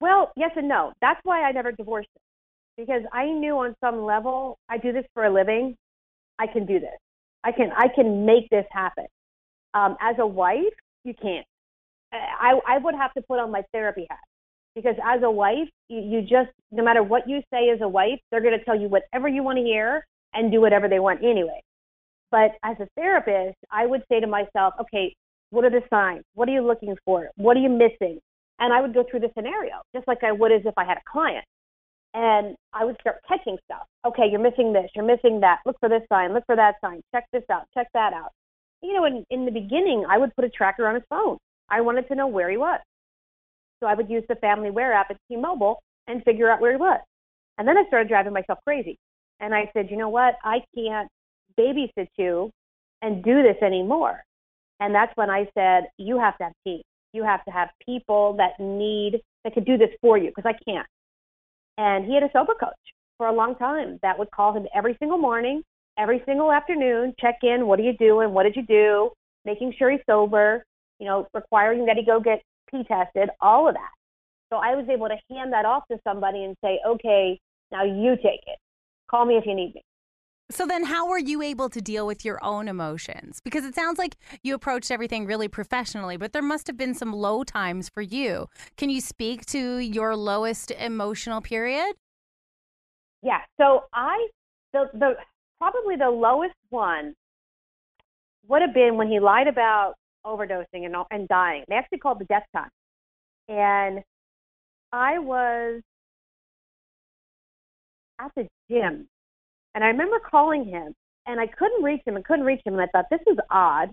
Well, 0.00 0.30
yes 0.36 0.52
and 0.56 0.68
no. 0.68 0.92
That's 1.00 1.20
why 1.24 1.42
I 1.42 1.52
never 1.52 1.72
divorced 1.72 2.08
him 2.14 2.84
because 2.84 3.02
I 3.12 3.26
knew 3.26 3.58
on 3.58 3.74
some 3.82 4.04
level 4.04 4.58
I 4.68 4.78
do 4.78 4.92
this 4.92 5.04
for 5.12 5.24
a 5.24 5.32
living. 5.32 5.76
I 6.38 6.46
can 6.46 6.66
do 6.66 6.80
this. 6.80 6.96
I 7.44 7.52
can 7.52 7.70
I 7.76 7.88
can 7.88 8.24
make 8.24 8.48
this 8.50 8.64
happen. 8.70 9.06
Um, 9.74 9.96
as 10.00 10.16
a 10.18 10.26
wife, 10.26 10.74
you 11.04 11.14
can't. 11.20 11.46
I 12.12 12.58
I 12.66 12.78
would 12.78 12.94
have 12.94 13.12
to 13.14 13.22
put 13.22 13.38
on 13.38 13.52
my 13.52 13.62
therapy 13.72 14.06
hat 14.10 14.18
because 14.74 14.96
as 15.04 15.22
a 15.22 15.30
wife, 15.30 15.68
you, 15.88 16.00
you 16.00 16.20
just 16.22 16.50
no 16.72 16.82
matter 16.82 17.02
what 17.02 17.28
you 17.28 17.40
say 17.52 17.70
as 17.70 17.80
a 17.80 17.88
wife, 17.88 18.18
they're 18.30 18.40
going 18.40 18.58
to 18.58 18.64
tell 18.64 18.78
you 18.78 18.88
whatever 18.88 19.28
you 19.28 19.42
want 19.42 19.58
to 19.58 19.64
hear 19.64 20.06
and 20.34 20.50
do 20.50 20.60
whatever 20.60 20.88
they 20.88 20.98
want 20.98 21.22
anyway. 21.22 21.62
But 22.30 22.52
as 22.62 22.76
a 22.80 22.88
therapist, 22.96 23.58
I 23.70 23.86
would 23.86 24.02
say 24.08 24.20
to 24.20 24.26
myself, 24.26 24.74
okay, 24.80 25.14
what 25.50 25.64
are 25.64 25.70
the 25.70 25.82
signs? 25.90 26.22
What 26.34 26.48
are 26.48 26.52
you 26.52 26.64
looking 26.64 26.96
for? 27.04 27.30
What 27.36 27.56
are 27.56 27.60
you 27.60 27.68
missing? 27.68 28.20
And 28.60 28.72
I 28.72 28.80
would 28.80 28.94
go 28.94 29.04
through 29.08 29.20
the 29.20 29.30
scenario 29.34 29.82
just 29.94 30.06
like 30.06 30.22
I 30.22 30.32
would 30.32 30.52
as 30.52 30.62
if 30.64 30.74
I 30.76 30.84
had 30.84 30.98
a 30.98 31.10
client. 31.10 31.44
And 32.14 32.56
I 32.72 32.84
would 32.84 32.96
start 33.00 33.16
catching 33.26 33.56
stuff. 33.64 33.86
Okay, 34.04 34.24
you're 34.30 34.40
missing 34.40 34.72
this, 34.72 34.90
you're 34.94 35.04
missing 35.04 35.40
that. 35.40 35.60
Look 35.64 35.76
for 35.80 35.88
this 35.88 36.02
sign, 36.08 36.34
look 36.34 36.44
for 36.46 36.56
that 36.56 36.74
sign, 36.80 37.02
check 37.12 37.24
this 37.32 37.44
out, 37.50 37.66
check 37.72 37.88
that 37.94 38.12
out. 38.12 38.30
You 38.82 38.94
know, 38.94 39.04
in, 39.04 39.24
in 39.30 39.44
the 39.44 39.50
beginning, 39.50 40.04
I 40.08 40.18
would 40.18 40.34
put 40.34 40.44
a 40.44 40.50
tracker 40.50 40.86
on 40.86 40.94
his 40.94 41.04
phone. 41.10 41.36
I 41.68 41.80
wanted 41.80 42.08
to 42.08 42.14
know 42.14 42.26
where 42.26 42.50
he 42.50 42.56
was. 42.56 42.80
So 43.80 43.86
I 43.86 43.94
would 43.94 44.10
use 44.10 44.24
the 44.28 44.34
FamilyWhere 44.36 44.94
app 44.94 45.10
at 45.10 45.16
T 45.28 45.36
Mobile 45.36 45.82
and 46.06 46.22
figure 46.24 46.50
out 46.50 46.60
where 46.60 46.72
he 46.72 46.76
was. 46.76 47.00
And 47.58 47.66
then 47.66 47.76
I 47.76 47.84
started 47.88 48.08
driving 48.08 48.32
myself 48.32 48.58
crazy. 48.66 48.96
And 49.40 49.54
I 49.54 49.70
said, 49.72 49.90
you 49.90 49.96
know 49.96 50.08
what? 50.08 50.36
I 50.44 50.62
can't 50.74 51.08
babysit 51.58 52.08
you 52.16 52.50
and 53.02 53.22
do 53.22 53.42
this 53.42 53.56
anymore. 53.62 54.22
And 54.80 54.94
that's 54.94 55.12
when 55.16 55.30
I 55.30 55.46
said, 55.54 55.84
you 55.98 56.18
have 56.18 56.36
to 56.38 56.44
have 56.44 56.52
teams. 56.66 56.82
You 57.12 57.24
have 57.24 57.44
to 57.44 57.50
have 57.50 57.68
people 57.84 58.34
that 58.38 58.58
need, 58.58 59.20
that 59.44 59.54
could 59.54 59.64
do 59.64 59.76
this 59.76 59.90
for 60.00 60.16
you 60.16 60.30
because 60.34 60.44
I 60.46 60.70
can't. 60.70 60.86
And 61.76 62.04
he 62.04 62.14
had 62.14 62.22
a 62.22 62.30
sober 62.32 62.54
coach 62.54 62.74
for 63.18 63.26
a 63.26 63.32
long 63.32 63.56
time 63.56 63.98
that 64.02 64.18
would 64.18 64.30
call 64.30 64.52
him 64.52 64.66
every 64.74 64.96
single 64.98 65.18
morning, 65.18 65.62
every 66.00 66.22
single 66.24 66.50
afternoon, 66.50 67.14
check 67.20 67.36
in. 67.42 67.66
What 67.66 67.78
are 67.78 67.82
you 67.82 67.96
doing? 67.98 68.32
What 68.32 68.44
did 68.44 68.56
you 68.56 68.64
do? 68.66 69.10
Making 69.44 69.74
sure 69.78 69.90
he's 69.90 70.00
sober, 70.08 70.64
you 70.98 71.06
know, 71.06 71.26
requiring 71.34 71.86
that 71.86 71.96
he 71.96 72.04
go 72.04 72.20
get 72.20 72.42
P 72.70 72.84
tested, 72.84 73.28
all 73.40 73.68
of 73.68 73.74
that. 73.74 73.90
So 74.50 74.56
I 74.56 74.74
was 74.74 74.86
able 74.88 75.08
to 75.08 75.16
hand 75.34 75.52
that 75.52 75.64
off 75.64 75.84
to 75.90 75.98
somebody 76.02 76.44
and 76.44 76.56
say, 76.64 76.80
okay, 76.86 77.38
now 77.70 77.84
you 77.84 78.16
take 78.16 78.40
it. 78.46 78.58
Call 79.10 79.26
me 79.26 79.36
if 79.36 79.44
you 79.46 79.54
need 79.54 79.74
me. 79.74 79.82
So 80.50 80.66
then, 80.66 80.84
how 80.84 81.08
were 81.08 81.18
you 81.18 81.42
able 81.42 81.68
to 81.68 81.80
deal 81.80 82.08
with 82.08 82.24
your 82.24 82.42
own 82.44 82.66
emotions? 82.66 83.40
Because 83.44 83.64
it 83.64 83.76
sounds 83.76 83.98
like 83.98 84.16
you 84.42 84.52
approached 84.56 84.90
everything 84.90 85.24
really 85.24 85.46
professionally, 85.46 86.16
but 86.16 86.32
there 86.32 86.42
must 86.42 86.66
have 86.66 86.76
been 86.76 86.92
some 86.92 87.12
low 87.12 87.44
times 87.44 87.88
for 87.88 88.02
you. 88.02 88.48
Can 88.76 88.90
you 88.90 89.00
speak 89.00 89.46
to 89.46 89.78
your 89.78 90.16
lowest 90.16 90.72
emotional 90.72 91.40
period? 91.40 91.94
Yeah. 93.22 93.42
So 93.60 93.84
I 93.92 94.26
the 94.72 94.90
the 94.92 95.14
probably 95.60 95.96
the 95.96 96.10
lowest 96.10 96.54
one 96.70 97.14
would 98.48 98.62
have 98.62 98.74
been 98.74 98.96
when 98.96 99.08
he 99.08 99.20
lied 99.20 99.46
about 99.46 99.94
overdosing 100.24 100.86
and 100.86 100.94
and 101.10 101.28
dying. 101.28 101.64
They 101.68 101.74
actually 101.74 101.98
called 101.98 102.18
the 102.18 102.24
death 102.24 102.44
time, 102.54 102.70
and 103.48 104.02
I 104.92 105.18
was 105.18 105.82
at 108.18 108.30
the 108.36 108.48
gym, 108.70 109.06
and 109.74 109.84
I 109.84 109.88
remember 109.88 110.18
calling 110.18 110.64
him, 110.64 110.94
and 111.26 111.40
I 111.40 111.46
couldn't 111.46 111.82
reach 111.82 112.02
him 112.06 112.16
and 112.16 112.24
couldn't 112.24 112.44
reach 112.44 112.62
him, 112.64 112.74
and 112.74 112.82
I 112.82 112.86
thought 112.86 113.06
this 113.10 113.20
is 113.26 113.38
odd, 113.50 113.90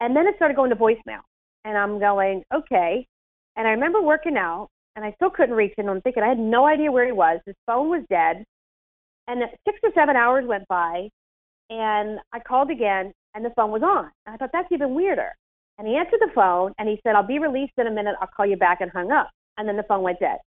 and 0.00 0.16
then 0.16 0.26
it 0.26 0.36
started 0.36 0.56
going 0.56 0.70
to 0.70 0.76
voicemail, 0.76 1.20
and 1.64 1.76
I'm 1.76 1.98
going 1.98 2.42
okay, 2.54 3.06
and 3.56 3.66
I 3.66 3.70
remember 3.70 4.02
working 4.02 4.36
out, 4.36 4.68
and 4.96 5.04
I 5.04 5.12
still 5.12 5.30
couldn't 5.30 5.54
reach 5.54 5.72
him. 5.76 5.88
And 5.88 5.96
I'm 5.96 6.00
thinking 6.02 6.22
I 6.22 6.28
had 6.28 6.38
no 6.38 6.66
idea 6.66 6.90
where 6.90 7.06
he 7.06 7.12
was. 7.12 7.40
His 7.46 7.54
phone 7.66 7.88
was 7.90 8.02
dead. 8.10 8.44
And 9.28 9.42
six 9.66 9.78
or 9.82 9.90
seven 9.94 10.16
hours 10.16 10.46
went 10.46 10.68
by, 10.68 11.08
and 11.68 12.20
I 12.32 12.38
called 12.38 12.70
again, 12.70 13.12
and 13.34 13.44
the 13.44 13.50
phone 13.50 13.70
was 13.70 13.82
on. 13.82 14.10
And 14.24 14.34
I 14.34 14.36
thought 14.36 14.50
that's 14.52 14.70
even 14.70 14.94
weirder. 14.94 15.34
And 15.78 15.86
he 15.86 15.96
answered 15.96 16.20
the 16.20 16.32
phone, 16.34 16.72
and 16.78 16.88
he 16.88 17.00
said, 17.02 17.16
"I'll 17.16 17.26
be 17.26 17.38
released 17.38 17.72
in 17.76 17.86
a 17.86 17.90
minute. 17.90 18.16
I'll 18.20 18.28
call 18.28 18.46
you 18.46 18.56
back," 18.56 18.80
and 18.80 18.90
hung 18.90 19.10
up. 19.10 19.30
And 19.58 19.68
then 19.68 19.76
the 19.76 19.82
phone 19.82 20.02
went 20.02 20.20
dead. 20.20 20.38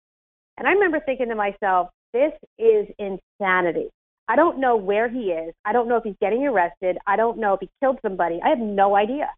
And 0.57 0.67
I 0.67 0.73
remember 0.73 1.01
thinking 1.01 1.29
to 1.29 1.35
myself, 1.35 1.91
"This 2.13 2.33
is 2.59 2.87
insanity. 2.99 3.91
I 4.29 4.37
don't 4.37 4.59
know 4.59 4.77
where 4.77 5.09
he 5.09 5.33
is. 5.33 5.55
I 5.65 5.73
don't 5.73 5.89
know 5.89 5.97
if 5.97 6.05
he's 6.05 6.17
getting 6.21 6.47
arrested. 6.47 6.99
I 7.07 7.17
don't 7.17 7.39
know 7.39 7.55
if 7.55 7.61
he 7.61 7.71
killed 7.81 7.99
somebody. 8.03 8.41
I 8.43 8.49
have 8.51 8.59
no 8.59 8.95
idea." 8.95 9.31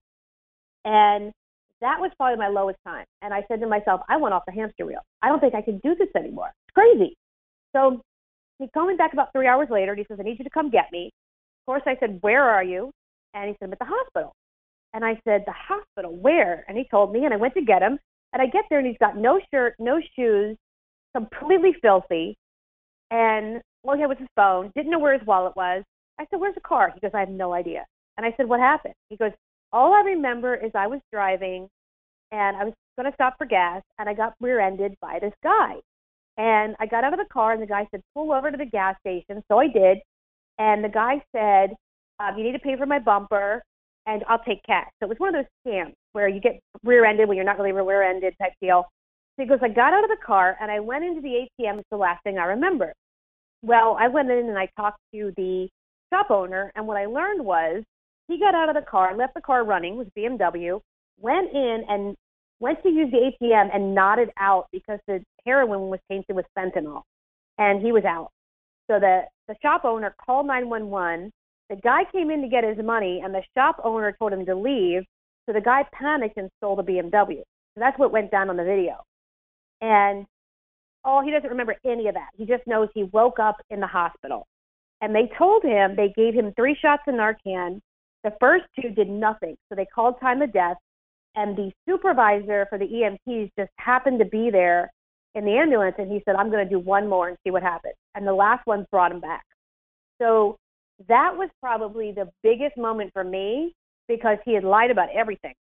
And 0.84 1.32
that 1.80 1.98
was 1.98 2.10
probably 2.16 2.36
my 2.36 2.48
lowest 2.48 2.78
time. 2.86 3.06
And 3.22 3.32
I 3.32 3.42
said 3.48 3.60
to 3.60 3.66
myself, 3.66 4.02
I 4.08 4.16
went 4.16 4.34
off 4.34 4.44
the 4.46 4.52
hamster 4.52 4.84
wheel. 4.86 5.00
I 5.22 5.28
don't 5.28 5.40
think 5.40 5.54
I 5.54 5.62
can 5.62 5.78
do 5.78 5.94
this 5.94 6.08
anymore. 6.14 6.52
It's 6.66 6.74
crazy. 6.74 7.16
So 7.74 8.02
he 8.60 8.68
called 8.68 8.88
me 8.88 8.96
back 8.96 9.12
about 9.12 9.32
three 9.32 9.46
hours 9.46 9.68
later 9.70 9.92
and 9.92 9.98
he 9.98 10.06
says, 10.08 10.18
I 10.20 10.22
need 10.22 10.38
you 10.38 10.44
to 10.44 10.50
come 10.50 10.70
get 10.70 10.92
me. 10.92 11.06
Of 11.06 11.66
course, 11.66 11.82
I 11.86 11.96
said, 12.00 12.18
Where 12.20 12.44
are 12.44 12.64
you? 12.64 12.90
And 13.34 13.48
he 13.48 13.56
said, 13.58 13.66
I'm 13.66 13.72
at 13.72 13.78
the 13.78 13.84
hospital. 13.86 14.32
And 14.94 15.04
I 15.04 15.20
said, 15.24 15.44
The 15.46 15.54
hospital? 15.54 16.16
Where? 16.16 16.64
And 16.68 16.76
he 16.76 16.84
told 16.90 17.12
me, 17.12 17.24
and 17.24 17.34
I 17.34 17.36
went 17.36 17.54
to 17.54 17.62
get 17.62 17.82
him. 17.82 17.98
And 18.32 18.40
I 18.40 18.46
get 18.46 18.64
there 18.70 18.78
and 18.78 18.86
he's 18.86 18.98
got 18.98 19.16
no 19.16 19.40
shirt, 19.52 19.74
no 19.78 20.00
shoes, 20.16 20.56
completely 21.16 21.74
filthy. 21.82 22.36
And 23.10 23.60
all 23.82 23.94
he 23.94 24.02
had 24.02 24.08
was 24.08 24.18
his 24.18 24.28
phone, 24.36 24.70
didn't 24.76 24.92
know 24.92 25.00
where 25.00 25.18
his 25.18 25.26
wallet 25.26 25.56
was. 25.56 25.82
I 26.18 26.26
said, 26.30 26.40
Where's 26.40 26.54
the 26.54 26.60
car? 26.60 26.92
He 26.94 27.00
goes, 27.00 27.10
I 27.14 27.20
have 27.20 27.28
no 27.28 27.52
idea. 27.52 27.84
And 28.16 28.26
I 28.26 28.34
said, 28.36 28.48
What 28.48 28.60
happened? 28.60 28.94
He 29.08 29.16
goes, 29.16 29.32
all 29.72 29.94
I 29.94 30.00
remember 30.00 30.54
is 30.54 30.72
I 30.74 30.86
was 30.86 31.00
driving 31.12 31.68
and 32.32 32.56
I 32.56 32.64
was 32.64 32.74
going 32.96 33.10
to 33.10 33.14
stop 33.14 33.34
for 33.38 33.46
gas 33.46 33.82
and 33.98 34.08
I 34.08 34.14
got 34.14 34.34
rear 34.40 34.60
ended 34.60 34.96
by 35.00 35.18
this 35.20 35.32
guy. 35.42 35.74
And 36.36 36.74
I 36.80 36.86
got 36.86 37.04
out 37.04 37.12
of 37.12 37.18
the 37.18 37.32
car 37.32 37.52
and 37.52 37.62
the 37.62 37.66
guy 37.66 37.86
said, 37.90 38.00
pull 38.14 38.32
over 38.32 38.50
to 38.50 38.56
the 38.56 38.64
gas 38.64 38.96
station. 39.00 39.42
So 39.50 39.58
I 39.58 39.66
did. 39.66 39.98
And 40.58 40.84
the 40.84 40.88
guy 40.88 41.22
said, 41.34 41.74
um, 42.18 42.36
you 42.36 42.44
need 42.44 42.52
to 42.52 42.58
pay 42.58 42.76
for 42.76 42.86
my 42.86 42.98
bumper 42.98 43.62
and 44.06 44.24
I'll 44.28 44.42
take 44.42 44.62
cash. 44.64 44.88
So 45.00 45.06
it 45.06 45.08
was 45.08 45.18
one 45.18 45.34
of 45.34 45.44
those 45.44 45.50
scams 45.66 45.94
where 46.12 46.28
you 46.28 46.40
get 46.40 46.60
rear 46.84 47.04
ended 47.04 47.28
when 47.28 47.36
you're 47.36 47.44
not 47.44 47.58
really 47.58 47.72
rear 47.72 48.02
ended 48.02 48.34
type 48.40 48.52
deal. 48.60 48.86
So 49.36 49.42
he 49.42 49.48
goes, 49.48 49.58
I 49.62 49.68
got 49.68 49.92
out 49.92 50.04
of 50.04 50.10
the 50.10 50.24
car 50.24 50.56
and 50.60 50.70
I 50.70 50.80
went 50.80 51.04
into 51.04 51.20
the 51.20 51.46
ATM. 51.60 51.78
It's 51.78 51.88
the 51.90 51.96
last 51.96 52.22
thing 52.24 52.38
I 52.38 52.44
remember. 52.44 52.92
Well, 53.62 53.96
I 53.98 54.08
went 54.08 54.30
in 54.30 54.48
and 54.48 54.58
I 54.58 54.68
talked 54.76 54.98
to 55.14 55.32
the 55.36 55.68
shop 56.12 56.30
owner. 56.30 56.72
And 56.74 56.86
what 56.86 56.96
I 56.96 57.06
learned 57.06 57.44
was 57.44 57.82
he 58.28 58.38
got 58.38 58.54
out 58.54 58.68
of 58.68 58.74
the 58.74 58.88
car, 58.88 59.16
left 59.16 59.34
the 59.34 59.40
car 59.40 59.64
running, 59.64 59.96
was 59.96 60.06
BMW, 60.16 60.80
went 61.18 61.52
in 61.52 61.84
and 61.88 62.16
went 62.60 62.82
to 62.82 62.90
use 62.90 63.10
the 63.10 63.32
ATM 63.42 63.74
and 63.74 63.94
nodded 63.94 64.30
out 64.38 64.68
because 64.72 65.00
the 65.06 65.24
heroin 65.44 65.90
was 65.90 66.00
tainted 66.10 66.36
with 66.36 66.46
fentanyl, 66.56 67.02
and 67.58 67.82
he 67.82 67.92
was 67.92 68.04
out. 68.04 68.30
So 68.90 69.00
the 69.00 69.22
the 69.48 69.56
shop 69.62 69.84
owner 69.84 70.14
called 70.24 70.46
911. 70.46 71.32
The 71.70 71.76
guy 71.76 72.02
came 72.12 72.30
in 72.30 72.42
to 72.42 72.48
get 72.48 72.64
his 72.64 72.84
money, 72.84 73.20
and 73.24 73.34
the 73.34 73.42
shop 73.56 73.80
owner 73.82 74.14
told 74.18 74.32
him 74.32 74.46
to 74.46 74.54
leave. 74.54 75.02
So 75.46 75.52
the 75.52 75.60
guy 75.60 75.84
panicked 75.92 76.36
and 76.36 76.50
stole 76.58 76.76
the 76.76 76.82
BMW. 76.82 77.42
So 77.74 77.78
that's 77.78 77.98
what 77.98 78.12
went 78.12 78.30
down 78.30 78.50
on 78.50 78.56
the 78.56 78.64
video. 78.64 79.02
And 79.80 80.26
oh, 81.04 81.22
he 81.22 81.30
doesn't 81.30 81.48
remember 81.50 81.76
any 81.84 82.08
of 82.08 82.14
that. 82.14 82.28
He 82.36 82.44
just 82.44 82.66
knows 82.66 82.88
he 82.94 83.04
woke 83.04 83.38
up 83.38 83.56
in 83.70 83.80
the 83.80 83.86
hospital. 83.86 84.46
And 85.00 85.14
they 85.14 85.30
told 85.38 85.64
him 85.64 85.96
they 85.96 86.12
gave 86.14 86.34
him 86.34 86.52
three 86.54 86.76
shots 86.80 87.02
of 87.06 87.14
Narcan. 87.14 87.80
The 88.22 88.34
first 88.38 88.64
two 88.80 88.90
did 88.90 89.08
nothing. 89.08 89.56
So 89.68 89.74
they 89.74 89.86
called 89.86 90.20
time 90.20 90.42
of 90.42 90.52
death. 90.52 90.76
And 91.34 91.56
the 91.56 91.72
supervisor 91.88 92.66
for 92.68 92.78
the 92.78 92.86
EMTs 92.86 93.50
just 93.58 93.70
happened 93.76 94.18
to 94.18 94.24
be 94.24 94.50
there 94.50 94.90
in 95.34 95.44
the 95.44 95.52
ambulance. 95.52 95.94
And 95.98 96.10
he 96.10 96.22
said, 96.24 96.34
I'm 96.34 96.50
going 96.50 96.64
to 96.64 96.70
do 96.70 96.78
one 96.78 97.08
more 97.08 97.28
and 97.28 97.36
see 97.44 97.50
what 97.50 97.62
happens. 97.62 97.94
And 98.14 98.26
the 98.26 98.32
last 98.32 98.66
one 98.66 98.86
brought 98.90 99.12
him 99.12 99.20
back. 99.20 99.44
So 100.20 100.56
that 101.08 101.36
was 101.36 101.48
probably 101.60 102.12
the 102.12 102.30
biggest 102.42 102.76
moment 102.76 103.12
for 103.12 103.24
me 103.24 103.74
because 104.08 104.38
he 104.44 104.54
had 104.54 104.64
lied 104.64 104.90
about 104.90 105.08
everything 105.14 105.54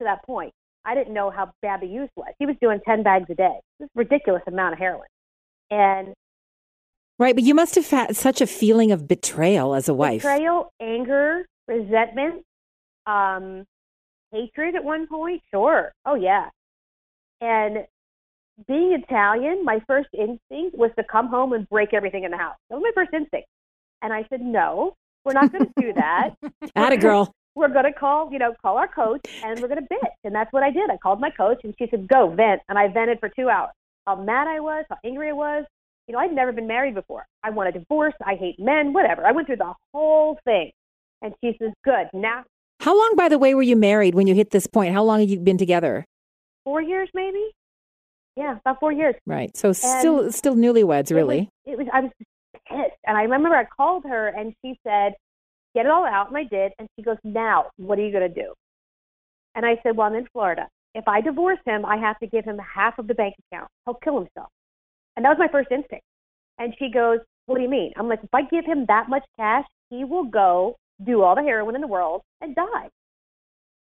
to 0.00 0.04
that 0.04 0.24
point. 0.26 0.52
I 0.84 0.94
didn't 0.94 1.14
know 1.14 1.30
how 1.30 1.52
bad 1.62 1.82
the 1.82 1.86
use 1.86 2.10
was. 2.16 2.32
He 2.38 2.46
was 2.46 2.56
doing 2.60 2.80
10 2.86 3.02
bags 3.02 3.26
a 3.30 3.34
day. 3.34 3.60
This 3.78 3.88
ridiculous 3.94 4.42
amount 4.46 4.72
of 4.72 4.78
heroin. 4.78 5.06
And 5.70 6.14
Right, 7.18 7.34
but 7.34 7.44
you 7.44 7.54
must 7.54 7.74
have 7.74 7.88
had 7.90 8.16
such 8.16 8.40
a 8.40 8.46
feeling 8.46 8.92
of 8.92 9.06
betrayal 9.06 9.74
as 9.74 9.90
a 9.90 9.94
wife. 9.94 10.22
betrayal, 10.22 10.72
anger, 10.80 11.44
resentment, 11.68 12.42
um, 13.06 13.66
hatred 14.32 14.74
at 14.74 14.84
one 14.84 15.06
point. 15.06 15.42
Sure. 15.50 15.92
Oh, 16.04 16.14
yeah. 16.14 16.48
And 17.40 17.86
being 18.66 18.92
Italian, 18.92 19.64
my 19.64 19.80
first 19.86 20.08
instinct 20.12 20.76
was 20.76 20.90
to 20.98 21.04
come 21.04 21.28
home 21.28 21.52
and 21.52 21.68
break 21.68 21.94
everything 21.94 22.24
in 22.24 22.30
the 22.30 22.36
house. 22.36 22.56
That 22.68 22.76
was 22.76 22.92
my 22.94 23.02
first 23.02 23.14
instinct. 23.14 23.48
And 24.02 24.12
I 24.12 24.26
said, 24.30 24.40
no, 24.40 24.94
we're 25.24 25.32
not 25.32 25.52
going 25.52 25.66
to 25.66 25.72
do 25.80 25.92
that. 25.94 26.30
Atta 26.76 26.96
girl. 26.96 27.32
we're 27.54 27.68
going 27.68 27.84
to 27.84 27.92
call, 27.92 28.32
you 28.32 28.38
know, 28.38 28.54
call 28.62 28.76
our 28.76 28.88
coach 28.88 29.20
and 29.42 29.60
we're 29.60 29.68
going 29.68 29.82
to 29.82 29.94
bitch. 29.94 30.10
And 30.24 30.34
that's 30.34 30.52
what 30.52 30.62
I 30.62 30.70
did. 30.70 30.90
I 30.90 30.96
called 30.96 31.20
my 31.20 31.30
coach 31.30 31.60
and 31.64 31.74
she 31.78 31.88
said, 31.90 32.08
go 32.08 32.28
vent. 32.28 32.62
And 32.68 32.78
I 32.78 32.88
vented 32.88 33.20
for 33.20 33.28
two 33.28 33.48
hours. 33.48 33.72
How 34.06 34.16
mad 34.16 34.48
I 34.48 34.60
was, 34.60 34.84
how 34.88 34.96
angry 35.04 35.28
I 35.28 35.32
was. 35.32 35.64
You 36.06 36.14
know, 36.14 36.20
I'd 36.20 36.32
never 36.32 36.52
been 36.52 36.66
married 36.66 36.94
before. 36.94 37.26
I 37.42 37.50
want 37.50 37.68
a 37.68 37.78
divorce. 37.78 38.14
I 38.26 38.34
hate 38.34 38.58
men, 38.58 38.92
whatever. 38.92 39.24
I 39.26 39.32
went 39.32 39.46
through 39.46 39.56
the 39.56 39.74
whole 39.92 40.38
thing. 40.44 40.72
And 41.22 41.34
she 41.42 41.56
says, 41.60 41.72
good. 41.84 42.08
Now. 42.12 42.44
How 42.80 42.96
long, 42.96 43.14
by 43.16 43.28
the 43.28 43.38
way, 43.38 43.54
were 43.54 43.62
you 43.62 43.76
married 43.76 44.14
when 44.14 44.26
you 44.26 44.34
hit 44.34 44.50
this 44.50 44.66
point? 44.66 44.92
How 44.94 45.04
long 45.04 45.20
have 45.20 45.28
you 45.28 45.38
been 45.38 45.58
together? 45.58 46.04
Four 46.64 46.82
years, 46.82 47.08
maybe. 47.14 47.44
Yeah, 48.36 48.56
about 48.58 48.80
four 48.80 48.92
years. 48.92 49.14
Right. 49.26 49.54
So 49.56 49.68
and 49.68 49.76
still, 49.76 50.32
still 50.32 50.54
newlyweds, 50.54 51.14
really. 51.14 51.50
It 51.66 51.78
was, 51.78 51.78
it 51.78 51.78
was. 51.78 51.86
I 51.92 52.00
was 52.00 52.10
pissed, 52.68 52.98
and 53.06 53.16
I 53.16 53.22
remember 53.22 53.50
I 53.50 53.64
called 53.64 54.04
her, 54.04 54.28
and 54.28 54.54
she 54.64 54.78
said, 54.86 55.12
"Get 55.74 55.84
it 55.86 55.90
all 55.90 56.06
out," 56.06 56.28
and 56.28 56.36
I 56.38 56.44
did. 56.44 56.72
And 56.78 56.88
she 56.96 57.02
goes, 57.02 57.16
"Now, 57.22 57.66
what 57.76 57.98
are 57.98 58.02
you 58.02 58.12
going 58.12 58.32
to 58.32 58.34
do?" 58.34 58.54
And 59.54 59.66
I 59.66 59.78
said, 59.82 59.96
"Well, 59.96 60.06
I'm 60.06 60.14
in 60.14 60.26
Florida. 60.32 60.68
If 60.94 61.06
I 61.06 61.20
divorce 61.20 61.58
him, 61.66 61.84
I 61.84 61.96
have 61.98 62.18
to 62.20 62.26
give 62.26 62.44
him 62.44 62.58
half 62.58 62.98
of 62.98 63.08
the 63.08 63.14
bank 63.14 63.34
account. 63.52 63.68
He'll 63.84 63.94
kill 63.94 64.18
himself." 64.18 64.48
And 65.16 65.24
that 65.24 65.30
was 65.30 65.38
my 65.38 65.48
first 65.48 65.70
instinct. 65.70 66.04
And 66.58 66.74
she 66.78 66.90
goes, 66.90 67.18
What 67.46 67.56
do 67.56 67.62
you 67.62 67.68
mean? 67.68 67.92
I'm 67.96 68.08
like, 68.08 68.20
If 68.22 68.32
I 68.32 68.42
give 68.42 68.64
him 68.64 68.86
that 68.86 69.08
much 69.08 69.24
cash, 69.38 69.66
he 69.90 70.04
will 70.04 70.24
go 70.24 70.76
do 71.04 71.22
all 71.22 71.34
the 71.34 71.42
heroin 71.42 71.74
in 71.74 71.80
the 71.80 71.86
world 71.86 72.22
and 72.40 72.54
die. 72.54 72.88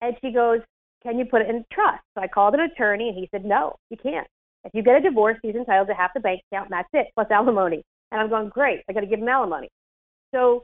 And 0.01 0.15
she 0.21 0.31
goes, 0.31 0.59
Can 1.03 1.17
you 1.17 1.25
put 1.25 1.41
it 1.41 1.49
in 1.49 1.65
trust? 1.71 2.03
So 2.15 2.23
I 2.23 2.27
called 2.27 2.53
an 2.53 2.61
attorney 2.61 3.09
and 3.09 3.17
he 3.17 3.27
said, 3.31 3.45
No, 3.45 3.75
you 3.89 3.97
can't. 3.97 4.27
If 4.63 4.71
you 4.73 4.83
get 4.83 4.95
a 4.95 5.01
divorce, 5.01 5.37
he's 5.41 5.55
entitled 5.55 5.87
to 5.89 5.93
half 5.93 6.13
the 6.13 6.19
bank 6.19 6.41
account 6.51 6.69
and 6.69 6.73
that's 6.73 6.89
it, 6.93 7.11
plus 7.15 7.27
alimony. 7.31 7.83
And 8.11 8.21
I'm 8.21 8.29
going, 8.29 8.49
Great, 8.49 8.81
I 8.89 8.93
got 8.93 9.01
to 9.01 9.07
give 9.07 9.19
him 9.19 9.27
alimony. 9.27 9.69
So 10.33 10.63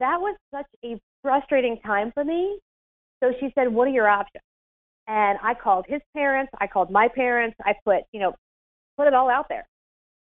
that 0.00 0.20
was 0.20 0.36
such 0.52 0.66
a 0.84 1.00
frustrating 1.22 1.78
time 1.84 2.12
for 2.12 2.24
me. 2.24 2.58
So 3.20 3.32
she 3.40 3.50
said, 3.54 3.72
What 3.72 3.88
are 3.88 3.92
your 3.92 4.08
options? 4.08 4.44
And 5.06 5.38
I 5.42 5.54
called 5.54 5.86
his 5.88 6.02
parents, 6.14 6.52
I 6.60 6.66
called 6.66 6.90
my 6.90 7.08
parents, 7.08 7.56
I 7.64 7.74
put, 7.84 8.02
you 8.12 8.20
know, 8.20 8.34
put 8.96 9.06
it 9.06 9.14
all 9.14 9.30
out 9.30 9.46
there. 9.48 9.66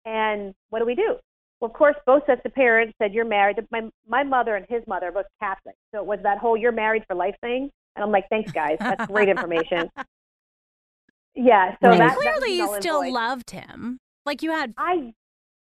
And 0.07 0.55
what 0.71 0.79
do 0.79 0.87
we 0.87 0.95
do? 0.95 1.17
Well, 1.61 1.71
of 1.71 1.77
course, 1.77 1.97
both 2.07 2.25
sets 2.27 2.41
of 2.45 2.55
parents 2.55 2.95
said 3.01 3.13
you're 3.13 3.25
married. 3.25 3.57
My 3.71 3.83
my 4.09 4.23
mother 4.23 4.57
and 4.57 4.67
his 4.69 4.83
mother 4.87 5.09
are 5.09 5.13
both 5.13 5.27
Catholic, 5.41 5.77
so 5.93 6.01
it 6.01 6.07
was 6.07 6.19
that 6.23 6.39
whole 6.39 6.57
"you're 6.57 6.73
married 6.73 7.05
for 7.07 7.15
life" 7.15 7.37
thing. 7.43 7.71
And 7.97 8.05
I'm 8.05 8.11
like, 8.11 8.29
thanks, 8.31 8.53
guys. 8.53 8.77
That's 8.81 9.07
great 9.07 9.29
information. 9.29 9.91
yeah. 11.35 11.77
So 11.83 11.89
right. 11.89 11.99
that 11.99 12.17
clearly 12.17 12.57
you 12.57 12.77
still 12.81 13.13
loved 13.13 13.51
him. 13.51 13.99
Like 14.25 14.43
you 14.43 14.53
had. 14.53 14.75
I, 14.79 15.13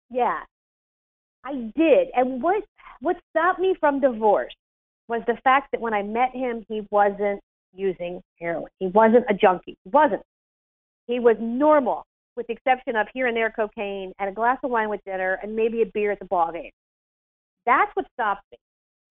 yeah, 0.09 0.41
I 1.43 1.71
did. 1.75 2.09
And 2.15 2.41
what 2.41 2.63
what 3.01 3.17
stopped 3.31 3.59
me 3.59 3.75
from 3.79 3.99
divorce 3.99 4.53
was 5.07 5.21
the 5.27 5.37
fact 5.43 5.69
that 5.71 5.81
when 5.81 5.93
I 5.93 6.03
met 6.03 6.31
him, 6.33 6.63
he 6.69 6.85
wasn't 6.91 7.41
using 7.73 8.21
heroin. 8.39 8.69
He 8.79 8.87
wasn't 8.87 9.25
a 9.29 9.33
junkie. 9.33 9.75
He 9.83 9.89
wasn't. 9.89 10.21
He 11.07 11.19
was 11.19 11.35
normal 11.39 12.05
with 12.35 12.47
the 12.47 12.53
exception 12.53 12.95
of 12.95 13.07
here 13.13 13.27
and 13.27 13.35
there 13.35 13.51
cocaine 13.51 14.13
and 14.19 14.29
a 14.29 14.33
glass 14.33 14.57
of 14.63 14.71
wine 14.71 14.89
with 14.89 15.01
dinner 15.05 15.39
and 15.41 15.55
maybe 15.55 15.81
a 15.81 15.85
beer 15.85 16.11
at 16.11 16.19
the 16.19 16.25
ball 16.25 16.51
game. 16.51 16.71
That's 17.65 17.91
what 17.95 18.05
stopped 18.13 18.43
me. 18.51 18.57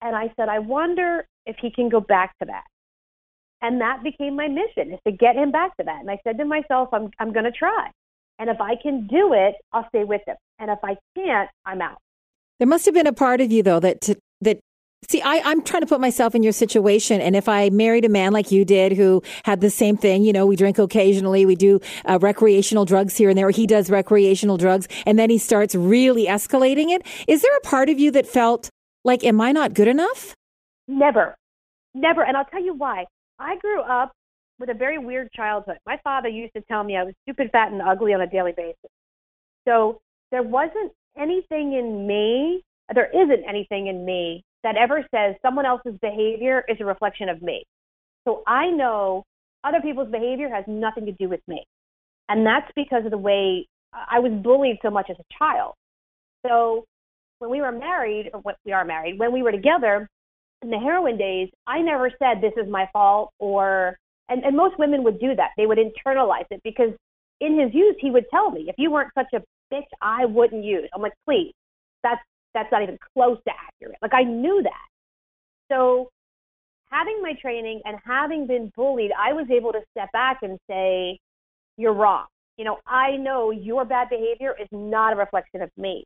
And 0.01 0.15
I 0.15 0.33
said, 0.35 0.49
I 0.49 0.59
wonder 0.59 1.25
if 1.45 1.57
he 1.61 1.71
can 1.71 1.89
go 1.89 1.99
back 1.99 2.37
to 2.39 2.45
that. 2.45 2.63
And 3.61 3.81
that 3.81 4.03
became 4.03 4.35
my 4.35 4.47
mission 4.47 4.93
is 4.93 4.99
to 5.05 5.11
get 5.11 5.35
him 5.35 5.51
back 5.51 5.75
to 5.77 5.83
that. 5.83 5.99
And 5.99 6.09
I 6.09 6.19
said 6.23 6.37
to 6.37 6.45
myself, 6.45 6.89
I'm 6.93 7.09
I'm 7.19 7.33
gonna 7.33 7.51
try. 7.51 7.91
And 8.39 8.49
if 8.49 8.61
I 8.61 8.75
can 8.81 9.05
do 9.07 9.33
it, 9.33 9.55
I'll 9.73 9.87
stay 9.89 10.05
with 10.05 10.21
him. 10.25 10.37
And 10.59 10.71
if 10.71 10.79
I 10.83 10.95
can't, 11.15 11.49
I'm 11.65 11.81
out. 11.81 11.97
There 12.59 12.67
must 12.67 12.85
have 12.85 12.93
been 12.93 13.07
a 13.07 13.13
part 13.13 13.41
of 13.41 13.51
you 13.51 13.61
though 13.61 13.81
that 13.81 13.99
to, 14.01 14.15
that 14.41 14.59
See, 15.09 15.23
I, 15.23 15.41
I'm 15.43 15.63
trying 15.63 15.81
to 15.81 15.87
put 15.87 15.99
myself 15.99 16.35
in 16.35 16.43
your 16.43 16.51
situation. 16.51 17.19
And 17.19 17.35
if 17.35 17.49
I 17.49 17.69
married 17.71 18.05
a 18.05 18.09
man 18.09 18.31
like 18.31 18.51
you 18.51 18.63
did 18.63 18.91
who 18.91 19.23
had 19.43 19.59
the 19.59 19.71
same 19.71 19.97
thing, 19.97 20.23
you 20.23 20.31
know, 20.31 20.45
we 20.45 20.55
drink 20.55 20.77
occasionally, 20.77 21.47
we 21.47 21.55
do 21.55 21.79
uh, 22.05 22.19
recreational 22.21 22.85
drugs 22.85 23.17
here 23.17 23.29
and 23.29 23.37
there, 23.37 23.49
he 23.49 23.65
does 23.65 23.89
recreational 23.89 24.57
drugs, 24.57 24.87
and 25.07 25.17
then 25.17 25.31
he 25.31 25.39
starts 25.39 25.73
really 25.73 26.27
escalating 26.27 26.89
it. 26.89 27.01
Is 27.27 27.41
there 27.41 27.57
a 27.57 27.61
part 27.61 27.89
of 27.89 27.97
you 27.97 28.11
that 28.11 28.27
felt 28.27 28.69
like, 29.03 29.23
am 29.23 29.41
I 29.41 29.51
not 29.51 29.73
good 29.73 29.87
enough? 29.87 30.35
Never. 30.87 31.35
Never. 31.95 32.23
And 32.23 32.37
I'll 32.37 32.45
tell 32.45 32.63
you 32.63 32.75
why. 32.75 33.05
I 33.39 33.55
grew 33.57 33.81
up 33.81 34.11
with 34.59 34.69
a 34.69 34.75
very 34.75 34.99
weird 34.99 35.31
childhood. 35.31 35.77
My 35.87 35.97
father 36.03 36.27
used 36.29 36.53
to 36.53 36.61
tell 36.61 36.83
me 36.83 36.97
I 36.97 37.03
was 37.03 37.15
stupid, 37.23 37.49
fat, 37.51 37.71
and 37.71 37.81
ugly 37.81 38.13
on 38.13 38.21
a 38.21 38.27
daily 38.27 38.51
basis. 38.55 38.91
So 39.67 40.01
there 40.29 40.43
wasn't 40.43 40.91
anything 41.17 41.73
in 41.73 42.05
me, 42.05 42.63
there 42.93 43.09
isn't 43.09 43.43
anything 43.47 43.87
in 43.87 44.05
me 44.05 44.43
that 44.63 44.75
ever 44.75 45.05
says 45.13 45.35
someone 45.41 45.65
else's 45.65 45.97
behavior 46.01 46.63
is 46.67 46.77
a 46.79 46.85
reflection 46.85 47.29
of 47.29 47.41
me. 47.41 47.63
So 48.27 48.43
I 48.47 48.69
know 48.69 49.23
other 49.63 49.81
people's 49.81 50.11
behavior 50.11 50.49
has 50.49 50.65
nothing 50.67 51.05
to 51.05 51.11
do 51.13 51.29
with 51.29 51.41
me. 51.47 51.63
And 52.27 52.45
that's 52.45 52.71
because 52.75 53.05
of 53.05 53.11
the 53.11 53.17
way 53.17 53.67
I 53.93 54.19
was 54.19 54.31
bullied 54.43 54.77
so 54.81 54.89
much 54.89 55.09
as 55.09 55.17
a 55.19 55.37
child. 55.37 55.73
So 56.45 56.85
when 57.39 57.49
we 57.49 57.61
were 57.61 57.71
married, 57.71 58.29
or 58.33 58.41
when 58.41 58.55
we 58.65 58.71
are 58.71 58.85
married, 58.85 59.17
when 59.17 59.31
we 59.31 59.41
were 59.41 59.51
together 59.51 60.07
in 60.61 60.69
the 60.69 60.77
heroin 60.77 61.17
days, 61.17 61.49
I 61.65 61.81
never 61.81 62.11
said 62.19 62.41
this 62.41 62.53
is 62.57 62.69
my 62.69 62.87
fault 62.93 63.31
or, 63.39 63.97
and, 64.27 64.43
and 64.43 64.55
most 64.55 64.77
women 64.77 65.03
would 65.03 65.19
do 65.19 65.35
that. 65.35 65.51
They 65.57 65.65
would 65.65 65.79
internalize 65.79 66.45
it 66.51 66.61
because 66.63 66.91
in 67.41 67.59
his 67.59 67.73
youth, 67.73 67.95
he 67.99 68.11
would 68.11 68.25
tell 68.29 68.51
me, 68.51 68.65
if 68.67 68.75
you 68.77 68.91
weren't 68.91 69.11
such 69.15 69.33
a 69.33 69.41
bitch, 69.73 69.87
I 70.01 70.25
wouldn't 70.25 70.63
use. 70.63 70.89
I'm 70.93 71.01
like, 71.01 71.13
please, 71.25 71.53
that's 72.03 72.21
that's 72.53 72.71
not 72.71 72.83
even 72.83 72.97
close 73.13 73.37
to 73.47 73.53
accurate. 73.53 73.97
Like 74.01 74.13
I 74.13 74.23
knew 74.23 74.61
that. 74.63 74.87
So 75.71 76.09
having 76.89 77.21
my 77.21 77.33
training 77.41 77.81
and 77.85 77.97
having 78.03 78.47
been 78.47 78.71
bullied, 78.75 79.11
I 79.17 79.33
was 79.33 79.47
able 79.51 79.71
to 79.71 79.81
step 79.91 80.11
back 80.11 80.39
and 80.41 80.57
say, 80.69 81.19
you're 81.77 81.93
wrong. 81.93 82.25
You 82.57 82.65
know, 82.65 82.77
I 82.85 83.15
know 83.15 83.51
your 83.51 83.85
bad 83.85 84.09
behavior 84.09 84.55
is 84.61 84.67
not 84.71 85.13
a 85.13 85.15
reflection 85.15 85.61
of 85.61 85.69
me. 85.77 86.03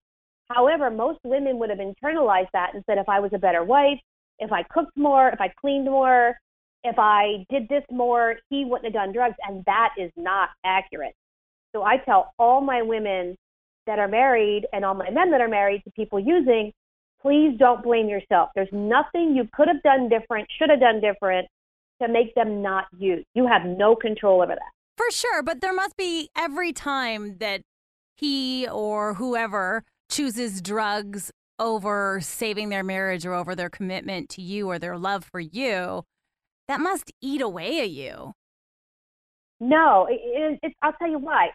However, 0.49 0.91
most 0.91 1.19
women 1.23 1.57
would 1.57 1.69
have 1.69 1.79
internalized 1.79 2.49
that 2.53 2.71
and 2.73 2.83
said, 2.85 2.97
if 2.97 3.09
I 3.09 3.19
was 3.19 3.31
a 3.33 3.39
better 3.39 3.63
wife, 3.63 3.99
if 4.39 4.51
I 4.51 4.63
cooked 4.63 4.95
more, 4.95 5.29
if 5.29 5.39
I 5.39 5.51
cleaned 5.59 5.85
more, 5.85 6.37
if 6.83 6.95
I 6.99 7.45
did 7.49 7.67
this 7.69 7.83
more, 7.89 8.35
he 8.49 8.65
wouldn't 8.65 8.85
have 8.85 8.93
done 8.93 9.13
drugs. 9.13 9.35
And 9.47 9.63
that 9.65 9.93
is 9.97 10.11
not 10.17 10.49
accurate. 10.65 11.15
So 11.73 11.83
I 11.83 11.97
tell 11.97 12.33
all 12.37 12.61
my 12.61 12.81
women 12.81 13.35
that 13.85 13.99
are 13.99 14.07
married 14.07 14.65
and 14.73 14.85
all 14.85 14.93
my 14.93 15.09
men 15.09 15.31
that 15.31 15.41
are 15.41 15.47
married 15.47 15.83
to 15.83 15.91
people 15.91 16.19
using, 16.19 16.71
please 17.21 17.57
don't 17.57 17.83
blame 17.83 18.07
yourself. 18.07 18.49
There's 18.55 18.71
nothing 18.71 19.35
you 19.35 19.47
could 19.53 19.67
have 19.67 19.81
done 19.83 20.09
different, 20.09 20.47
should 20.57 20.69
have 20.69 20.79
done 20.79 21.01
different 21.01 21.47
to 22.01 22.07
make 22.07 22.33
them 22.35 22.61
not 22.61 22.85
use. 22.97 23.23
You 23.33 23.47
have 23.47 23.65
no 23.65 23.95
control 23.95 24.41
over 24.41 24.53
that. 24.55 24.71
For 24.97 25.09
sure, 25.11 25.41
but 25.41 25.61
there 25.61 25.73
must 25.73 25.97
be 25.97 26.29
every 26.37 26.73
time 26.73 27.37
that 27.39 27.61
he 28.15 28.67
or 28.67 29.15
whoever 29.15 29.83
chooses 30.09 30.61
drugs 30.61 31.31
over 31.59 32.19
saving 32.21 32.69
their 32.69 32.83
marriage 32.83 33.25
or 33.25 33.33
over 33.33 33.55
their 33.55 33.69
commitment 33.69 34.29
to 34.29 34.41
you 34.41 34.69
or 34.69 34.77
their 34.77 34.97
love 34.97 35.23
for 35.23 35.39
you, 35.39 36.03
that 36.67 36.79
must 36.79 37.11
eat 37.21 37.41
away 37.41 37.81
at 37.81 37.89
you. 37.89 38.33
No, 39.59 40.07
it, 40.09 40.59
it, 40.61 40.73
I'll 40.81 40.93
tell 40.93 41.09
you 41.09 41.19
why 41.19 41.49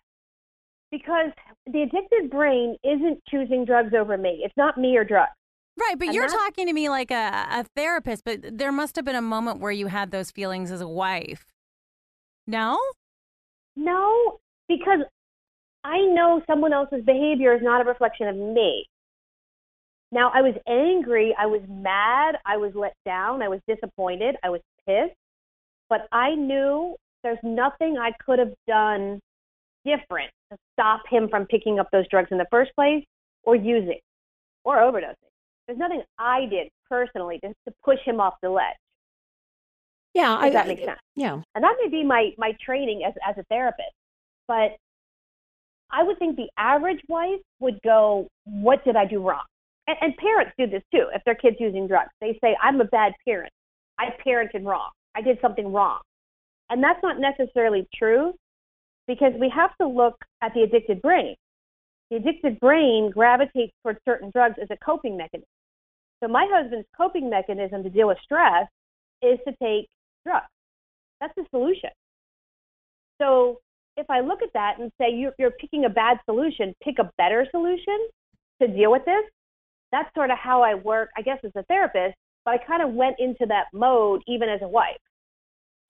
because 0.91 1.31
the 1.73 1.83
addicted 1.83 2.31
brain 2.31 2.77
isn't 2.83 3.23
choosing 3.29 3.65
drugs 3.65 3.93
over 3.99 4.17
me. 4.17 4.41
It's 4.45 4.57
not 4.57 4.79
me 4.79 4.97
or 4.97 5.05
drugs. 5.05 5.33
Right, 5.79 5.95
but 5.97 6.09
and 6.09 6.15
you're 6.15 6.29
talking 6.29 6.67
to 6.67 6.73
me 6.73 6.89
like 6.89 7.11
a, 7.11 7.47
a 7.51 7.65
therapist, 7.77 8.25
but 8.25 8.41
there 8.59 8.73
must 8.73 8.97
have 8.97 9.05
been 9.05 9.15
a 9.15 9.23
moment 9.23 9.61
where 9.61 9.71
you 9.71 9.87
had 9.87 10.11
those 10.11 10.31
feelings 10.31 10.73
as 10.73 10.81
a 10.81 10.89
wife. 10.89 11.47
No? 12.47 12.81
No, 13.77 14.41
because 14.69 15.01
I 15.85 16.01
know 16.01 16.43
someone 16.49 16.73
else's 16.73 17.05
behavior 17.05 17.55
is 17.55 17.63
not 17.63 17.81
a 17.81 17.85
reflection 17.85 18.27
of 18.27 18.35
me. 18.35 18.87
Now, 20.11 20.33
I 20.35 20.41
was 20.41 20.55
angry, 20.67 21.35
I 21.39 21.47
was 21.47 21.61
mad, 21.69 22.37
I 22.45 22.57
was 22.57 22.73
let 22.75 22.95
down, 23.05 23.43
I 23.43 23.49
was 23.49 23.61
disappointed, 23.69 24.37
I 24.43 24.51
was 24.51 24.63
pissed, 24.87 25.15
but 25.89 26.09
I 26.11 26.35
knew 26.35 26.97
there's 27.23 27.39
nothing 27.43 27.99
I 27.99 28.13
could 28.25 28.39
have 28.39 28.55
done 28.67 29.21
different 29.85 30.31
to 30.51 30.59
stop 30.73 31.03
him 31.09 31.29
from 31.29 31.47
picking 31.47 31.79
up 31.79 31.89
those 31.93 32.07
drugs 32.09 32.29
in 32.31 32.39
the 32.39 32.47
first 32.51 32.71
place 32.75 33.05
or 33.43 33.57
using 33.57 34.01
or 34.65 34.77
overdosing. 34.77 35.15
There's 35.67 35.79
nothing 35.79 36.03
I 36.19 36.47
did 36.47 36.69
personally 36.89 37.39
to, 37.41 37.49
to 37.49 37.75
push 37.85 37.99
him 38.05 38.21
off 38.21 38.35
the 38.43 38.51
ledge. 38.51 38.77
Yeah, 40.15 40.37
I, 40.37 40.51
that 40.51 40.67
makes 40.67 40.83
sense. 40.83 40.99
Yeah, 41.15 41.41
and 41.55 41.63
that 41.63 41.77
may 41.81 41.89
be 41.89 42.03
my 42.03 42.33
my 42.39 42.57
training 42.65 43.05
as 43.07 43.15
as 43.27 43.37
a 43.39 43.45
therapist, 43.45 43.93
but 44.49 44.77
I 45.91 46.03
would 46.03 46.19
think 46.19 46.37
the 46.37 46.49
average 46.57 47.01
wife 47.09 47.41
would 47.61 47.81
go, 47.83 48.27
"What 48.45 48.85
did 48.85 48.97
I 48.97 49.05
do 49.05 49.21
wrong?" 49.21 49.45
And, 49.87 49.97
and 50.01 50.17
parents 50.17 50.53
do 50.59 50.67
this 50.67 50.83
too. 50.93 51.07
If 51.15 51.23
their 51.25 51.35
kids 51.35 51.57
using 51.61 51.87
drugs, 51.87 52.11
they 52.21 52.39
say, 52.43 52.57
"I'm 52.61 52.81
a 52.81 52.85
bad 52.85 53.13
parent. 53.27 53.53
I 53.99 54.07
parented 54.27 54.65
wrong. 54.65 54.91
I 55.15 55.21
did 55.21 55.39
something 55.41 55.73
wrong," 55.73 56.01
and 56.71 56.83
that's 56.83 57.03
not 57.03 57.21
necessarily 57.21 57.87
true 57.95 58.33
because 59.09 59.33
we 59.41 59.51
have 59.53 59.71
to 59.81 59.89
look 59.89 60.15
at 60.43 60.53
the 60.55 60.63
addicted 60.63 61.03
brain. 61.03 61.35
The 62.11 62.17
addicted 62.17 62.61
brain 62.61 63.11
gravitates 63.11 63.73
towards 63.83 63.99
certain 64.05 64.31
drugs 64.31 64.57
as 64.63 64.69
a 64.71 64.77
coping 64.77 65.17
mechanism. 65.17 65.49
So 66.23 66.29
my 66.29 66.47
husband's 66.51 66.87
coping 66.97 67.29
mechanism 67.29 67.83
to 67.83 67.91
deal 67.91 68.07
with 68.07 68.19
stress 68.23 68.69
is 69.23 69.39
to 69.47 69.55
take 69.63 69.89
drugs. 70.25 70.47
That's 71.21 71.35
the 71.37 71.45
solution. 71.51 71.91
So 73.21 73.59
if 73.97 74.09
I 74.11 74.21
look 74.21 74.43
at 74.43 74.53
that 74.55 74.77
and 74.79 74.93
say 75.01 75.13
you're, 75.13 75.33
you're 75.39 75.51
picking 75.51 75.85
a 75.85 75.89
bad 75.89 76.19
solution, 76.25 76.75
pick 76.83 76.99
a 76.99 77.11
better 77.19 77.47
solution 77.51 77.99
to 78.63 78.69
deal 78.69 78.93
with 78.93 79.05
this. 79.05 79.25
That's 79.91 80.09
sort 80.15 80.31
of 80.31 80.39
how 80.39 80.63
I 80.63 80.75
work, 80.75 81.11
I 81.17 81.23
guess, 81.23 81.39
as 81.45 81.53
a 81.57 81.63
therapist. 81.65 82.15
But 82.45 82.55
I 82.55 82.59
kind 82.59 82.83
of 82.83 82.93
went 82.93 83.17
into 83.19 83.47
that 83.47 83.67
mode 83.73 84.23
even 84.27 84.49
as 84.49 84.61
a 84.63 84.69
wife 84.69 84.97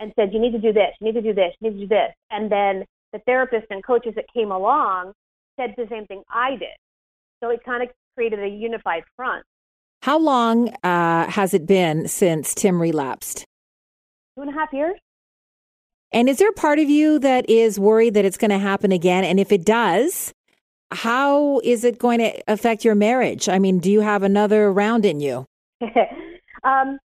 and 0.00 0.12
said, 0.16 0.32
you 0.32 0.40
need 0.40 0.52
to 0.52 0.60
do 0.60 0.72
this, 0.72 0.94
you 1.00 1.06
need 1.06 1.14
to 1.14 1.22
do 1.22 1.34
this, 1.34 1.52
you 1.60 1.70
need 1.70 1.76
to 1.76 1.86
do 1.86 1.88
this. 1.88 2.14
And 2.30 2.50
then 2.50 2.84
the 3.12 3.20
therapists 3.28 3.66
and 3.70 3.84
coaches 3.84 4.12
that 4.16 4.26
came 4.32 4.50
along 4.50 5.12
said 5.58 5.74
the 5.76 5.86
same 5.90 6.06
thing 6.06 6.22
I 6.32 6.50
did. 6.50 6.76
So 7.42 7.50
it 7.50 7.60
kind 7.64 7.82
of 7.82 7.88
created 8.16 8.40
a 8.40 8.48
unified 8.48 9.04
front. 9.16 9.44
How 10.02 10.18
long 10.18 10.70
uh, 10.84 11.28
has 11.28 11.54
it 11.54 11.66
been 11.66 12.08
since 12.08 12.54
Tim 12.54 12.80
relapsed? 12.80 13.44
Two 14.36 14.42
and 14.42 14.50
a 14.50 14.52
half 14.52 14.72
years. 14.72 14.96
And 16.12 16.28
is 16.28 16.38
there 16.38 16.48
a 16.48 16.54
part 16.54 16.78
of 16.78 16.88
you 16.88 17.18
that 17.18 17.48
is 17.50 17.78
worried 17.78 18.14
that 18.14 18.24
it's 18.24 18.38
going 18.38 18.50
to 18.50 18.58
happen 18.58 18.92
again? 18.92 19.24
And 19.24 19.38
if 19.38 19.52
it 19.52 19.64
does, 19.64 20.32
how 20.90 21.60
is 21.64 21.84
it 21.84 21.98
going 21.98 22.20
to 22.20 22.42
affect 22.48 22.84
your 22.84 22.94
marriage? 22.94 23.48
I 23.48 23.58
mean, 23.58 23.78
do 23.78 23.90
you 23.90 24.00
have 24.00 24.22
another 24.22 24.72
round 24.72 25.04
in 25.04 25.20
you? 25.20 25.44
um, 26.64 26.98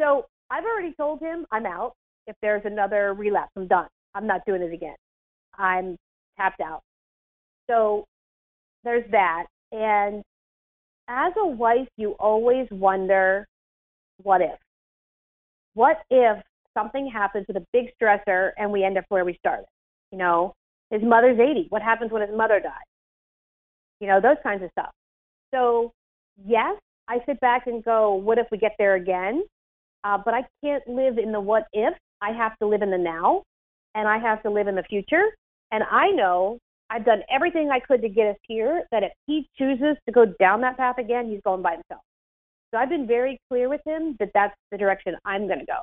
so 0.00 0.26
I've 0.50 0.64
already 0.64 0.94
told 0.94 1.20
him 1.20 1.46
I'm 1.50 1.66
out. 1.66 1.94
If 2.26 2.36
there's 2.42 2.62
another 2.64 3.12
relapse, 3.12 3.50
I'm 3.56 3.66
done. 3.66 3.88
I'm 4.14 4.26
not 4.26 4.42
doing 4.46 4.62
it 4.62 4.72
again. 4.72 4.94
I'm 5.58 5.96
tapped 6.36 6.60
out. 6.60 6.80
So 7.68 8.04
there's 8.84 9.08
that. 9.10 9.46
And 9.72 10.22
as 11.08 11.32
a 11.38 11.46
wife, 11.46 11.88
you 11.96 12.12
always 12.12 12.66
wonder, 12.70 13.46
what 14.22 14.40
if? 14.40 14.58
What 15.74 15.98
if 16.10 16.42
something 16.76 17.10
happens 17.12 17.46
with 17.48 17.56
a 17.56 17.66
big 17.72 17.86
stressor 18.00 18.50
and 18.56 18.70
we 18.70 18.84
end 18.84 18.98
up 18.98 19.04
where 19.08 19.24
we 19.24 19.36
started? 19.38 19.66
You 20.12 20.18
know, 20.18 20.54
his 20.90 21.02
mother's 21.02 21.38
80. 21.38 21.66
What 21.70 21.82
happens 21.82 22.12
when 22.12 22.22
his 22.22 22.36
mother 22.36 22.60
dies? 22.60 22.72
You 24.00 24.08
know, 24.08 24.20
those 24.20 24.36
kinds 24.42 24.62
of 24.62 24.70
stuff. 24.70 24.90
So, 25.52 25.92
yes, 26.44 26.76
I 27.08 27.18
sit 27.26 27.40
back 27.40 27.66
and 27.66 27.84
go, 27.84 28.14
what 28.14 28.38
if 28.38 28.46
we 28.50 28.58
get 28.58 28.72
there 28.78 28.94
again? 28.94 29.44
Uh, 30.04 30.18
but 30.22 30.34
I 30.34 30.42
can't 30.62 30.86
live 30.86 31.18
in 31.18 31.32
the 31.32 31.40
what 31.40 31.64
if. 31.72 31.94
I 32.20 32.32
have 32.32 32.56
to 32.58 32.66
live 32.66 32.82
in 32.82 32.90
the 32.90 32.98
now 32.98 33.42
and 33.94 34.08
I 34.08 34.18
have 34.18 34.42
to 34.42 34.50
live 34.50 34.68
in 34.68 34.74
the 34.74 34.82
future. 34.84 35.24
And 35.74 35.82
I 35.90 36.12
know 36.12 36.60
I've 36.88 37.04
done 37.04 37.22
everything 37.28 37.70
I 37.70 37.80
could 37.80 38.00
to 38.02 38.08
get 38.08 38.28
us 38.28 38.36
here, 38.46 38.84
that 38.92 39.02
if 39.02 39.10
he 39.26 39.48
chooses 39.58 39.96
to 40.06 40.12
go 40.12 40.24
down 40.38 40.60
that 40.60 40.76
path 40.76 40.98
again, 40.98 41.28
he's 41.28 41.40
going 41.44 41.62
by 41.62 41.72
himself. 41.72 42.00
So 42.72 42.78
I've 42.78 42.88
been 42.88 43.08
very 43.08 43.40
clear 43.50 43.68
with 43.68 43.80
him 43.84 44.14
that 44.20 44.30
that's 44.34 44.54
the 44.70 44.78
direction 44.78 45.16
I'm 45.24 45.48
going 45.48 45.58
to 45.58 45.66
go. 45.66 45.78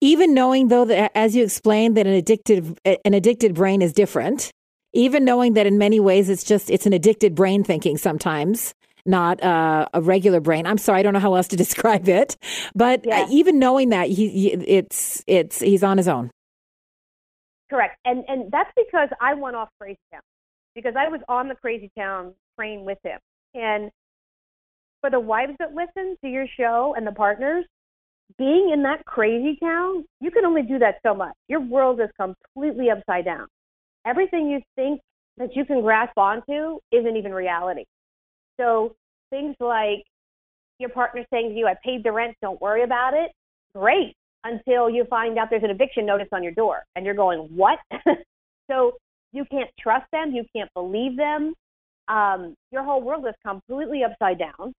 Even 0.00 0.34
knowing, 0.34 0.66
though, 0.66 0.84
that 0.86 1.12
as 1.14 1.36
you 1.36 1.44
explained, 1.44 1.96
that 1.96 2.08
an 2.08 2.12
addicted 2.12 2.76
an 2.84 3.14
addicted 3.14 3.54
brain 3.54 3.82
is 3.82 3.92
different. 3.92 4.50
Even 4.92 5.24
knowing 5.24 5.52
that 5.52 5.66
in 5.66 5.78
many 5.78 6.00
ways 6.00 6.28
it's 6.28 6.42
just 6.42 6.70
it's 6.70 6.86
an 6.86 6.92
addicted 6.92 7.36
brain 7.36 7.62
thinking 7.62 7.96
sometimes, 7.98 8.74
not 9.06 9.40
uh, 9.44 9.86
a 9.94 10.02
regular 10.02 10.40
brain. 10.40 10.66
I'm 10.66 10.78
sorry, 10.78 10.98
I 10.98 11.02
don't 11.04 11.12
know 11.12 11.20
how 11.20 11.34
else 11.34 11.46
to 11.48 11.56
describe 11.64 12.08
it. 12.08 12.36
But 12.74 13.06
uh, 13.06 13.28
even 13.30 13.60
knowing 13.60 13.90
that 13.90 14.08
he, 14.08 14.28
he, 14.28 14.52
it's 14.52 15.22
it's 15.28 15.60
he's 15.60 15.84
on 15.84 15.98
his 15.98 16.08
own. 16.08 16.32
Correct, 17.70 17.98
and 18.04 18.24
and 18.28 18.50
that's 18.50 18.70
because 18.76 19.08
I 19.20 19.34
went 19.34 19.56
off 19.56 19.68
Crazy 19.78 19.98
Town 20.12 20.22
because 20.74 20.94
I 20.98 21.08
was 21.08 21.20
on 21.28 21.48
the 21.48 21.54
Crazy 21.54 21.90
Town 21.96 22.32
train 22.56 22.84
with 22.84 22.98
him, 23.04 23.18
and 23.54 23.90
for 25.00 25.10
the 25.10 25.20
wives 25.20 25.52
that 25.58 25.74
listen 25.74 26.16
to 26.22 26.28
your 26.28 26.46
show 26.56 26.94
and 26.96 27.06
the 27.06 27.12
partners, 27.12 27.64
being 28.36 28.70
in 28.72 28.82
that 28.82 29.04
crazy 29.04 29.58
town, 29.62 30.04
you 30.20 30.30
can 30.30 30.44
only 30.44 30.62
do 30.62 30.78
that 30.78 30.96
so 31.04 31.14
much. 31.14 31.34
Your 31.48 31.60
world 31.60 32.00
is 32.00 32.08
completely 32.20 32.90
upside 32.90 33.24
down. 33.24 33.46
Everything 34.06 34.48
you 34.48 34.60
think 34.74 35.00
that 35.36 35.54
you 35.54 35.64
can 35.64 35.82
grasp 35.82 36.16
onto 36.16 36.78
isn't 36.92 37.16
even 37.16 37.32
reality. 37.32 37.84
So 38.58 38.96
things 39.30 39.54
like 39.60 40.04
your 40.78 40.90
partner 40.90 41.24
saying 41.32 41.50
to 41.50 41.54
you, 41.54 41.66
I 41.66 41.74
paid 41.84 42.02
the 42.04 42.12
rent, 42.12 42.36
don't 42.42 42.60
worry 42.60 42.82
about 42.82 43.14
it. 43.14 43.30
Great 43.74 44.14
until 44.48 44.88
you 44.88 45.04
find 45.04 45.38
out 45.38 45.48
there's 45.50 45.62
an 45.62 45.70
eviction 45.70 46.06
notice 46.06 46.28
on 46.32 46.42
your 46.42 46.52
door 46.52 46.84
and 46.96 47.04
you're 47.04 47.14
going, 47.14 47.40
what? 47.54 47.78
so 48.70 48.92
you 49.32 49.44
can't 49.50 49.70
trust 49.78 50.06
them. 50.12 50.32
You 50.32 50.44
can't 50.54 50.72
believe 50.74 51.16
them. 51.16 51.54
Um, 52.08 52.54
your 52.72 52.82
whole 52.82 53.02
world 53.02 53.26
is 53.26 53.34
completely 53.46 54.02
upside 54.04 54.38
down. 54.38 54.72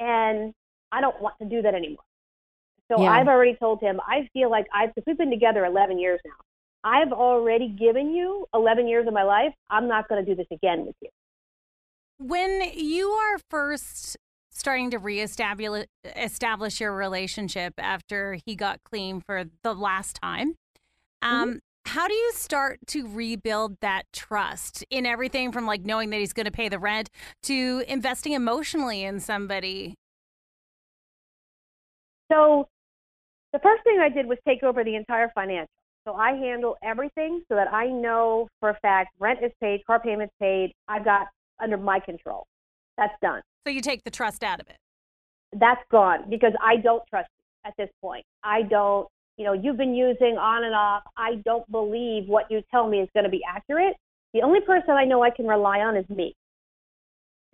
And 0.00 0.52
I 0.90 1.00
don't 1.00 1.20
want 1.20 1.34
to 1.40 1.48
do 1.48 1.62
that 1.62 1.74
anymore. 1.74 2.04
So 2.90 3.02
yeah. 3.02 3.10
I've 3.10 3.28
already 3.28 3.54
told 3.54 3.80
him, 3.80 4.00
I 4.06 4.28
feel 4.32 4.50
like 4.50 4.66
I've, 4.74 4.94
because 4.94 5.04
we've 5.06 5.18
been 5.18 5.30
together 5.30 5.64
11 5.64 5.98
years 5.98 6.20
now. 6.24 6.32
I've 6.84 7.12
already 7.12 7.68
given 7.68 8.14
you 8.14 8.46
11 8.54 8.86
years 8.86 9.06
of 9.06 9.14
my 9.14 9.22
life. 9.22 9.54
I'm 9.70 9.88
not 9.88 10.08
going 10.08 10.24
to 10.24 10.30
do 10.30 10.36
this 10.36 10.46
again 10.52 10.84
with 10.84 10.96
you. 11.00 11.08
When 12.18 12.62
you 12.74 13.08
are 13.08 13.38
first 13.50 14.16
starting 14.54 14.90
to 14.90 14.98
reestablish 14.98 15.86
establish 16.16 16.80
your 16.80 16.94
relationship 16.94 17.74
after 17.78 18.38
he 18.46 18.54
got 18.54 18.82
clean 18.84 19.20
for 19.20 19.44
the 19.62 19.74
last 19.74 20.16
time. 20.22 20.52
Mm-hmm. 21.22 21.34
Um, 21.34 21.48
mm-hmm. 21.48 21.58
How 21.86 22.08
do 22.08 22.14
you 22.14 22.32
start 22.34 22.78
to 22.88 23.06
rebuild 23.06 23.78
that 23.80 24.04
trust 24.12 24.84
in 24.88 25.04
everything 25.04 25.52
from 25.52 25.66
like 25.66 25.84
knowing 25.84 26.08
that 26.10 26.18
he's 26.18 26.32
going 26.32 26.46
to 26.46 26.52
pay 26.52 26.70
the 26.70 26.78
rent 26.78 27.10
to 27.42 27.84
investing 27.86 28.32
emotionally 28.32 29.04
in 29.04 29.20
somebody? 29.20 29.94
So, 32.32 32.68
the 33.52 33.58
first 33.58 33.84
thing 33.84 33.98
I 34.00 34.08
did 34.08 34.26
was 34.26 34.38
take 34.48 34.62
over 34.62 34.82
the 34.82 34.96
entire 34.96 35.30
financial. 35.34 35.68
So 36.06 36.14
I 36.14 36.32
handle 36.32 36.76
everything 36.82 37.42
so 37.48 37.54
that 37.54 37.72
I 37.72 37.86
know 37.86 38.48
for 38.60 38.70
a 38.70 38.78
fact 38.80 39.10
rent 39.18 39.38
is 39.42 39.52
paid, 39.60 39.84
car 39.86 40.00
payments 40.00 40.34
paid. 40.40 40.72
I've 40.88 41.04
got 41.04 41.28
under 41.62 41.78
my 41.78 42.00
control. 42.00 42.46
That's 42.98 43.14
done. 43.22 43.42
So 43.66 43.70
you 43.70 43.80
take 43.80 44.04
the 44.04 44.10
trust 44.10 44.44
out 44.44 44.60
of 44.60 44.68
it. 44.68 44.76
That's 45.52 45.80
gone 45.90 46.28
because 46.28 46.52
I 46.62 46.76
don't 46.76 47.02
trust 47.08 47.28
you 47.28 47.68
at 47.68 47.74
this 47.78 47.90
point. 48.00 48.24
I 48.42 48.62
don't, 48.62 49.08
you 49.36 49.44
know, 49.44 49.52
you've 49.52 49.76
been 49.76 49.94
using 49.94 50.36
on 50.38 50.64
and 50.64 50.74
off. 50.74 51.02
I 51.16 51.36
don't 51.44 51.68
believe 51.70 52.28
what 52.28 52.50
you 52.50 52.62
tell 52.70 52.88
me 52.88 53.00
is 53.00 53.08
going 53.14 53.24
to 53.24 53.30
be 53.30 53.40
accurate. 53.48 53.96
The 54.32 54.42
only 54.42 54.60
person 54.60 54.90
I 54.90 55.04
know 55.04 55.22
I 55.22 55.30
can 55.30 55.46
rely 55.46 55.80
on 55.80 55.96
is 55.96 56.08
me. 56.08 56.34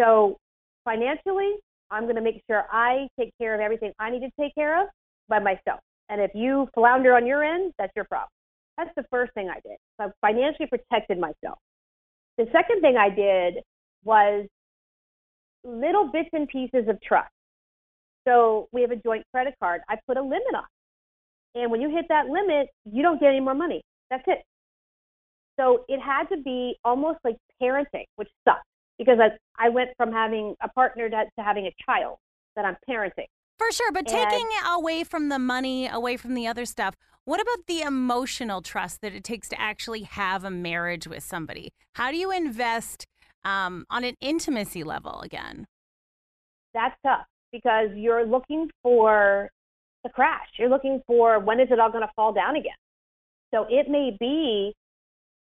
So 0.01 0.37
financially, 0.85 1.53
I'm 1.91 2.05
going 2.05 2.17
to 2.17 2.23
make 2.23 2.43
sure 2.49 2.65
I 2.71 3.09
take 3.19 3.33
care 3.39 3.55
of 3.55 3.61
everything 3.61 3.93
I 3.99 4.11
need 4.11 4.21
to 4.21 4.31
take 4.39 4.55
care 4.55 4.83
of 4.83 4.89
by 5.29 5.39
myself. 5.39 5.81
And 6.09 6.21
if 6.21 6.31
you 6.35 6.69
flounder 6.75 7.15
on 7.15 7.27
your 7.27 7.45
end, 7.45 7.73
that's 7.79 7.93
your 7.95 8.07
problem. 8.07 8.29
That's 8.77 8.91
the 8.97 9.05
first 9.11 9.33
thing 9.35 9.49
I 9.51 9.61
did. 9.67 9.77
So 10.01 10.07
I 10.07 10.27
financially 10.27 10.69
protected 10.69 11.19
myself. 11.19 11.59
The 12.39 12.47
second 12.53 12.81
thing 12.81 12.97
I 12.97 13.11
did 13.11 13.63
was 14.05 14.47
little 15.65 16.11
bits 16.11 16.31
and 16.33 16.49
pieces 16.49 16.89
of 16.89 17.01
trust. 17.01 17.31
So 18.27 18.69
we 18.73 18.83
have 18.83 18.91
a 18.91 18.97
joint 18.97 19.25
credit 19.33 19.55
card. 19.61 19.81
I 19.89 19.97
put 20.07 20.17
a 20.17 20.23
limit 20.23 20.55
on. 20.55 20.65
And 21.55 21.71
when 21.71 21.81
you 21.81 21.91
hit 21.91 22.07
that 22.09 22.27
limit, 22.27 22.69
you 22.85 23.03
don't 23.03 23.21
get 23.21 23.31
any 23.31 23.41
more 23.41 23.55
money. 23.55 23.83
That's 24.11 24.23
it. 24.27 24.43
So 25.59 25.85
it 25.89 26.01
had 26.01 26.25
to 26.29 26.37
be 26.37 26.77
almost 26.85 27.19
like 27.25 27.37
parenting, 27.61 28.05
which 28.17 28.29
sucked 28.47 28.65
because 28.99 29.19
I, 29.21 29.31
I 29.63 29.69
went 29.69 29.91
from 29.97 30.13
having 30.13 30.55
a 30.63 30.69
partner 30.69 31.09
to, 31.09 31.25
to 31.25 31.45
having 31.45 31.67
a 31.67 31.75
child 31.85 32.17
that 32.57 32.65
I'm 32.65 32.77
parenting. 32.89 33.27
For 33.59 33.71
sure. 33.73 33.93
But 33.93 34.11
and, 34.11 34.31
taking 34.31 34.49
away 34.73 35.05
from 35.05 35.29
the 35.29 35.39
money, 35.39 35.87
away 35.87 36.17
from 36.17 36.35
the 36.35 36.47
other 36.47 36.65
stuff, 36.65 36.95
what 37.25 37.41
about 37.41 37.67
the 37.67 37.83
emotional 37.83 38.63
trust 38.63 39.03
that 39.03 39.15
it 39.15 39.23
takes 39.23 39.49
to 39.51 39.61
actually 39.61 40.03
have 40.03 40.45
a 40.45 40.51
marriage 40.51 41.07
with 41.07 41.23
somebody? 41.23 41.73
How 41.95 42.11
do 42.11 42.17
you 42.17 42.31
invest 42.31 43.07
um, 43.45 43.87
on 43.91 44.05
an 44.05 44.17
intimacy 44.21 44.85
level 44.85 45.21
again? 45.21 45.67
That's 46.75 46.95
tough 47.05 47.27
because 47.53 47.89
you're 47.95 48.27
looking 48.27 48.71
for 48.83 49.51
the 50.05 50.11
crash. 50.11 50.49
You're 50.59 50.69
looking 50.69 51.03
for 51.07 51.39
when 51.39 51.61
is 51.61 51.69
it 51.71 51.79
all 51.79 51.91
going 51.91 52.07
to 52.07 52.13
fall 52.15 52.33
down 52.33 52.57
again. 52.57 52.73
So 53.53 53.67
it 53.69 53.89
may 53.89 54.17
be, 54.19 54.73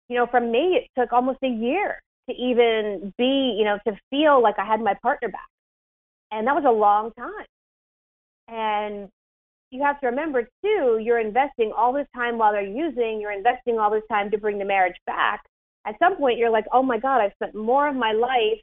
you 0.08 0.16
know, 0.16 0.26
for 0.26 0.40
me, 0.40 0.78
it 0.78 0.88
took 0.98 1.12
almost 1.12 1.38
a 1.42 1.48
year 1.48 2.00
to 2.30 2.36
even 2.36 3.12
be, 3.18 3.56
you 3.58 3.64
know, 3.64 3.78
to 3.86 3.98
feel 4.10 4.42
like 4.42 4.58
I 4.58 4.64
had 4.64 4.80
my 4.80 4.94
partner 5.02 5.28
back. 5.28 5.48
And 6.30 6.46
that 6.46 6.54
was 6.54 6.64
a 6.66 6.70
long 6.70 7.10
time. 7.18 7.46
And 8.48 9.08
you 9.70 9.82
have 9.82 10.00
to 10.00 10.06
remember 10.06 10.48
too, 10.64 10.98
you're 11.02 11.18
investing 11.18 11.72
all 11.76 11.92
this 11.92 12.06
time 12.14 12.38
while 12.38 12.52
they're 12.52 12.62
using, 12.62 13.20
you're 13.20 13.32
investing 13.32 13.78
all 13.78 13.90
this 13.90 14.02
time 14.10 14.30
to 14.30 14.38
bring 14.38 14.58
the 14.58 14.64
marriage 14.64 14.96
back 15.06 15.42
at 15.88 15.98
some 15.98 16.16
point 16.16 16.38
you're 16.38 16.50
like, 16.50 16.66
oh 16.72 16.82
my 16.82 16.98
God, 16.98 17.20
I've 17.20 17.32
spent 17.34 17.54
more 17.54 17.88
of 17.88 17.96
my 17.96 18.12
life 18.12 18.60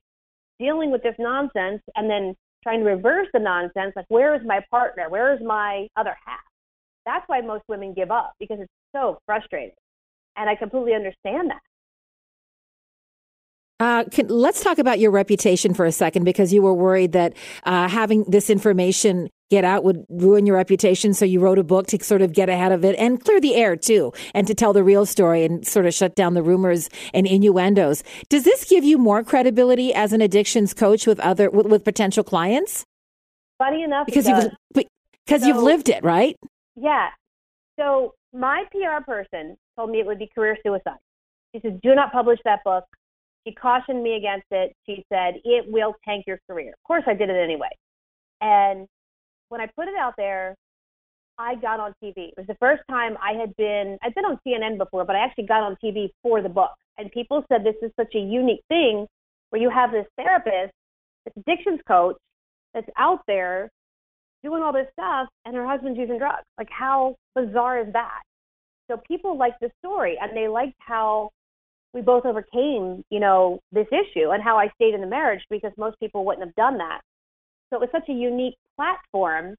dealing 0.59 0.91
with 0.91 1.01
this 1.03 1.15
nonsense 1.17 1.81
and 1.95 2.09
then 2.09 2.35
trying 2.63 2.79
to 2.79 2.85
reverse 2.85 3.27
the 3.33 3.39
nonsense. 3.39 3.93
Like, 3.95 4.05
where 4.09 4.35
is 4.35 4.41
my 4.45 4.59
partner? 4.69 5.09
Where 5.09 5.33
is 5.33 5.39
my 5.43 5.87
other 5.97 6.15
half? 6.25 6.39
That's 7.05 7.23
why 7.27 7.41
most 7.41 7.63
women 7.67 7.93
give 7.93 8.11
up 8.11 8.33
because 8.39 8.57
it's 8.59 8.71
so 8.95 9.17
frustrating. 9.25 9.75
And 10.37 10.49
I 10.49 10.55
completely 10.55 10.93
understand 10.93 11.49
that. 11.49 11.61
Uh, 13.79 14.05
can, 14.05 14.27
let's 14.29 14.63
talk 14.63 14.77
about 14.77 14.99
your 14.99 15.11
reputation 15.11 15.73
for 15.73 15.85
a 15.85 15.91
second 15.91 16.23
because 16.23 16.53
you 16.53 16.61
were 16.61 16.73
worried 16.73 17.11
that 17.11 17.33
uh, 17.63 17.89
having 17.89 18.23
this 18.23 18.49
information 18.49 19.29
get 19.49 19.65
out 19.65 19.83
would 19.83 20.05
ruin 20.09 20.45
your 20.45 20.55
reputation. 20.55 21.13
So 21.13 21.25
you 21.25 21.41
wrote 21.41 21.59
a 21.59 21.63
book 21.63 21.87
to 21.87 22.01
sort 22.01 22.21
of 22.21 22.31
get 22.31 22.47
ahead 22.47 22.71
of 22.71 22.85
it 22.85 22.95
and 22.97 23.21
clear 23.21 23.41
the 23.41 23.55
air 23.55 23.75
too, 23.75 24.13
and 24.33 24.47
to 24.47 24.55
tell 24.55 24.71
the 24.71 24.83
real 24.83 25.05
story 25.05 25.43
and 25.43 25.67
sort 25.67 25.85
of 25.85 25.93
shut 25.93 26.15
down 26.15 26.35
the 26.35 26.43
rumors 26.43 26.89
and 27.13 27.27
innuendos. 27.27 28.01
Does 28.29 28.43
this 28.43 28.63
give 28.63 28.85
you 28.85 28.97
more 28.97 29.23
credibility 29.23 29.93
as 29.93 30.13
an 30.13 30.21
addictions 30.21 30.73
coach 30.73 31.05
with 31.05 31.19
other 31.19 31.49
with, 31.49 31.65
with 31.65 31.83
potential 31.83 32.23
clients? 32.23 32.85
Funny 33.57 33.83
enough, 33.83 34.05
because 34.05 34.27
you've 34.27 34.51
because 34.73 35.41
so, 35.41 35.47
you've 35.47 35.61
lived 35.61 35.89
it, 35.89 36.01
right? 36.01 36.37
Yeah. 36.77 37.09
So 37.77 38.13
my 38.33 38.63
PR 38.71 39.03
person 39.05 39.57
told 39.77 39.89
me 39.89 39.99
it 39.99 40.05
would 40.05 40.19
be 40.19 40.29
career 40.33 40.57
suicide. 40.65 40.97
She 41.53 41.61
said, 41.61 41.81
"Do 41.81 41.93
not 41.93 42.13
publish 42.13 42.39
that 42.45 42.63
book." 42.63 42.85
She 43.45 43.53
cautioned 43.53 44.01
me 44.01 44.15
against 44.15 44.47
it. 44.51 44.73
She 44.85 45.05
said, 45.11 45.35
"It 45.43 45.65
will 45.71 45.95
tank 46.03 46.25
your 46.27 46.39
career." 46.49 46.69
Of 46.73 46.83
course, 46.83 47.03
I 47.07 47.13
did 47.13 47.29
it 47.29 47.35
anyway. 47.35 47.69
And 48.41 48.87
when 49.49 49.61
I 49.61 49.67
put 49.75 49.87
it 49.87 49.95
out 49.95 50.15
there, 50.17 50.55
I 51.37 51.55
got 51.55 51.79
on 51.79 51.93
TV. 52.01 52.29
It 52.29 52.33
was 52.37 52.47
the 52.47 52.55
first 52.55 52.81
time 52.89 53.17
I 53.21 53.33
had 53.33 53.55
been, 53.57 53.97
I'd 54.01 54.15
been 54.15 54.25
on 54.25 54.39
CNN 54.45 54.77
before, 54.77 55.05
but 55.05 55.15
I 55.15 55.19
actually 55.19 55.47
got 55.47 55.63
on 55.63 55.75
TV 55.83 56.09
for 56.23 56.41
the 56.41 56.49
book. 56.49 56.71
And 56.97 57.11
people 57.11 57.43
said 57.49 57.63
this 57.63 57.75
is 57.81 57.91
such 57.97 58.15
a 58.15 58.19
unique 58.19 58.63
thing 58.69 59.05
where 59.49 59.61
you 59.61 59.69
have 59.69 59.91
this 59.91 60.07
therapist, 60.17 60.73
this 61.25 61.33
addictions 61.37 61.81
coach 61.87 62.17
that's 62.73 62.87
out 62.97 63.19
there 63.27 63.69
doing 64.43 64.63
all 64.63 64.71
this 64.71 64.87
stuff 64.93 65.27
and 65.45 65.55
her 65.55 65.67
husband's 65.67 65.99
using 65.99 66.17
drugs. 66.17 66.43
Like, 66.57 66.69
how 66.69 67.15
bizarre 67.35 67.79
is 67.79 67.91
that? 67.93 68.21
So 68.89 69.01
people 69.07 69.37
liked 69.37 69.59
the 69.59 69.71
story 69.79 70.17
and 70.21 70.35
they 70.35 70.47
liked 70.47 70.77
how 70.79 71.31
we 71.95 72.01
both 72.01 72.25
overcame, 72.25 73.03
you 73.09 73.21
know, 73.21 73.59
this 73.71 73.87
issue 73.87 74.31
and 74.31 74.43
how 74.43 74.57
I 74.57 74.67
stayed 74.75 74.93
in 74.93 74.99
the 74.99 75.07
marriage 75.07 75.41
because 75.49 75.71
most 75.77 75.97
people 75.97 76.25
wouldn't 76.25 76.45
have 76.45 76.55
done 76.55 76.77
that. 76.77 76.99
So 77.69 77.77
it 77.77 77.79
was 77.79 77.89
such 77.91 78.09
a 78.09 78.13
unique 78.13 78.55
platform 78.75 79.55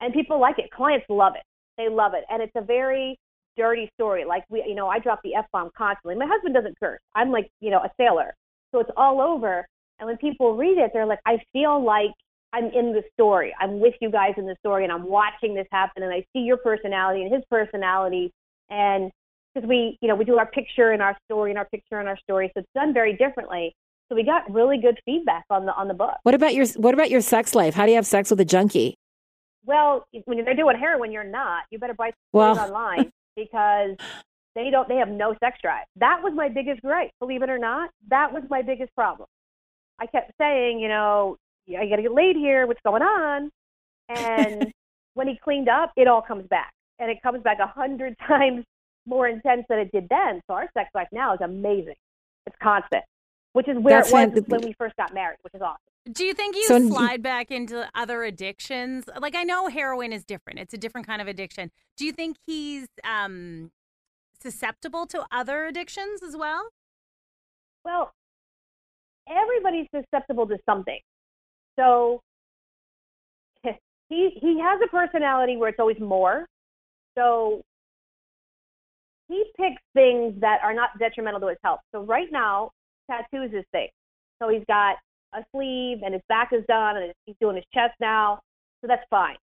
and 0.00 0.14
people 0.14 0.40
like 0.40 0.60
it. 0.60 0.70
Clients 0.70 1.04
love 1.08 1.32
it. 1.34 1.42
They 1.76 1.88
love 1.88 2.12
it. 2.14 2.24
And 2.30 2.40
it's 2.40 2.52
a 2.56 2.62
very 2.62 3.18
dirty 3.56 3.90
story. 3.94 4.24
Like 4.24 4.44
we, 4.48 4.64
you 4.66 4.76
know, 4.76 4.86
I 4.86 5.00
drop 5.00 5.20
the 5.24 5.34
F 5.34 5.46
bomb 5.52 5.70
constantly. 5.76 6.14
My 6.14 6.30
husband 6.30 6.54
doesn't 6.54 6.78
curse. 6.78 7.00
I'm 7.16 7.32
like, 7.32 7.50
you 7.60 7.70
know, 7.70 7.80
a 7.80 7.90
sailor. 7.98 8.34
So 8.72 8.78
it's 8.78 8.90
all 8.96 9.20
over. 9.20 9.66
And 9.98 10.06
when 10.06 10.16
people 10.16 10.56
read 10.56 10.78
it, 10.78 10.92
they're 10.94 11.06
like, 11.06 11.18
I 11.26 11.38
feel 11.52 11.84
like 11.84 12.12
I'm 12.52 12.66
in 12.66 12.92
the 12.92 13.02
story. 13.14 13.52
I'm 13.58 13.80
with 13.80 13.94
you 14.00 14.12
guys 14.12 14.34
in 14.36 14.46
the 14.46 14.56
story 14.60 14.84
and 14.84 14.92
I'm 14.92 15.08
watching 15.08 15.56
this 15.56 15.66
happen 15.72 16.04
and 16.04 16.12
I 16.12 16.24
see 16.32 16.40
your 16.40 16.56
personality 16.56 17.22
and 17.22 17.34
his 17.34 17.42
personality. 17.50 18.32
And 18.70 19.10
because 19.54 19.68
we, 19.68 19.98
you 20.00 20.08
know, 20.08 20.14
we 20.14 20.24
do 20.24 20.38
our 20.38 20.46
picture 20.46 20.90
and 20.90 21.02
our 21.02 21.16
story 21.24 21.50
and 21.50 21.58
our 21.58 21.64
picture 21.66 21.98
and 21.98 22.08
our 22.08 22.18
story. 22.18 22.50
So 22.54 22.60
it's 22.60 22.68
done 22.74 22.92
very 22.94 23.16
differently. 23.16 23.74
So 24.08 24.16
we 24.16 24.24
got 24.24 24.50
really 24.52 24.78
good 24.78 24.98
feedback 25.04 25.44
on 25.50 25.66
the 25.66 25.74
on 25.74 25.88
the 25.88 25.94
book. 25.94 26.16
What 26.24 26.34
about 26.34 26.54
your 26.54 26.66
What 26.76 26.94
about 26.94 27.10
your 27.10 27.20
sex 27.20 27.54
life? 27.54 27.74
How 27.74 27.84
do 27.84 27.90
you 27.90 27.96
have 27.96 28.06
sex 28.06 28.30
with 28.30 28.40
a 28.40 28.44
junkie? 28.44 28.96
Well, 29.64 30.04
when 30.24 30.44
they're 30.44 30.54
doing 30.54 30.76
heroin, 30.76 31.12
you're 31.12 31.22
not. 31.22 31.64
You 31.70 31.78
better 31.78 31.94
buy 31.94 32.12
well. 32.32 32.58
online 32.58 33.12
because 33.36 33.96
they 34.54 34.70
don't. 34.70 34.88
They 34.88 34.96
have 34.96 35.08
no 35.08 35.34
sex 35.42 35.58
drive. 35.62 35.84
That 35.96 36.20
was 36.22 36.32
my 36.34 36.48
biggest 36.48 36.82
gripe. 36.82 37.10
Believe 37.20 37.42
it 37.42 37.50
or 37.50 37.58
not, 37.58 37.90
that 38.08 38.32
was 38.32 38.42
my 38.50 38.62
biggest 38.62 38.94
problem. 38.94 39.28
I 40.00 40.06
kept 40.06 40.32
saying, 40.40 40.80
you 40.80 40.88
know, 40.88 41.36
I 41.68 41.86
got 41.86 41.96
to 41.96 42.02
get 42.02 42.12
laid 42.12 42.36
here. 42.36 42.66
What's 42.66 42.80
going 42.84 43.02
on? 43.02 43.50
And 44.08 44.72
when 45.14 45.28
he 45.28 45.38
cleaned 45.42 45.68
up, 45.68 45.92
it 45.96 46.08
all 46.08 46.22
comes 46.22 46.48
back, 46.48 46.72
and 46.98 47.10
it 47.10 47.22
comes 47.22 47.42
back 47.42 47.58
a 47.60 47.66
hundred 47.66 48.16
times 48.26 48.64
more 49.10 49.28
intense 49.28 49.66
than 49.68 49.78
it 49.80 49.92
did 49.92 50.08
then. 50.08 50.40
So 50.46 50.54
our 50.54 50.70
sex 50.72 50.88
life 50.94 51.08
now 51.12 51.34
is 51.34 51.40
amazing. 51.42 51.96
It's 52.46 52.56
constant 52.62 53.04
which 53.52 53.68
is 53.68 53.76
where 53.78 53.96
That's 53.96 54.10
it 54.12 54.34
was 54.34 54.44
when 54.46 54.62
we 54.62 54.74
first 54.74 54.96
got 54.96 55.12
married, 55.12 55.38
which 55.42 55.54
is 55.54 55.60
awesome. 55.60 55.78
Do 56.12 56.24
you 56.24 56.34
think 56.34 56.56
you 56.56 56.64
so, 56.64 56.88
slide 56.88 57.22
back 57.22 57.50
into 57.50 57.88
other 57.94 58.22
addictions? 58.22 59.04
Like 59.20 59.34
I 59.34 59.44
know 59.44 59.68
heroin 59.68 60.12
is 60.12 60.24
different; 60.24 60.58
it's 60.58 60.72
a 60.72 60.78
different 60.78 61.06
kind 61.06 61.20
of 61.20 61.28
addiction. 61.28 61.70
Do 61.96 62.04
you 62.04 62.12
think 62.12 62.36
he's 62.46 62.86
um, 63.04 63.70
susceptible 64.40 65.06
to 65.08 65.24
other 65.30 65.66
addictions 65.66 66.22
as 66.22 66.36
well? 66.36 66.70
Well, 67.84 68.12
everybody's 69.28 69.88
susceptible 69.94 70.46
to 70.46 70.56
something. 70.64 71.00
So 71.78 72.20
he 74.08 74.30
he 74.40 74.60
has 74.60 74.80
a 74.84 74.88
personality 74.88 75.56
where 75.56 75.68
it's 75.68 75.80
always 75.80 76.00
more. 76.00 76.46
So 77.18 77.62
he 79.30 79.44
picks 79.56 79.80
things 79.94 80.34
that 80.40 80.58
are 80.64 80.74
not 80.74 80.90
detrimental 80.98 81.40
to 81.40 81.46
his 81.46 81.58
health. 81.62 81.80
So 81.94 82.02
right 82.02 82.26
now, 82.32 82.72
tattoos 83.08 83.52
his 83.52 83.64
thing. 83.72 83.88
So 84.42 84.48
he's 84.48 84.64
got 84.66 84.96
a 85.32 85.44
sleeve 85.54 85.98
and 86.04 86.14
his 86.14 86.22
back 86.28 86.50
is 86.52 86.64
done 86.68 86.96
and 86.96 87.12
he's 87.26 87.36
doing 87.40 87.56
his 87.56 87.64
chest 87.72 87.94
now. 88.00 88.40
So 88.82 88.88
that's 88.88 89.04
fine. 89.08 89.36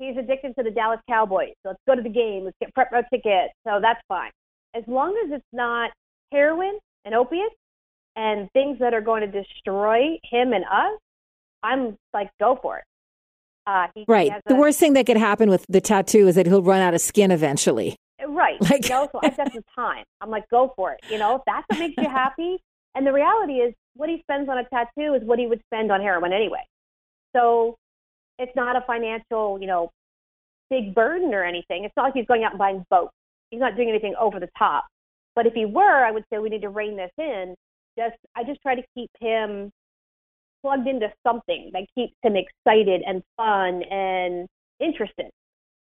He's 0.00 0.16
addicted 0.16 0.54
to 0.56 0.64
the 0.64 0.70
Dallas 0.70 1.00
Cowboys. 1.08 1.54
So 1.62 1.70
let's 1.70 1.80
go 1.86 1.94
to 1.94 2.02
the 2.02 2.08
game. 2.08 2.44
Let's 2.44 2.56
get 2.60 2.74
prep 2.74 2.90
row 2.90 3.02
tickets. 3.12 3.54
So 3.66 3.78
that's 3.80 4.00
fine. 4.08 4.30
As 4.74 4.82
long 4.86 5.16
as 5.24 5.32
it's 5.32 5.46
not 5.52 5.90
heroin 6.32 6.78
and 7.04 7.14
opiates 7.14 7.54
and 8.16 8.50
things 8.52 8.78
that 8.80 8.92
are 8.94 9.00
going 9.00 9.20
to 9.20 9.26
destroy 9.26 10.18
him 10.24 10.52
and 10.52 10.64
us, 10.64 10.98
I'm 11.62 11.96
like, 12.12 12.30
go 12.40 12.58
for 12.60 12.78
it. 12.78 12.84
Uh, 13.66 13.86
he, 13.94 14.04
right. 14.08 14.32
He 14.32 14.38
the 14.46 14.54
a, 14.54 14.58
worst 14.58 14.80
thing 14.80 14.94
that 14.94 15.06
could 15.06 15.16
happen 15.16 15.50
with 15.50 15.64
the 15.68 15.80
tattoo 15.80 16.26
is 16.26 16.34
that 16.34 16.46
he'll 16.46 16.62
run 16.62 16.80
out 16.80 16.94
of 16.94 17.00
skin 17.00 17.30
eventually. 17.30 17.96
Right. 18.38 18.56
Like, 18.70 18.84
you 18.84 18.90
know, 18.90 19.08
so 19.10 19.20
I've 19.22 19.36
got 19.36 19.52
some 19.52 19.64
time. 19.74 20.04
I'm 20.20 20.30
like, 20.30 20.48
go 20.48 20.72
for 20.76 20.92
it. 20.92 21.00
You 21.10 21.18
know, 21.18 21.36
if 21.36 21.42
that's 21.46 21.66
what 21.68 21.80
makes 21.80 21.94
you 21.98 22.08
happy, 22.08 22.58
and 22.94 23.06
the 23.06 23.12
reality 23.12 23.54
is, 23.54 23.74
what 23.96 24.08
he 24.08 24.20
spends 24.22 24.48
on 24.48 24.58
a 24.58 24.64
tattoo 24.64 25.14
is 25.14 25.22
what 25.24 25.40
he 25.40 25.48
would 25.48 25.60
spend 25.66 25.90
on 25.90 26.00
heroin 26.00 26.32
anyway. 26.32 26.62
So 27.34 27.76
it's 28.38 28.54
not 28.54 28.76
a 28.76 28.82
financial, 28.86 29.58
you 29.60 29.66
know, 29.66 29.90
big 30.70 30.94
burden 30.94 31.34
or 31.34 31.44
anything. 31.44 31.84
It's 31.84 31.94
not 31.96 32.04
like 32.04 32.14
he's 32.14 32.26
going 32.26 32.44
out 32.44 32.52
and 32.52 32.58
buying 32.58 32.84
boats. 32.90 33.12
He's 33.50 33.60
not 33.60 33.74
doing 33.74 33.88
anything 33.88 34.14
over 34.20 34.38
the 34.38 34.48
top. 34.56 34.86
But 35.34 35.46
if 35.46 35.54
he 35.54 35.64
were, 35.64 36.04
I 36.04 36.12
would 36.12 36.24
say 36.30 36.38
we 36.38 36.48
need 36.48 36.62
to 36.62 36.68
rein 36.68 36.96
this 36.96 37.10
in. 37.18 37.56
Just 37.98 38.16
I 38.36 38.44
just 38.44 38.62
try 38.62 38.76
to 38.76 38.82
keep 38.94 39.10
him 39.20 39.70
plugged 40.62 40.86
into 40.86 41.08
something 41.26 41.70
that 41.72 41.86
keeps 41.96 42.14
him 42.22 42.34
excited 42.36 43.02
and 43.06 43.22
fun 43.36 43.82
and 43.84 44.46
interested. 44.78 45.30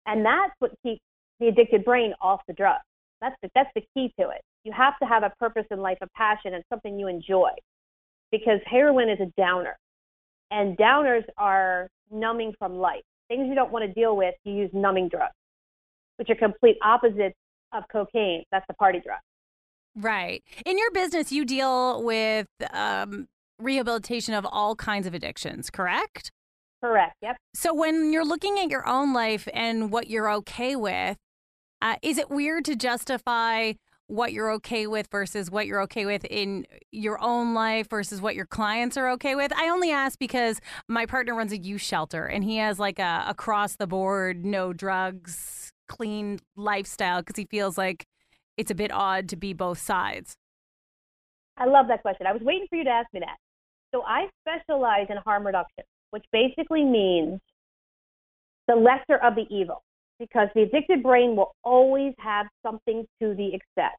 And 0.06 0.26
that's 0.26 0.54
what 0.60 0.72
keeps 0.86 1.02
the 1.40 1.48
addicted 1.48 1.86
brain 1.86 2.14
off 2.22 2.42
the 2.48 2.54
drug. 2.54 2.80
That's 3.22 3.36
the, 3.42 3.50
that's 3.54 3.70
the 3.76 3.82
key 3.94 4.14
to 4.20 4.30
it 4.30 4.42
you 4.64 4.72
have 4.72 4.98
to 5.00 5.06
have 5.06 5.24
a 5.24 5.32
purpose 5.40 5.66
in 5.72 5.80
life, 5.80 5.98
a 6.02 6.08
passion, 6.16 6.54
and 6.54 6.64
something 6.70 7.00
you 7.00 7.08
enjoy. 7.08 7.50
Because 8.32 8.60
heroin 8.66 9.10
is 9.10 9.20
a 9.20 9.32
downer, 9.38 9.78
and 10.52 10.78
downers 10.78 11.24
are 11.38 11.88
numbing 12.12 12.54
from 12.60 12.76
life. 12.76 13.02
Things 13.28 13.48
you 13.48 13.56
don't 13.56 13.72
want 13.72 13.86
to 13.86 13.94
deal 13.94 14.16
with, 14.16 14.36
you 14.44 14.54
use 14.54 14.70
numbing 14.74 15.10
drugs, 15.10 15.34
which 16.18 16.30
are 16.30 16.36
complete 16.36 16.78
opposites 16.84 17.36
of 17.74 17.84
cocaine. 17.92 18.44
That's 18.52 18.66
the 18.68 18.76
party 18.76 19.00
drug. 19.04 19.20
Right. 19.96 20.44
In 20.66 20.78
your 20.78 20.92
business, 20.92 21.32
you 21.32 21.46
deal 21.46 22.04
with 22.04 22.48
um, 22.72 23.28
rehabilitation 23.60 24.34
of 24.34 24.46
all 24.46 24.76
kinds 24.76 25.08
of 25.08 25.14
addictions, 25.14 25.70
correct? 25.70 26.32
Correct. 26.84 27.16
Yep. 27.22 27.38
So 27.56 27.74
when 27.74 28.14
you're 28.14 28.26
looking 28.26 28.60
at 28.60 28.70
your 28.70 28.88
own 28.88 29.14
life 29.14 29.48
and 29.54 29.92
what 29.92 30.10
you're 30.10 30.32
okay 30.32 30.76
with, 30.76 31.18
uh, 31.82 31.96
is 32.02 32.18
it 32.18 32.30
weird 32.30 32.66
to 32.66 32.76
justify 32.76 33.74
what 34.10 34.34
you're 34.34 34.52
okay 34.52 34.88
with 34.88 35.08
versus 35.12 35.52
what 35.52 35.68
you're 35.68 35.82
okay 35.84 36.06
with 36.06 36.26
in 36.26 36.66
your 36.92 37.22
own 37.22 37.54
life 37.54 37.88
versus 37.88 38.20
what 38.20 38.34
your 38.34 38.48
clients 38.48 38.98
are 38.98 39.08
okay 39.12 39.36
with. 39.36 39.54
I 39.54 39.70
only 39.70 39.92
ask 39.92 40.18
because 40.18 40.60
my 40.88 41.06
partner 41.06 41.36
runs 41.36 41.52
a 41.52 41.58
youth 41.58 41.82
shelter 41.82 42.26
and 42.26 42.44
he 42.44 42.58
has 42.58 42.80
like 42.80 42.98
a 42.98 43.24
across 43.28 43.76
the 43.76 43.86
board, 43.86 44.44
no 44.44 44.74
drugs, 44.74 45.72
clean 45.88 46.40
lifestyle 46.56 47.22
because 47.22 47.38
he 47.38 47.46
feels 47.46 47.78
like 47.78 48.08
it's 48.58 48.72
a 48.72 48.76
bit 48.76 48.92
odd 48.92 49.30
to 49.30 49.36
be 49.36 49.54
both 49.54 49.78
sides. 49.78 50.36
I 51.56 51.66
love 51.66 51.88
that 51.90 52.02
question. 52.02 52.26
I 52.26 52.32
was 52.32 52.42
waiting 52.42 52.66
for 52.68 52.78
you 52.78 52.86
to 52.86 52.90
ask 52.90 53.08
me 53.14 53.20
that. 53.20 53.38
So 53.94 54.02
I 54.02 54.28
specialize 54.42 55.06
in 55.10 55.18
harm 55.18 55.46
reduction, 55.46 55.84
which 56.10 56.26
basically 56.32 56.84
means 56.84 57.40
the 58.68 58.76
lesser 58.76 59.18
of 59.24 59.36
the 59.36 59.46
evil 59.52 59.84
because 60.20 60.50
the 60.54 60.64
addicted 60.64 61.02
brain 61.02 61.36
will 61.36 61.54
always 61.64 62.14
have 62.20 62.48
something 62.64 63.06
to 63.22 63.34
the 63.36 63.54
excess. 63.54 63.98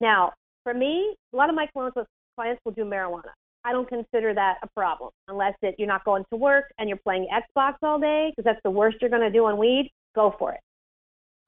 Now, 0.00 0.32
for 0.62 0.74
me, 0.74 1.14
a 1.32 1.36
lot 1.36 1.48
of 1.48 1.56
my 1.56 1.66
clients, 1.66 1.98
clients 2.36 2.60
will 2.64 2.72
do 2.72 2.84
marijuana. 2.84 3.32
I 3.64 3.72
don't 3.72 3.88
consider 3.88 4.34
that 4.34 4.58
a 4.62 4.68
problem 4.68 5.10
unless 5.26 5.54
it, 5.62 5.74
you're 5.78 5.88
not 5.88 6.04
going 6.04 6.24
to 6.30 6.36
work 6.36 6.66
and 6.78 6.88
you're 6.88 6.98
playing 6.98 7.26
Xbox 7.32 7.74
all 7.82 7.98
day 7.98 8.30
because 8.30 8.44
that's 8.44 8.62
the 8.64 8.70
worst 8.70 8.98
you're 9.00 9.10
going 9.10 9.22
to 9.22 9.30
do 9.30 9.46
on 9.46 9.58
weed. 9.58 9.90
Go 10.14 10.34
for 10.38 10.52
it. 10.52 10.60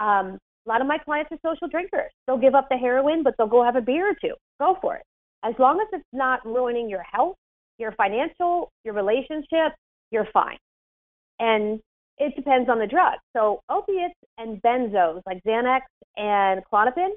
Um, 0.01 0.39
a 0.67 0.69
lot 0.69 0.81
of 0.81 0.87
my 0.87 0.99
clients 0.99 1.31
are 1.33 1.39
social 1.43 1.69
drinkers. 1.69 2.11
They'll 2.27 2.39
give 2.39 2.55
up 2.55 2.69
the 2.71 2.77
heroin, 2.77 3.23
but 3.23 3.35
they'll 3.39 3.47
go 3.47 3.63
have 3.65 3.77
a 3.77 3.81
beer 3.81 4.11
or 4.11 4.15
two. 4.21 4.35
Go 4.59 4.77
for 4.81 4.97
it. 4.97 5.03
As 5.43 5.55
long 5.59 5.81
as 5.81 5.89
it's 5.93 6.05
not 6.13 6.45
ruining 6.45 6.89
your 6.89 7.03
health, 7.03 7.37
your 7.79 7.93
financial, 7.93 8.71
your 8.85 8.95
relationship, 8.95 9.73
you're 10.11 10.29
fine. 10.33 10.59
And 11.39 11.81
it 12.21 12.37
depends 12.37 12.69
on 12.69 12.79
the 12.79 12.87
drug. 12.87 13.15
So 13.35 13.63
opiates 13.71 14.15
and 14.39 14.61
benzos 14.63 15.23
like 15.27 15.43
Xanax 15.43 15.81
and 16.17 16.63
Klonopin, 16.71 17.09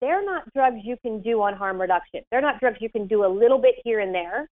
they're 0.00 0.24
not 0.24 0.44
drugs 0.54 0.78
you 0.84 0.96
can 1.02 1.20
do 1.20 1.42
on 1.42 1.54
harm 1.54 1.80
reduction. 1.80 2.22
They're 2.30 2.40
not 2.40 2.60
drugs 2.60 2.78
you 2.80 2.88
can 2.88 3.06
do 3.08 3.24
a 3.24 3.26
little 3.26 3.58
bit 3.58 3.74
here 3.84 4.00
and 4.00 4.14
there. 4.14 4.48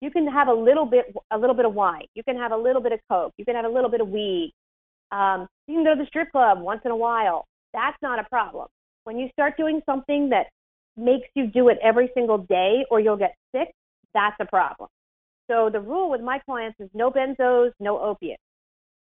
You 0.00 0.10
can 0.10 0.26
have 0.26 0.48
a 0.48 0.52
little 0.52 0.84
bit 0.84 1.14
a 1.30 1.38
little 1.38 1.54
bit 1.54 1.64
of 1.64 1.74
wine. 1.74 2.06
You 2.14 2.24
can 2.24 2.36
have 2.36 2.50
a 2.50 2.56
little 2.56 2.82
bit 2.82 2.92
of 2.92 2.98
coke. 3.08 3.32
You 3.38 3.44
can 3.44 3.54
have 3.54 3.64
a 3.64 3.68
little 3.68 3.88
bit 3.88 4.00
of 4.00 4.08
weed. 4.08 4.52
Um, 5.12 5.46
you 5.68 5.76
can 5.76 5.84
go 5.84 5.94
to 5.94 6.00
the 6.00 6.06
strip 6.08 6.32
club 6.32 6.60
once 6.60 6.80
in 6.84 6.90
a 6.90 6.96
while. 6.96 7.44
That's 7.72 7.96
not 8.02 8.18
a 8.18 8.24
problem. 8.24 8.66
When 9.04 9.16
you 9.16 9.28
start 9.32 9.56
doing 9.56 9.80
something 9.86 10.28
that 10.30 10.46
makes 10.96 11.28
you 11.34 11.46
do 11.46 11.68
it 11.68 11.78
every 11.82 12.10
single 12.14 12.38
day 12.38 12.84
or 12.90 12.98
you'll 12.98 13.16
get 13.16 13.34
sick, 13.54 13.72
that's 14.12 14.36
a 14.40 14.46
problem. 14.46 14.88
So 15.48 15.70
the 15.70 15.80
rule 15.80 16.10
with 16.10 16.20
my 16.20 16.40
clients 16.40 16.80
is 16.80 16.90
no 16.94 17.10
benzos, 17.10 17.70
no 17.78 18.00
opiates. 18.00 18.42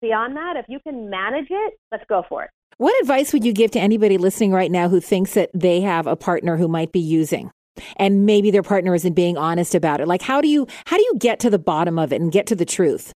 Beyond 0.01 0.35
that, 0.35 0.57
if 0.57 0.65
you 0.67 0.79
can 0.79 1.09
manage 1.09 1.47
it, 1.49 1.73
let's 1.91 2.03
go 2.09 2.23
for 2.27 2.43
it. 2.43 2.49
What 2.77 2.99
advice 3.01 3.31
would 3.33 3.45
you 3.45 3.53
give 3.53 3.69
to 3.71 3.79
anybody 3.79 4.17
listening 4.17 4.51
right 4.51 4.71
now 4.71 4.89
who 4.89 4.99
thinks 4.99 5.35
that 5.35 5.51
they 5.53 5.81
have 5.81 6.07
a 6.07 6.15
partner 6.15 6.57
who 6.57 6.67
might 6.67 6.91
be 6.91 6.99
using? 6.99 7.51
And 7.97 8.25
maybe 8.25 8.49
their 8.49 8.63
partner 8.63 8.95
isn't 8.95 9.13
being 9.13 9.37
honest 9.37 9.75
about 9.75 10.01
it. 10.01 10.07
Like 10.07 10.23
how 10.23 10.41
do 10.41 10.47
you 10.47 10.67
how 10.85 10.97
do 10.97 11.03
you 11.03 11.13
get 11.19 11.39
to 11.41 11.49
the 11.49 11.59
bottom 11.59 11.99
of 11.99 12.11
it 12.11 12.19
and 12.21 12.31
get 12.31 12.47
to 12.47 12.55
the 12.55 12.65
truth? 12.65 13.13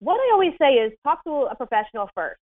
What 0.00 0.14
I 0.14 0.30
always 0.32 0.52
say 0.60 0.74
is 0.74 0.92
talk 1.04 1.22
to 1.24 1.48
a 1.50 1.54
professional 1.54 2.08
first. 2.14 2.38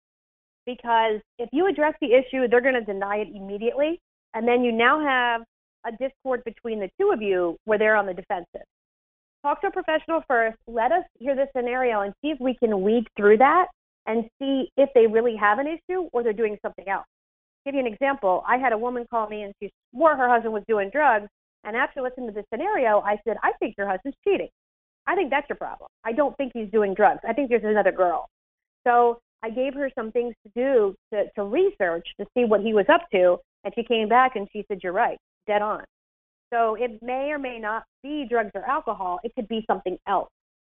Because 0.66 1.20
if 1.38 1.48
you 1.52 1.66
address 1.66 1.94
the 2.00 2.12
issue, 2.14 2.48
they're 2.48 2.60
going 2.60 2.74
to 2.74 2.84
deny 2.84 3.16
it 3.16 3.28
immediately. 3.34 4.00
And 4.34 4.46
then 4.46 4.64
you 4.64 4.72
now 4.72 5.00
have 5.00 5.42
a 5.86 5.96
discord 5.96 6.42
between 6.44 6.80
the 6.80 6.90
two 7.00 7.10
of 7.12 7.22
you 7.22 7.56
where 7.64 7.78
they're 7.78 7.96
on 7.96 8.06
the 8.06 8.14
defensive. 8.14 8.66
Talk 9.44 9.60
to 9.60 9.66
a 9.66 9.70
professional 9.70 10.22
first. 10.26 10.56
Let 10.66 10.90
us 10.90 11.04
hear 11.18 11.36
the 11.36 11.46
scenario 11.54 12.00
and 12.00 12.14
see 12.22 12.28
if 12.30 12.40
we 12.40 12.54
can 12.54 12.80
weed 12.80 13.04
through 13.14 13.36
that 13.38 13.66
and 14.06 14.24
see 14.40 14.70
if 14.78 14.88
they 14.94 15.06
really 15.06 15.36
have 15.36 15.58
an 15.58 15.66
issue 15.66 16.08
or 16.14 16.22
they're 16.22 16.32
doing 16.32 16.56
something 16.62 16.88
else. 16.88 17.04
i 17.66 17.70
give 17.70 17.74
you 17.74 17.86
an 17.86 17.92
example. 17.92 18.42
I 18.48 18.56
had 18.56 18.72
a 18.72 18.78
woman 18.78 19.04
call 19.10 19.28
me 19.28 19.42
and 19.42 19.52
she 19.60 19.70
swore 19.92 20.16
her 20.16 20.30
husband 20.30 20.54
was 20.54 20.62
doing 20.66 20.88
drugs. 20.88 21.28
And 21.62 21.76
after 21.76 22.00
listening 22.00 22.28
to 22.28 22.32
the 22.32 22.44
scenario, 22.50 23.00
I 23.00 23.20
said, 23.28 23.36
I 23.42 23.52
think 23.58 23.74
your 23.76 23.86
husband's 23.86 24.16
cheating. 24.26 24.48
I 25.06 25.14
think 25.14 25.28
that's 25.28 25.46
your 25.50 25.56
problem. 25.56 25.90
I 26.04 26.12
don't 26.12 26.34
think 26.38 26.52
he's 26.54 26.70
doing 26.70 26.94
drugs. 26.94 27.20
I 27.28 27.34
think 27.34 27.50
there's 27.50 27.64
another 27.64 27.92
girl. 27.92 28.30
So 28.86 29.18
I 29.42 29.50
gave 29.50 29.74
her 29.74 29.90
some 29.94 30.10
things 30.10 30.34
to 30.46 30.52
do 30.56 30.94
to, 31.12 31.24
to 31.34 31.44
research 31.44 32.08
to 32.18 32.24
see 32.32 32.46
what 32.46 32.62
he 32.62 32.72
was 32.72 32.86
up 32.90 33.02
to. 33.12 33.36
And 33.64 33.74
she 33.74 33.84
came 33.84 34.08
back 34.08 34.36
and 34.36 34.48
she 34.54 34.64
said, 34.68 34.80
You're 34.82 34.94
right, 34.94 35.18
dead 35.46 35.60
on. 35.60 35.84
So 36.54 36.76
it 36.76 37.02
may 37.02 37.30
or 37.32 37.38
may 37.38 37.58
not 37.58 37.84
be 38.02 38.26
drugs 38.30 38.52
or 38.54 38.64
alcohol. 38.64 39.18
It 39.24 39.32
could 39.34 39.48
be 39.48 39.64
something 39.66 39.98
else. 40.06 40.30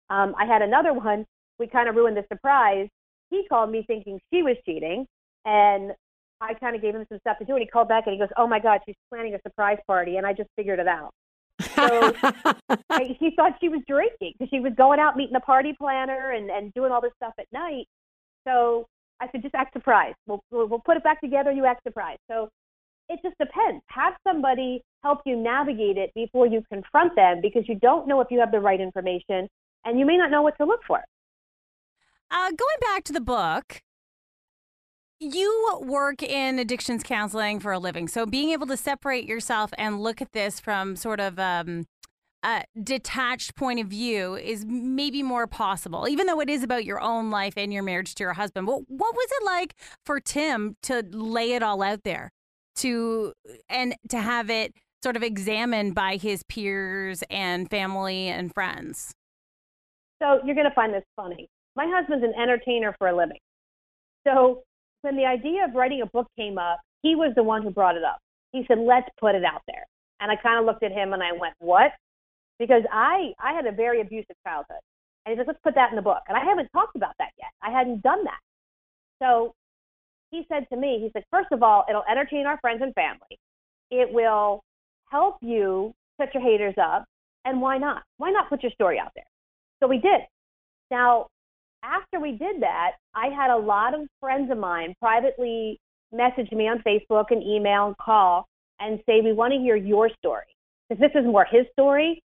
Um, 0.09 0.35
I 0.39 0.45
had 0.45 0.63
another 0.63 0.93
one. 0.93 1.27
We 1.59 1.67
kind 1.67 1.89
of 1.89 1.97
ruined 1.97 2.17
the 2.17 2.25
surprise. 2.33 2.89
He 3.31 3.45
called 3.49 3.71
me 3.71 3.85
thinking 3.87 4.21
she 4.33 4.43
was 4.43 4.57
cheating, 4.65 5.07
and 5.45 5.93
I 6.41 6.55
kind 6.55 6.77
of 6.77 6.83
gave 6.83 6.95
him 6.95 7.05
some 7.09 7.19
stuff 7.21 7.39
to 7.39 7.45
do. 7.45 7.55
And 7.55 7.63
he 7.63 7.67
called 7.67 7.89
back 7.89 8.07
and 8.07 8.13
he 8.13 8.19
goes, 8.19 8.29
"Oh 8.37 8.47
my 8.47 8.61
God, 8.61 8.81
she's 8.87 8.95
planning 9.11 9.35
a 9.35 9.41
surprise 9.43 9.79
party," 9.87 10.17
and 10.17 10.27
I 10.27 10.33
just 10.33 10.51
figured 10.57 10.79
it 10.79 10.87
out. 10.87 11.11
So 11.61 12.13
I, 12.91 13.17
he 13.19 13.33
thought 13.35 13.55
she 13.61 13.69
was 13.69 13.81
drinking 13.89 14.35
because 14.39 14.51
she 14.51 14.61
was 14.61 14.73
going 14.77 15.01
out 15.01 15.17
meeting 15.17 15.35
the 15.35 15.41
party 15.41 15.75
planner 15.77 16.33
and 16.33 16.51
and 16.51 16.73
doing 16.75 16.93
all 16.93 17.01
this 17.01 17.13
stuff 17.17 17.35
at 17.39 17.47
night. 17.53 17.87
So 18.47 18.87
I 19.21 19.29
said, 19.33 19.43
just 19.43 19.55
act 19.55 19.73
surprised. 19.73 20.17
We'll, 20.27 20.43
we'll, 20.51 20.69
we'll 20.69 20.83
put 20.85 20.97
it 20.97 21.05
back 21.05 21.21
together. 21.21 21.51
You 21.51 21.65
act 21.65 21.83
surprised. 21.83 22.21
So 22.31 22.49
it 23.09 23.21
just 23.25 23.37
depends. 23.39 23.83
Have 23.89 24.15
somebody 24.27 24.83
help 25.05 25.21
you 25.25 25.37
navigate 25.37 25.99
it 25.99 26.11
before 26.15 26.47
you 26.47 26.65
confront 26.73 27.15
them 27.15 27.41
because 27.43 27.63
you 27.69 27.77
don't 27.77 28.09
know 28.09 28.21
if 28.21 28.29
you 28.31 28.41
have 28.41 28.51
the 28.51 28.59
right 28.59 28.81
information 28.81 29.49
and 29.85 29.99
you 29.99 30.07
may 30.07 30.17
not 30.17 30.31
know 30.31 30.43
what 30.43 30.57
to 30.57 30.65
look 30.65 30.81
for. 30.87 31.01
Uh, 32.31 32.49
going 32.49 32.79
back 32.81 33.05
to 33.05 33.13
the 33.13 33.21
book, 33.21 33.83
you 35.21 35.79
work 35.83 36.23
in 36.23 36.59
addictions 36.59 37.03
counseling 37.03 37.61
for 37.61 37.71
a 37.71 37.79
living. 37.79 38.09
So 38.09 38.27
being 38.27 38.51
able 38.51 38.67
to 38.67 38.77
separate 38.77 39.27
yourself 39.27 39.71
and 39.79 40.01
look 40.01 40.23
at 40.23 40.33
this 40.33 40.59
from 40.59 40.97
sort 40.97 41.21
of 41.21 41.39
um, 41.39 41.87
a 42.43 42.65
detached 42.83 43.55
point 43.57 43.81
of 43.81 43.89
view 43.89 44.35
is 44.37 44.65
maybe 44.67 45.23
more 45.23 45.47
possible, 45.47 46.09
even 46.09 46.27
though 46.27 46.41
it 46.41 46.51
is 46.51 46.63
about 46.63 46.85
your 46.85 47.01
own 47.01 47.31
life 47.31 47.55
and 47.57 47.73
your 47.73 47.83
marriage 47.83 48.15
to 48.17 48.25
your 48.25 48.33
husband. 48.33 48.67
What, 48.67 48.83
what 48.89 49.15
was 49.15 49.29
it 49.31 49.45
like 49.45 49.75
for 50.05 50.19
Tim 50.19 50.77
to 50.85 51.05
lay 51.11 51.53
it 51.53 51.63
all 51.63 51.83
out 51.83 52.05
there, 52.05 52.33
to 52.77 53.33
and 53.69 53.95
to 54.09 54.19
have 54.19 54.51
it 54.51 54.75
sort 55.05 55.17
of 55.17 55.23
examined 55.23 55.95
by 55.95 56.17
his 56.17 56.43
peers 56.45 57.23
and 57.31 57.71
family 57.71 58.27
and 58.27 58.53
friends? 58.53 59.15
So 60.21 60.41
you're 60.45 60.57
going 60.57 60.69
to 60.69 60.75
find 60.75 60.93
this 60.93 61.05
funny. 61.15 61.49
My 61.77 61.87
husband's 61.89 62.25
an 62.25 62.35
entertainer 62.41 62.95
for 62.99 63.09
a 63.09 63.17
living. 63.17 63.39
So 64.27 64.63
when 65.03 65.17
the 65.17 65.27
idea 65.27 65.65
of 65.65 65.75
writing 65.75 66.01
a 66.03 66.07
book 66.07 66.27
came 66.37 66.59
up, 66.59 66.81
he 67.03 67.15
was 67.15 67.33
the 67.37 67.43
one 67.43 67.63
who 67.63 67.71
brought 67.71 67.97
it 67.97 68.05
up. 68.05 68.19
He 68.51 68.65
said, 68.67 68.79
"Let's 68.79 69.09
put 69.21 69.37
it 69.37 69.45
out 69.45 69.63
there." 69.69 69.85
And 70.21 70.33
I 70.33 70.37
kind 70.37 70.59
of 70.59 70.65
looked 70.65 70.83
at 70.83 70.91
him 70.91 71.13
and 71.13 71.23
I 71.23 71.33
went, 71.33 71.55
"What?" 71.61 71.93
because 72.59 72.83
I 72.91 73.33
I 73.39 73.53
had 73.53 73.67
a 73.67 73.73
very 73.73 74.01
abusive 74.01 74.37
childhood. 74.47 74.81
And 75.27 75.33
he 75.33 75.39
says, 75.39 75.47
let's 75.47 75.61
put 75.65 75.75
that 75.75 75.91
in 75.91 75.97
the 75.97 76.03
book. 76.03 76.23
And 76.29 76.37
I 76.37 76.45
haven't 76.45 76.69
talked 76.73 76.97
about 76.97 77.15
that 77.19 77.31
yet. 77.39 77.51
I 77.63 77.71
hadn't 77.71 78.03
done 78.03 78.25
that. 78.25 78.41
So 79.23 79.55
he 80.31 80.45
said 80.49 80.67
to 80.71 80.77
me, 80.77 81.01
he 81.01 81.11
said, 81.13 81.25
first 81.31 81.49
of 81.51 81.63
all, 81.63 81.85
it'll 81.89 82.05
entertain 82.11 82.47
our 82.47 82.59
friends 82.61 82.83
and 82.83 82.93
family. 82.95 83.39
It 83.91 84.13
will 84.13 84.63
help 85.11 85.37
you 85.41 85.93
set 86.21 86.35
your 86.35 86.43
haters 86.43 86.75
up. 86.81 87.05
And 87.45 87.61
why 87.61 87.79
not? 87.79 88.03
Why 88.19 88.31
not 88.31 88.49
put 88.49 88.63
your 88.63 88.73
story 88.73 88.99
out 88.99 89.13
there? 89.15 89.25
So 89.83 89.89
we 89.89 89.99
did. 89.99 90.21
Now, 90.91 91.27
after 91.83 92.21
we 92.21 92.33
did 92.33 92.63
that, 92.63 92.93
I 93.15 93.27
had 93.27 93.51
a 93.51 93.57
lot 93.57 93.95
of 93.95 94.07
friends 94.21 94.51
of 94.51 94.59
mine 94.59 94.95
privately 95.01 95.79
message 96.13 96.51
me 96.53 96.69
on 96.69 96.83
Facebook 96.87 97.27
and 97.31 97.43
email 97.43 97.87
and 97.87 97.97
call 97.99 98.47
and 98.81 98.99
say, 99.07 99.21
we 99.21 99.33
want 99.33 99.53
to 99.53 99.59
hear 99.59 99.77
your 99.77 100.09
story. 100.19 100.47
Because 100.89 101.01
this 101.01 101.21
is 101.21 101.27
more 101.27 101.47
his 101.51 101.67
story 101.73 102.23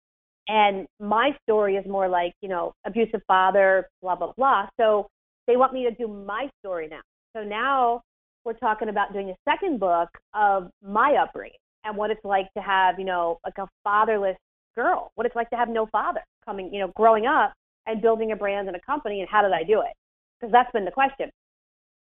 and 0.49 0.87
my 1.01 1.31
story 1.43 1.77
is 1.77 1.87
more 1.87 2.09
like, 2.09 2.33
you 2.41 2.49
know, 2.49 2.73
abusive 2.85 3.21
father, 3.27 3.89
blah, 4.03 4.15
blah, 4.15 4.33
blah. 4.37 4.67
So 4.79 5.07
they 5.47 5.57
want 5.57 5.73
me 5.73 5.85
to 5.85 5.95
do 5.95 6.09
my 6.09 6.49
story 6.61 6.89
now. 6.89 7.01
So 7.35 7.43
now 7.43 8.03
we're 8.45 8.55
talking 8.55 8.89
about 8.89 9.13
doing 9.13 9.31
a 9.31 9.37
second 9.49 9.81
book 9.81 10.09
of 10.35 10.71
my 10.83 11.17
upbringing 11.21 11.59
and 11.87 11.97
what 11.97 12.11
it's 12.11 12.25
like 12.25 12.53
to 12.55 12.63
have, 12.63 12.99
you 12.99 13.05
know, 13.05 13.39
like 13.45 13.59
a 13.59 13.67
fatherless 13.85 14.37
girl, 14.75 15.11
what 15.15 15.27
it's 15.27 15.37
like 15.37 15.51
to 15.51 15.57
have 15.57 15.69
no 15.69 15.87
father 15.87 16.21
coming, 16.45 16.73
you 16.73 16.81
know, 16.81 16.93
growing 16.97 17.27
up 17.27 17.53
and 17.87 18.03
building 18.03 18.33
a 18.33 18.37
brand 18.37 18.69
and 18.69 18.77
a 18.77 18.81
company 18.81 19.21
and 19.21 19.29
how 19.29 19.43
did 19.43 19.53
I 19.53 19.63
do 19.63 19.81
it? 19.81 19.93
Because 20.41 20.53
that's 20.53 20.71
been 20.73 20.85
the 20.85 20.91
question. 20.91 21.31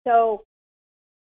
So 0.06 0.42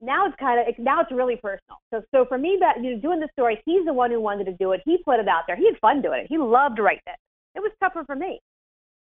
now 0.01 0.27
it's 0.27 0.35
kind 0.39 0.59
of 0.59 0.77
now 0.77 1.01
it's 1.01 1.11
really 1.11 1.35
personal. 1.35 1.77
So 1.91 2.01
so 2.13 2.25
for 2.27 2.37
me, 2.37 2.57
that 2.59 2.83
you 2.83 2.95
know, 2.95 3.01
doing 3.01 3.19
the 3.19 3.29
story, 3.33 3.61
he's 3.65 3.85
the 3.85 3.93
one 3.93 4.11
who 4.11 4.21
wanted 4.21 4.45
to 4.45 4.53
do 4.53 4.71
it. 4.71 4.81
He 4.85 4.97
put 5.03 5.19
it 5.19 5.27
out 5.27 5.43
there. 5.47 5.55
He 5.55 5.65
had 5.65 5.77
fun 5.79 6.01
doing 6.01 6.21
it. 6.21 6.27
He 6.29 6.37
loved 6.37 6.79
writing 6.79 7.01
it. 7.07 7.17
It 7.55 7.59
was 7.59 7.71
tougher 7.81 8.03
for 8.05 8.15
me. 8.15 8.39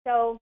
So 0.05 0.37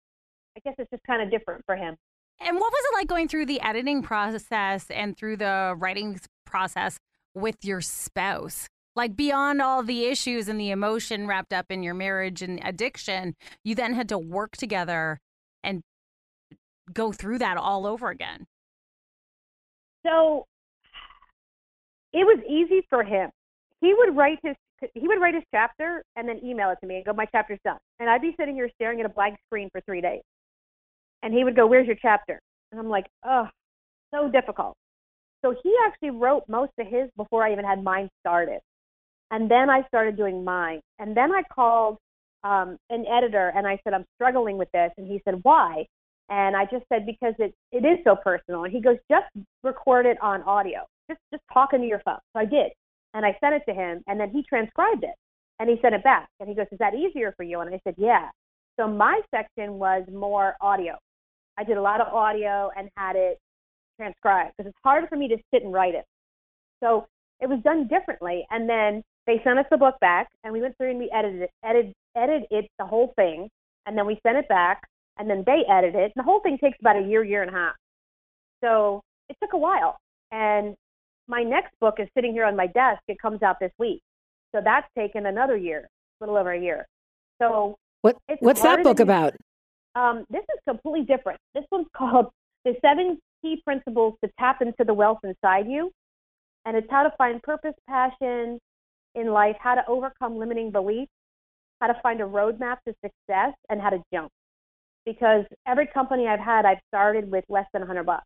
I 0.57 0.59
guess 0.63 0.75
it's 0.77 0.89
just 0.91 1.03
kind 1.03 1.21
of 1.21 1.31
different 1.31 1.63
for 1.65 1.75
him. 1.75 1.95
And 2.39 2.57
what 2.57 2.71
was 2.71 2.83
it 2.91 2.95
like 2.95 3.07
going 3.07 3.27
through 3.27 3.45
the 3.45 3.61
editing 3.61 4.01
process 4.01 4.85
and 4.89 5.15
through 5.15 5.37
the 5.37 5.75
writing 5.77 6.19
process 6.45 6.97
with 7.33 7.63
your 7.63 7.81
spouse? 7.81 8.67
Like 8.95 9.15
beyond 9.15 9.61
all 9.61 9.83
the 9.83 10.05
issues 10.05 10.47
and 10.47 10.59
the 10.59 10.71
emotion 10.71 11.27
wrapped 11.27 11.53
up 11.53 11.67
in 11.69 11.81
your 11.81 11.93
marriage 11.93 12.41
and 12.41 12.59
addiction, 12.63 13.35
you 13.63 13.73
then 13.73 13.93
had 13.93 14.09
to 14.09 14.17
work 14.17 14.57
together 14.57 15.19
and 15.63 15.81
go 16.93 17.11
through 17.11 17.37
that 17.39 17.57
all 17.57 17.87
over 17.87 18.09
again. 18.09 18.47
So 20.05 20.45
it 22.11 22.25
was 22.25 22.43
easy 22.47 22.85
for 22.89 23.03
him. 23.03 23.29
He 23.79 23.93
would 23.93 24.15
write 24.15 24.39
his 24.43 24.55
he 24.95 25.07
would 25.07 25.21
write 25.21 25.35
his 25.35 25.43
chapter 25.51 26.03
and 26.15 26.27
then 26.27 26.43
email 26.43 26.71
it 26.71 26.79
to 26.81 26.87
me 26.87 26.95
and 26.95 27.05
go, 27.05 27.13
"My 27.13 27.25
chapter's 27.25 27.59
done." 27.63 27.77
And 27.99 28.09
I'd 28.09 28.21
be 28.21 28.33
sitting 28.37 28.55
here 28.55 28.67
staring 28.75 28.99
at 28.99 29.05
a 29.05 29.09
blank 29.09 29.37
screen 29.45 29.69
for 29.71 29.79
three 29.81 30.01
days. 30.01 30.23
And 31.21 31.33
he 31.33 31.43
would 31.43 31.55
go, 31.55 31.67
"Where's 31.67 31.85
your 31.85 31.97
chapter?" 32.01 32.39
And 32.71 32.79
I'm 32.79 32.89
like, 32.89 33.05
"Oh, 33.23 33.47
so 34.11 34.27
difficult." 34.27 34.75
So 35.45 35.55
he 35.63 35.75
actually 35.85 36.09
wrote 36.09 36.49
most 36.49 36.71
of 36.79 36.87
his 36.87 37.11
before 37.15 37.43
I 37.43 37.51
even 37.51 37.63
had 37.63 37.83
mine 37.83 38.09
started. 38.19 38.59
And 39.31 39.49
then 39.49 39.69
I 39.69 39.83
started 39.87 40.17
doing 40.17 40.43
mine. 40.43 40.81
And 40.99 41.15
then 41.15 41.31
I 41.31 41.41
called 41.53 41.97
um, 42.43 42.77
an 42.89 43.05
editor 43.05 43.51
and 43.55 43.65
I 43.65 43.79
said, 43.83 43.93
I'm 43.93 44.05
struggling 44.15 44.57
with 44.57 44.69
this. 44.73 44.91
And 44.97 45.07
he 45.07 45.21
said, 45.25 45.39
Why? 45.43 45.85
And 46.31 46.55
I 46.55 46.63
just 46.63 46.85
said, 46.87 47.05
because 47.05 47.33
it, 47.39 47.53
it 47.73 47.85
is 47.85 47.99
so 48.05 48.15
personal. 48.15 48.63
And 48.63 48.73
he 48.73 48.81
goes, 48.81 48.95
just 49.11 49.25
record 49.63 50.05
it 50.05 50.17
on 50.21 50.41
audio. 50.43 50.79
Just, 51.09 51.19
just 51.29 51.43
talking 51.53 51.81
to 51.81 51.85
your 51.85 52.01
phone. 52.05 52.19
So 52.33 52.39
I 52.39 52.45
did. 52.45 52.71
And 53.13 53.25
I 53.25 53.37
sent 53.41 53.53
it 53.53 53.63
to 53.67 53.75
him 53.75 54.01
and 54.07 54.17
then 54.17 54.29
he 54.29 54.41
transcribed 54.47 55.03
it 55.03 55.13
and 55.59 55.69
he 55.69 55.75
sent 55.81 55.93
it 55.93 56.05
back. 56.05 56.29
And 56.39 56.47
he 56.47 56.55
goes, 56.55 56.67
is 56.71 56.79
that 56.79 56.95
easier 56.95 57.33
for 57.35 57.43
you? 57.43 57.59
And 57.59 57.75
I 57.75 57.81
said, 57.83 57.95
yeah. 57.97 58.29
So 58.79 58.87
my 58.87 59.19
section 59.35 59.73
was 59.73 60.03
more 60.09 60.55
audio. 60.61 60.93
I 61.57 61.65
did 61.65 61.75
a 61.75 61.81
lot 61.81 61.99
of 61.99 62.07
audio 62.13 62.71
and 62.77 62.89
had 62.95 63.17
it 63.17 63.37
transcribed 63.99 64.53
because 64.55 64.69
it's 64.69 64.79
hard 64.85 65.09
for 65.09 65.17
me 65.17 65.27
to 65.27 65.37
sit 65.53 65.63
and 65.63 65.73
write 65.73 65.95
it. 65.95 66.05
So 66.81 67.07
it 67.41 67.49
was 67.49 67.59
done 67.65 67.89
differently. 67.89 68.47
And 68.49 68.69
then 68.69 69.03
they 69.27 69.41
sent 69.43 69.59
us 69.59 69.65
the 69.69 69.77
book 69.77 69.95
back 70.01 70.27
and 70.43 70.53
we 70.53 70.61
went 70.61 70.75
through 70.77 70.91
and 70.91 70.99
we 70.99 71.09
edited 71.13 71.43
it, 71.43 71.51
edited, 71.63 71.93
edited 72.15 72.47
it, 72.49 72.67
the 72.79 72.85
whole 72.85 73.13
thing. 73.15 73.49
And 73.85 73.97
then 73.97 74.05
we 74.05 74.19
sent 74.25 74.37
it 74.37 74.47
back 74.47 74.81
and 75.17 75.29
then 75.29 75.43
they 75.45 75.63
edited 75.69 75.95
it. 75.95 76.11
And 76.15 76.23
the 76.23 76.23
whole 76.23 76.39
thing 76.41 76.57
takes 76.57 76.77
about 76.79 76.97
a 76.97 77.01
year, 77.01 77.23
year 77.23 77.41
and 77.41 77.49
a 77.49 77.53
half. 77.53 77.75
So 78.63 79.01
it 79.29 79.37
took 79.41 79.53
a 79.53 79.57
while. 79.57 79.97
And 80.31 80.75
my 81.27 81.43
next 81.43 81.71
book 81.79 81.95
is 81.99 82.07
sitting 82.15 82.33
here 82.33 82.45
on 82.45 82.55
my 82.55 82.67
desk. 82.67 83.01
It 83.07 83.19
comes 83.21 83.41
out 83.43 83.57
this 83.59 83.71
week. 83.77 84.01
So 84.53 84.61
that's 84.63 84.87
taken 84.97 85.27
another 85.27 85.55
year, 85.55 85.87
a 85.87 86.23
little 86.23 86.37
over 86.37 86.51
a 86.51 86.59
year. 86.59 86.85
So 87.41 87.75
what 88.01 88.17
what's 88.39 88.61
that 88.61 88.83
book 88.83 88.99
about? 88.99 89.35
Um, 89.95 90.25
this 90.29 90.43
is 90.43 90.59
completely 90.67 91.05
different. 91.05 91.39
This 91.53 91.63
one's 91.71 91.87
called 91.95 92.27
The 92.65 92.75
Seven 92.81 93.19
key 93.41 93.61
principles 93.63 94.15
to 94.23 94.31
tap 94.39 94.61
into 94.61 94.83
the 94.85 94.93
wealth 94.93 95.19
inside 95.23 95.67
you. 95.67 95.91
And 96.65 96.77
it's 96.77 96.87
how 96.91 97.03
to 97.03 97.11
find 97.17 97.41
purpose, 97.41 97.73
passion 97.87 98.59
in 99.15 99.31
life, 99.31 99.55
how 99.59 99.75
to 99.75 99.81
overcome 99.87 100.37
limiting 100.37 100.71
beliefs, 100.71 101.11
how 101.79 101.87
to 101.87 101.95
find 102.01 102.21
a 102.21 102.25
roadmap 102.25 102.77
to 102.87 102.93
success, 103.03 103.53
and 103.69 103.81
how 103.81 103.89
to 103.89 104.01
jump. 104.13 104.31
Because 105.05 105.45
every 105.67 105.87
company 105.87 106.27
I've 106.27 106.39
had, 106.39 106.65
I've 106.65 106.79
started 106.87 107.31
with 107.31 107.43
less 107.49 107.65
than 107.73 107.81
100 107.81 108.03
bucks 108.05 108.25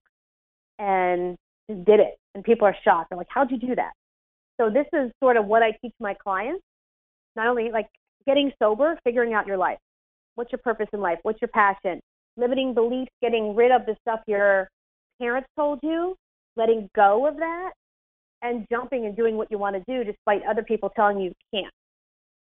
and 0.78 1.38
just 1.70 1.86
did 1.86 2.00
it. 2.00 2.18
And 2.34 2.44
people 2.44 2.68
are 2.68 2.76
shocked. 2.84 3.10
They're 3.10 3.18
like, 3.18 3.28
how'd 3.30 3.50
you 3.50 3.58
do 3.58 3.76
that? 3.76 3.94
So 4.60 4.70
this 4.70 4.86
is 4.94 5.12
sort 5.22 5.38
of 5.38 5.46
what 5.46 5.64
I 5.64 5.72
teach 5.82 5.94
my 6.00 6.14
clients. 6.14 6.64
Not 7.36 7.48
only 7.48 7.72
like 7.72 7.88
getting 8.26 8.52
sober, 8.62 8.98
figuring 9.04 9.34
out 9.34 9.48
your 9.48 9.58
life. 9.58 9.78
What's 10.36 10.52
your 10.52 10.60
purpose 10.60 10.88
in 10.94 11.00
life? 11.00 11.20
What's 11.24 11.42
your 11.42 11.50
passion? 11.50 12.00
Limiting 12.38 12.74
beliefs, 12.74 13.12
getting 13.22 13.56
rid 13.56 13.72
of 13.72 13.86
the 13.86 13.96
stuff 14.02 14.20
your 14.28 14.68
parents 15.22 15.48
told 15.56 15.80
you, 15.82 16.16
letting 16.58 16.90
go 16.94 17.26
of 17.26 17.38
that, 17.38 17.72
and 18.42 18.66
jumping 18.72 19.06
and 19.06 19.16
doing 19.16 19.38
what 19.38 19.50
you 19.50 19.58
want 19.58 19.76
to 19.76 19.84
do 19.88 20.04
despite 20.04 20.42
other 20.50 20.64
people 20.64 20.92
telling 20.96 21.20
you 21.20 21.30
you 21.30 21.62
can't. 21.62 21.74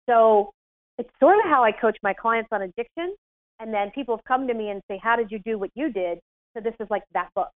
So 0.09 0.53
it's 0.99 1.11
sort 1.21 1.39
of 1.39 1.45
how 1.45 1.65
I 1.65 1.73
coach 1.73 1.97
my 2.03 2.13
clients 2.13 2.49
on 2.53 2.63
addiction. 2.63 3.15
And 3.61 3.75
then 3.75 3.91
people 3.95 4.17
have 4.17 4.25
come 4.25 4.47
to 4.47 4.55
me 4.55 4.71
and 4.71 4.83
say, 4.89 5.01
How 5.03 5.17
did 5.17 5.31
you 5.31 5.39
do 5.41 5.59
what 5.59 5.71
you 5.75 5.93
did? 5.93 6.19
So 6.55 6.63
this 6.63 6.75
is 6.81 6.87
like 6.91 7.03
that 7.15 7.29
book. 7.35 7.51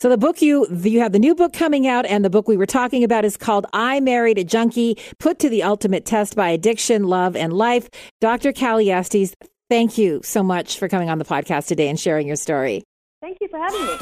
So 0.00 0.08
the 0.08 0.16
book 0.16 0.40
you 0.40 0.66
you 0.70 1.00
have 1.00 1.10
the 1.10 1.18
new 1.18 1.34
book 1.34 1.52
coming 1.52 1.88
out, 1.88 2.06
and 2.06 2.24
the 2.24 2.30
book 2.30 2.46
we 2.46 2.56
were 2.56 2.66
talking 2.66 3.02
about 3.02 3.24
is 3.24 3.36
called 3.36 3.66
"I 3.72 3.98
Married 3.98 4.38
a 4.38 4.44
Junkie: 4.44 4.96
Put 5.18 5.40
to 5.40 5.48
the 5.48 5.64
Ultimate 5.64 6.04
Test 6.04 6.36
by 6.36 6.50
Addiction, 6.50 7.04
Love, 7.04 7.34
and 7.34 7.52
Life." 7.52 7.88
Dr. 8.20 8.52
Cali 8.52 8.92
Estes, 8.92 9.34
thank 9.68 9.98
you 9.98 10.20
so 10.22 10.44
much 10.44 10.78
for 10.78 10.88
coming 10.88 11.10
on 11.10 11.18
the 11.18 11.24
podcast 11.24 11.66
today 11.66 11.88
and 11.88 11.98
sharing 11.98 12.28
your 12.28 12.36
story. 12.36 12.84
Thank 13.20 13.38
you 13.40 13.48
for 13.48 13.58
having 13.58 13.84
me. 13.84 13.96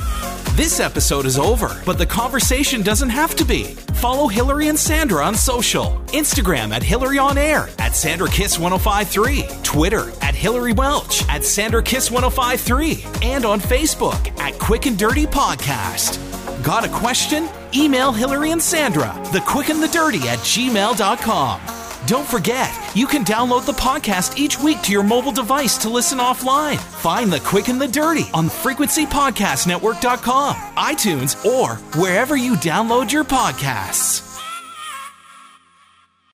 This 0.56 0.78
episode 0.78 1.24
is 1.24 1.38
over, 1.38 1.80
but 1.86 1.96
the 1.96 2.04
conversation 2.04 2.82
doesn't 2.82 3.08
have 3.08 3.34
to 3.36 3.46
be. 3.46 3.64
Follow 3.94 4.28
Hilary 4.28 4.68
and 4.68 4.78
Sandra 4.78 5.24
on 5.24 5.34
social 5.34 5.92
Instagram 6.08 6.70
at 6.70 6.82
Hilary 6.82 7.18
on 7.18 7.38
Air, 7.38 7.70
at 7.78 7.96
Sandra 7.96 8.28
Kiss 8.28 8.58
1053, 8.58 9.46
Twitter 9.62 10.12
at 10.20 10.34
Hilary 10.34 10.74
Welch, 10.74 11.26
at 11.30 11.44
Sandra 11.44 11.82
Kiss 11.82 12.10
1053, 12.10 13.04
and 13.22 13.46
on 13.46 13.58
Facebook 13.58 14.38
at 14.38 14.58
Quick 14.58 14.84
and 14.84 14.98
Dirty 14.98 15.24
Podcast. 15.26 16.22
Got 16.62 16.84
a 16.84 16.88
question? 16.90 17.48
Email 17.74 18.12
Hilary 18.12 18.50
and 18.50 18.62
Sandra, 18.62 19.18
the 19.32 19.40
quick 19.40 19.70
and 19.70 19.82
the 19.82 19.88
dirty 19.88 20.28
at 20.28 20.38
gmail.com. 20.40 21.75
Don't 22.06 22.28
forget, 22.28 22.72
you 22.94 23.08
can 23.08 23.24
download 23.24 23.66
the 23.66 23.72
podcast 23.72 24.38
each 24.38 24.60
week 24.60 24.80
to 24.82 24.92
your 24.92 25.02
mobile 25.02 25.32
device 25.32 25.76
to 25.78 25.88
listen 25.88 26.18
offline. 26.18 26.76
Find 26.76 27.32
the 27.32 27.40
quick 27.40 27.66
and 27.66 27.80
the 27.80 27.88
dirty 27.88 28.30
on 28.32 28.48
frequencypodcastnetwork.com, 28.48 30.54
iTunes, 30.54 31.44
or 31.44 31.74
wherever 32.00 32.36
you 32.36 32.52
download 32.54 33.10
your 33.10 33.24
podcasts. 33.24 34.35